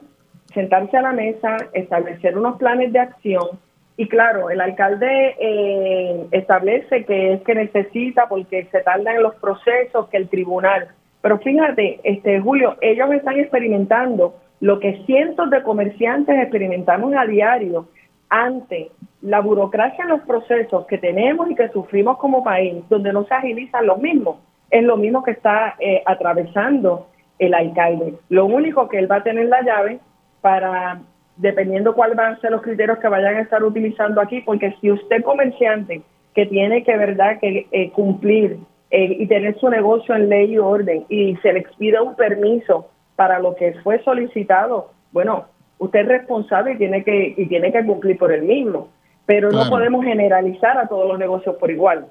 sentarse 0.52 0.96
a 0.96 1.02
la 1.02 1.12
mesa, 1.12 1.56
establecer 1.72 2.36
unos 2.36 2.58
planes 2.58 2.92
de 2.92 2.98
acción 2.98 3.58
y 4.00 4.06
claro, 4.06 4.48
el 4.48 4.60
alcalde 4.60 5.34
eh, 5.40 6.28
establece 6.30 7.04
que 7.04 7.32
es 7.32 7.42
que 7.42 7.56
necesita 7.56 8.28
porque 8.28 8.68
se 8.70 8.80
tardan 8.82 9.20
los 9.20 9.34
procesos 9.34 10.08
que 10.08 10.18
el 10.18 10.28
tribunal. 10.28 10.86
Pero 11.20 11.40
fíjate, 11.40 11.98
este 12.04 12.40
Julio, 12.40 12.76
ellos 12.80 13.10
están 13.10 13.40
experimentando 13.40 14.36
lo 14.60 14.78
que 14.78 15.02
cientos 15.04 15.50
de 15.50 15.64
comerciantes 15.64 16.40
experimentamos 16.40 17.12
a 17.16 17.26
diario 17.26 17.88
ante 18.28 18.92
la 19.20 19.40
burocracia 19.40 20.04
en 20.04 20.10
los 20.10 20.20
procesos 20.20 20.86
que 20.86 20.98
tenemos 20.98 21.50
y 21.50 21.56
que 21.56 21.68
sufrimos 21.70 22.18
como 22.18 22.44
país, 22.44 22.84
donde 22.88 23.12
no 23.12 23.24
se 23.24 23.34
agilizan 23.34 23.84
los 23.84 23.98
mismos. 23.98 24.36
Es 24.70 24.84
lo 24.84 24.96
mismo 24.96 25.24
que 25.24 25.32
está 25.32 25.74
eh, 25.80 26.04
atravesando 26.06 27.08
el 27.40 27.52
alcalde. 27.52 28.14
Lo 28.28 28.46
único 28.46 28.88
que 28.88 29.00
él 29.00 29.10
va 29.10 29.16
a 29.16 29.24
tener 29.24 29.48
la 29.48 29.62
llave 29.62 29.98
para 30.40 31.00
dependiendo 31.38 31.94
cuáles 31.94 32.16
van 32.16 32.34
a 32.34 32.40
ser 32.40 32.50
los 32.50 32.62
criterios 32.62 32.98
que 32.98 33.08
vayan 33.08 33.36
a 33.36 33.40
estar 33.40 33.62
utilizando 33.62 34.20
aquí, 34.20 34.40
porque 34.42 34.74
si 34.80 34.90
usted 34.90 35.22
comerciante 35.22 36.02
que 36.34 36.46
tiene 36.46 36.84
que 36.84 36.96
verdad 36.96 37.38
que 37.40 37.66
eh, 37.70 37.90
cumplir 37.90 38.58
eh, 38.90 39.16
y 39.18 39.26
tener 39.26 39.58
su 39.58 39.68
negocio 39.68 40.14
en 40.14 40.28
ley 40.28 40.52
y 40.52 40.58
orden 40.58 41.04
y 41.08 41.36
se 41.36 41.52
le 41.52 41.60
expide 41.60 42.00
un 42.00 42.16
permiso 42.16 42.88
para 43.16 43.38
lo 43.38 43.54
que 43.54 43.74
fue 43.84 44.02
solicitado, 44.04 44.92
bueno, 45.12 45.46
usted 45.78 46.00
es 46.00 46.08
responsable 46.08 46.72
y 46.72 46.78
tiene 46.78 47.04
que 47.04 47.34
y 47.36 47.46
tiene 47.46 47.72
que 47.72 47.84
cumplir 47.84 48.18
por 48.18 48.32
el 48.32 48.42
mismo, 48.42 48.88
pero 49.26 49.50
no 49.50 49.68
podemos 49.68 50.04
generalizar 50.04 50.76
a 50.78 50.88
todos 50.88 51.08
los 51.08 51.18
negocios 51.18 51.56
por 51.56 51.70
igual. 51.70 52.06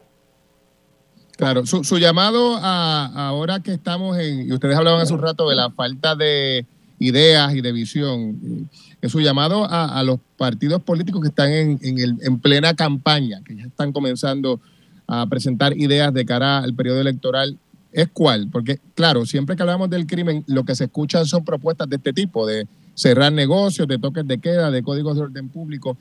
Claro, 1.38 1.66
su, 1.66 1.84
su 1.84 2.00
llamado 2.00 2.58
a 2.62 3.28
ahora 3.28 3.60
que 3.60 3.72
estamos 3.72 4.18
en, 4.18 4.48
y 4.48 4.54
ustedes 4.54 4.76
hablaban 4.76 5.02
hace 5.02 5.14
un 5.14 5.22
rato 5.22 5.48
de 5.50 5.56
la 5.56 5.70
falta 5.70 6.16
de 6.16 6.66
ideas 7.00 7.54
y 7.56 7.62
de 7.62 7.72
visión. 7.72 8.70
Es 9.02 9.12
su 9.12 9.20
llamado 9.22 9.68
a, 9.70 10.02
los 10.04 10.20
partidos 10.38 10.82
políticos 10.82 11.22
que 11.22 11.28
están 11.30 11.52
en, 11.52 11.80
el, 11.82 12.18
en 12.22 12.40
plena 12.40 12.74
campaña, 12.74 13.42
que 13.44 13.56
ya 13.56 13.64
están 13.64 13.92
comenzando 13.92 14.60
a 15.08 15.26
presentar 15.28 15.78
ideas 15.78 16.14
de 16.14 16.26
cara 16.26 16.60
al 16.60 16.74
periodo 16.74 17.02
electoral. 17.02 17.58
¿Es 17.92 18.10
cuál? 18.12 18.50
Porque, 18.52 18.80
claro, 18.96 19.26
siempre 19.26 19.56
que 19.56 19.64
hablamos 19.64 19.90
del 19.90 20.06
crimen, 20.06 20.44
lo 20.48 20.66
que 20.66 20.76
se 20.76 20.86
escucha 20.86 21.24
son 21.26 21.46
propuestas 21.46 21.90
de 21.90 21.96
este 21.96 22.14
tipo, 22.14 22.46
de 22.46 22.68
cerrar 22.94 23.32
negocios, 23.32 23.88
de 23.88 23.98
toques 23.98 24.28
de 24.28 24.40
queda, 24.40 24.72
de 24.72 24.84
códigos 24.84 25.16
de 25.16 25.22
orden 25.22 25.50
público. 25.50 25.98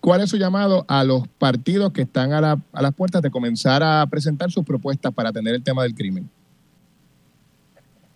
¿Cuál 0.00 0.22
es 0.22 0.30
su 0.30 0.36
llamado 0.36 0.84
a 0.88 1.04
los 1.04 1.28
partidos 1.28 1.92
que 1.92 2.02
están 2.02 2.32
a, 2.32 2.60
a 2.72 2.82
las 2.82 2.94
puertas 2.94 3.22
de 3.22 3.30
comenzar 3.30 3.82
a 3.82 4.04
presentar 4.06 4.50
sus 4.50 4.64
propuestas 4.64 5.12
para 5.12 5.28
atender 5.28 5.54
el 5.54 5.62
tema 5.62 5.82
del 5.82 5.94
crimen? 5.94 6.28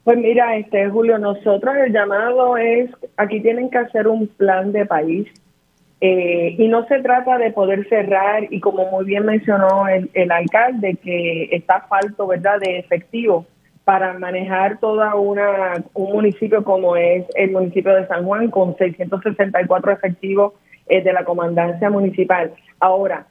Pues 0.06 0.18
mira, 0.18 0.56
este 0.56 0.88
Julio, 0.88 1.18
nosotros 1.18 1.74
el 1.84 1.92
llamado 1.92 2.56
es, 2.56 2.88
aquí 3.16 3.40
tienen 3.40 3.70
que 3.70 3.78
hacer 3.78 4.06
un 4.06 4.28
plan 4.28 4.70
de 4.70 4.86
país 4.86 5.26
eh, 6.00 6.54
y 6.56 6.68
no 6.68 6.86
se 6.86 7.00
trata 7.00 7.38
de 7.38 7.50
poder 7.50 7.88
cerrar 7.88 8.46
y 8.48 8.60
como 8.60 8.88
muy 8.88 9.04
bien 9.04 9.26
mencionó 9.26 9.88
el, 9.88 10.30
alcalde 10.30 10.94
que 11.02 11.48
está 11.50 11.80
falto, 11.88 12.28
¿verdad?, 12.28 12.60
de 12.60 12.78
efectivo 12.78 13.46
para 13.82 14.16
manejar 14.16 14.78
toda 14.78 15.16
una 15.16 15.82
un 15.94 16.12
municipio 16.12 16.62
como 16.62 16.94
es 16.94 17.26
el 17.34 17.50
municipio 17.50 17.92
de 17.92 18.06
San 18.06 18.24
Juan 18.24 18.48
con 18.48 18.76
664 18.76 19.90
efectivos 19.90 20.52
eh, 20.86 21.02
de 21.02 21.12
la 21.12 21.24
comandancia 21.24 21.90
municipal. 21.90 22.52
Ahora, 22.78 23.26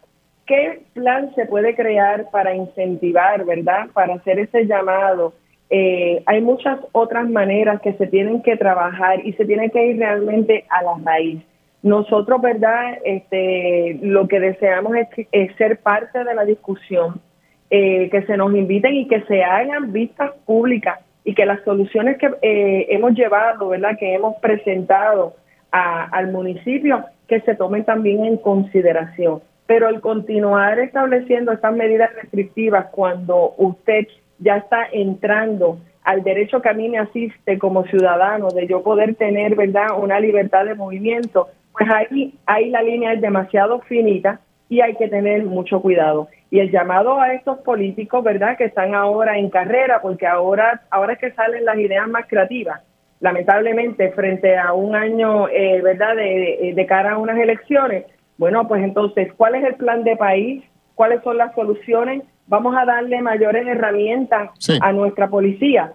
¿qué 0.46 0.82
plan 0.92 1.34
se 1.36 1.46
puede 1.46 1.74
crear 1.74 2.30
para 2.32 2.54
incentivar, 2.54 3.46
verdad, 3.46 3.88
para 3.94 4.16
hacer 4.16 4.40
ese 4.40 4.66
llamado? 4.66 5.32
Eh, 5.70 6.22
hay 6.26 6.42
muchas 6.42 6.80
otras 6.92 7.28
maneras 7.30 7.82
que 7.82 7.94
se 7.94 8.08
tienen 8.08 8.42
que 8.44 8.56
trabajar 8.56 9.26
y 9.26 9.34
se 9.34 9.46
tiene 9.46 9.70
que 9.72 9.88
ir 9.88 9.98
realmente 9.98 10.66
a 10.70 10.84
la 10.84 10.94
raíz. 11.04 11.42
Nosotros, 11.82 12.42
¿verdad? 12.42 12.98
Este, 13.04 14.00
lo 14.02 14.28
que 14.28 14.40
deseamos 14.40 14.94
es, 15.32 15.56
ser 15.56 15.80
parte 15.80 16.24
de 16.24 16.34
la 16.34 16.46
discusión, 16.46 17.22
eh, 17.70 18.10
que 18.10 18.24
se 18.24 18.38
nos 18.38 18.54
inviten 18.56 18.94
y 18.96 19.08
que 19.08 19.22
se 19.22 19.44
hagan 19.44 19.92
vistas 19.92 20.32
públicas 20.46 21.00
y 21.24 21.34
que 21.34 21.46
las 21.46 21.64
soluciones 21.64 22.18
que 22.18 22.30
eh, 22.42 22.88
hemos 22.90 23.14
llevado, 23.14 23.70
¿verdad? 23.70 23.98
Que 24.00 24.14
hemos 24.14 24.36
presentado 24.38 25.36
al 25.72 26.32
municipio, 26.32 27.04
que 27.28 27.42
se 27.42 27.54
tomen 27.54 27.84
también 27.84 28.24
en 28.24 28.38
consideración. 28.38 29.42
Pero 29.68 29.90
el 29.90 30.00
continuar 30.00 30.80
estableciendo 30.80 31.52
estas 31.52 31.76
medidas 31.76 32.14
restrictivas 32.16 32.86
cuando 32.92 33.56
usted 33.58 34.08
ya 34.40 34.58
está 34.58 34.88
entrando 34.92 35.80
al 36.04 36.24
derecho 36.24 36.62
que 36.62 36.70
a 36.70 36.74
mí 36.74 36.88
me 36.88 37.00
asiste 37.00 37.58
como 37.58 37.86
ciudadano 37.86 38.50
de 38.50 38.68
yo 38.68 38.84
poder 38.84 39.16
tener, 39.16 39.56
¿verdad?, 39.56 40.00
una 40.00 40.20
libertad 40.20 40.66
de 40.66 40.76
movimiento, 40.76 41.48
pues 41.74 41.90
ahí, 41.90 42.38
ahí 42.46 42.70
la 42.70 42.84
línea 42.84 43.14
es 43.14 43.22
demasiado 43.22 43.82
finita 43.82 44.40
y 44.70 44.82
hay 44.82 44.96
que 44.96 45.08
tener 45.08 45.44
mucho 45.46 45.82
cuidado. 45.82 46.28
Y 46.52 46.60
el 46.60 46.72
llamado 46.72 47.20
a 47.20 47.34
estos 47.34 47.58
políticos, 47.60 48.24
¿verdad?, 48.24 48.56
que 48.56 48.66
están 48.66 48.94
ahora 48.94 49.38
en 49.38 49.50
carrera, 49.50 50.00
porque 50.02 50.28
ahora, 50.28 50.84
ahora 50.92 51.14
es 51.14 51.20
que 51.20 51.32
salen 51.32 51.66
las 51.66 51.78
ideas 51.78 52.08
más 52.08 52.28
creativas. 52.28 52.82
Lamentablemente, 53.20 54.12
frente 54.12 54.58
a 54.58 54.74
un 54.74 54.96
año, 54.96 55.48
eh, 55.50 55.82
¿verdad?, 55.82 56.16
de, 56.16 56.74
de 56.76 56.86
cara 56.86 57.14
a 57.14 57.18
unas 57.18 57.38
elecciones, 57.40 58.06
bueno, 58.38 58.68
pues 58.68 58.84
entonces, 58.84 59.34
¿cuál 59.34 59.56
es 59.56 59.64
el 59.64 59.76
plan 59.76 60.04
de 60.04 60.18
país? 60.18 60.64
¿Cuáles 60.94 61.24
son 61.24 61.38
las 61.38 61.54
soluciones? 61.56 62.24
Vamos 62.48 62.76
a 62.78 62.86
darle 62.86 63.22
mayores 63.22 63.66
herramientas 63.68 64.52
a 64.82 64.92
nuestra 64.92 65.30
policía. 65.30 65.94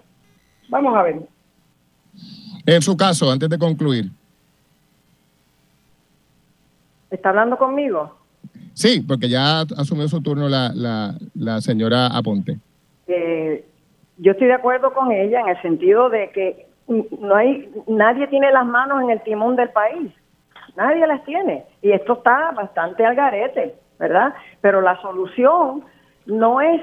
Vamos 0.69 0.97
a 0.97 1.03
ver. 1.03 1.21
En 2.67 2.83
su 2.83 2.97
caso, 2.97 3.31
antes 3.31 3.49
de 3.49 3.59
concluir. 3.59 4.11
¿Está 7.11 7.31
hablando 7.31 7.57
conmigo? 7.57 8.17
Sí, 8.75 9.01
porque 9.01 9.29
ya 9.29 9.63
asumió 9.77 10.09
su 10.09 10.21
turno 10.21 10.49
la, 10.49 10.71
la, 10.75 11.15
la 11.35 11.61
señora 11.61 12.07
Aponte. 12.07 12.59
Eh, 13.09 13.65
yo 14.19 14.33
estoy 14.33 14.47
de 14.47 14.55
acuerdo 14.55 14.93
con 14.93 15.11
ella 15.11 15.41
en 15.41 15.49
el 15.49 15.61
sentido 15.63 16.09
de 16.09 16.31
que 16.31 16.67
no 17.21 17.35
hay 17.35 17.71
nadie 17.87 18.27
tiene 18.29 18.51
las 18.53 18.67
manos 18.67 19.03
en 19.03 19.11
el 19.11 19.23
timón 19.23 19.57
del 19.57 19.71
país. 19.71 20.13
Nadie 20.77 21.07
las 21.07 21.25
tiene. 21.25 21.65
Y 21.83 21.93
esto 21.93 22.15
está 22.15 22.53
bastante 22.53 23.05
al 23.05 23.15
garete, 23.15 23.75
¿verdad? 23.99 24.35
Pero 24.61 24.81
la 24.81 25.01
solución 25.01 25.85
no 26.27 26.61
es 26.61 26.81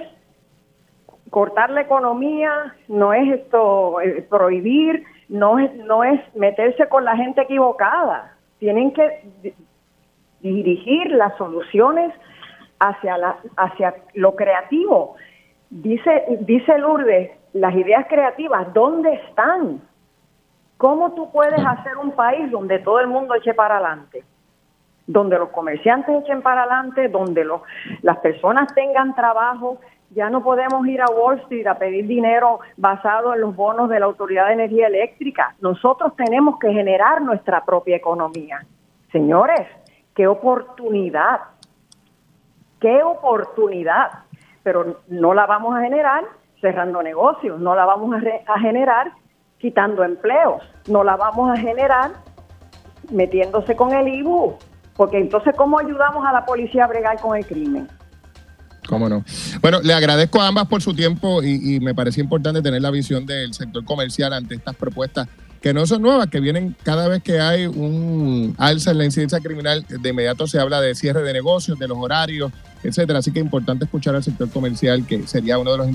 cortar 1.30 1.70
la 1.70 1.82
economía, 1.82 2.76
no 2.88 3.14
es 3.14 3.40
esto 3.40 4.02
eh, 4.02 4.26
prohibir, 4.30 5.04
no 5.30 5.60
es, 5.60 5.74
no 5.76 6.04
es 6.04 6.22
meterse 6.36 6.88
con 6.88 7.04
la 7.06 7.16
gente 7.16 7.42
equivocada. 7.42 8.36
Tienen 8.60 8.94
que 8.94 9.54
dirigir 10.42 11.12
las 11.12 11.36
soluciones 11.38 12.14
hacia, 12.80 13.18
la, 13.18 13.38
hacia 13.58 13.96
lo 14.14 14.36
creativo. 14.36 15.16
Dice, 15.70 16.26
dice 16.42 16.78
Lourdes, 16.78 17.32
las 17.54 17.76
ideas 17.76 18.06
creativas, 18.08 18.74
¿dónde 18.74 19.14
están? 19.14 19.82
¿Cómo 20.78 21.14
tú 21.14 21.32
puedes 21.32 21.60
hacer 21.66 21.98
un 21.98 22.12
país 22.12 22.50
donde 22.52 22.80
todo 22.80 23.00
el 23.00 23.08
mundo 23.08 23.34
eche 23.36 23.54
para 23.54 23.78
adelante? 23.78 24.24
Donde 25.08 25.40
los 25.40 25.50
comerciantes 25.50 26.24
echen 26.24 26.42
para 26.42 26.64
adelante, 26.64 27.08
donde 27.08 27.44
los, 27.44 27.62
las 28.02 28.18
personas 28.18 28.74
tengan 28.76 29.16
trabajo. 29.16 29.80
Ya 30.12 30.30
no 30.30 30.44
podemos 30.44 30.86
ir 30.88 31.02
a 31.02 31.08
Wall 31.08 31.40
Street 31.42 31.68
a 31.68 31.76
pedir 31.76 32.08
dinero 32.08 32.60
basado 32.78 33.34
en 33.34 33.42
los 33.42 33.56
bonos 33.56 33.90
de 33.90 34.00
la 34.00 34.06
Autoridad 34.06 34.48
de 34.48 34.54
Energía 34.54 34.88
Eléctrica. 34.88 35.56
Nosotros 35.60 36.16
tenemos 36.16 36.60
que 36.60 36.72
generar 36.72 37.22
nuestra 37.22 37.66
propia 37.66 37.98
economía. 37.98 38.60
Señores, 39.12 39.68
qué 40.16 40.28
oportunidad, 40.28 41.42
qué 42.80 43.04
oportunidad, 43.04 44.10
pero 44.64 44.98
no 45.08 45.34
la 45.34 45.46
vamos 45.46 45.76
a 45.78 45.82
generar 45.82 46.24
cerrando 46.62 47.02
negocios, 47.04 47.60
no 47.60 47.76
la 47.76 47.86
vamos 47.86 48.16
a, 48.16 48.54
a 48.54 48.60
generar 48.60 49.12
quitando 49.58 50.04
empleos, 50.04 50.62
no 50.88 51.04
la 51.04 51.16
vamos 51.16 51.52
a 51.52 51.58
generar 51.58 52.12
metiéndose 53.12 53.76
con 53.76 53.94
el 53.94 54.08
IBU, 54.08 54.58
porque 54.98 55.20
entonces 55.20 55.54
¿cómo 55.56 55.80
ayudamos 55.80 56.26
a 56.26 56.34
la 56.34 56.46
policía 56.46 56.84
a 56.84 56.88
bregar 56.88 57.20
con 57.22 57.38
el 57.38 57.46
crimen? 57.46 57.88
¿Cómo 58.88 59.08
no? 59.10 59.24
Bueno, 59.62 59.82
le 59.82 59.94
agradezco 59.94 60.42
a 60.42 60.48
ambas 60.48 60.68
por 60.68 60.82
su 60.82 60.94
tiempo 60.94 61.44
y, 61.44 61.80
me 61.82 61.94
parece 61.94 62.22
importante 62.22 62.62
tener 62.62 62.82
la 62.82 62.90
visión 62.90 63.26
del 63.26 63.54
sector 63.54 63.84
comercial 63.84 64.34
ante 64.34 64.56
estas 64.56 64.76
propuestas 64.76 65.28
que 65.62 65.74
no 65.74 65.86
son 65.86 66.02
nuevas, 66.04 66.28
que 66.28 66.40
vienen 66.40 66.76
cada 66.84 67.08
vez 67.08 67.22
que 67.22 67.40
hay 67.40 67.66
un 67.66 68.56
alza 68.58 68.92
en 68.92 69.00
la 69.00 69.06
incidencia 69.06 69.40
criminal, 69.40 69.86
de 69.88 70.10
inmediato 70.10 70.48
se 70.48 70.60
habla 70.60 70.80
de 70.80 70.96
cierre 70.96 71.24
de 71.24 71.34
negocios, 71.34 71.80
de 71.80 71.88
los 71.88 71.98
horarios, 71.98 72.52
etcétera. 72.84 73.20
Así 73.20 73.32
que 73.32 73.40
es 73.40 73.46
importante 73.46 73.86
escuchar 73.86 74.16
al 74.16 74.24
sector 74.24 74.50
comercial, 74.50 75.06
que 75.06 75.28
sería 75.28 75.58
uno 75.58 75.72
de 75.72 75.78
los 75.80 75.90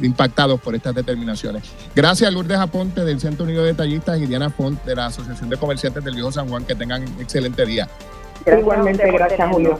impactados 0.00 0.60
por 0.60 0.74
estas 0.74 0.94
determinaciones. 0.94 1.64
Gracias, 1.94 2.32
Lourdes 2.32 2.58
Aponte 2.58 3.04
del 3.04 3.20
Centro 3.20 3.44
Unido 3.44 3.62
de 3.62 3.72
Detallistas 3.72 4.20
y 4.20 4.26
Diana 4.26 4.48
Font 4.48 4.82
de 4.84 4.94
la 4.94 5.06
Asociación 5.06 5.50
de 5.50 5.56
Comerciantes 5.56 6.04
del 6.04 6.14
Viejo 6.14 6.32
San 6.32 6.48
Juan. 6.48 6.64
Que 6.64 6.74
tengan 6.74 7.02
excelente 7.18 7.66
día. 7.66 7.88
Igualmente, 8.46 9.10
gracias, 9.10 9.50
Julio. 9.50 9.78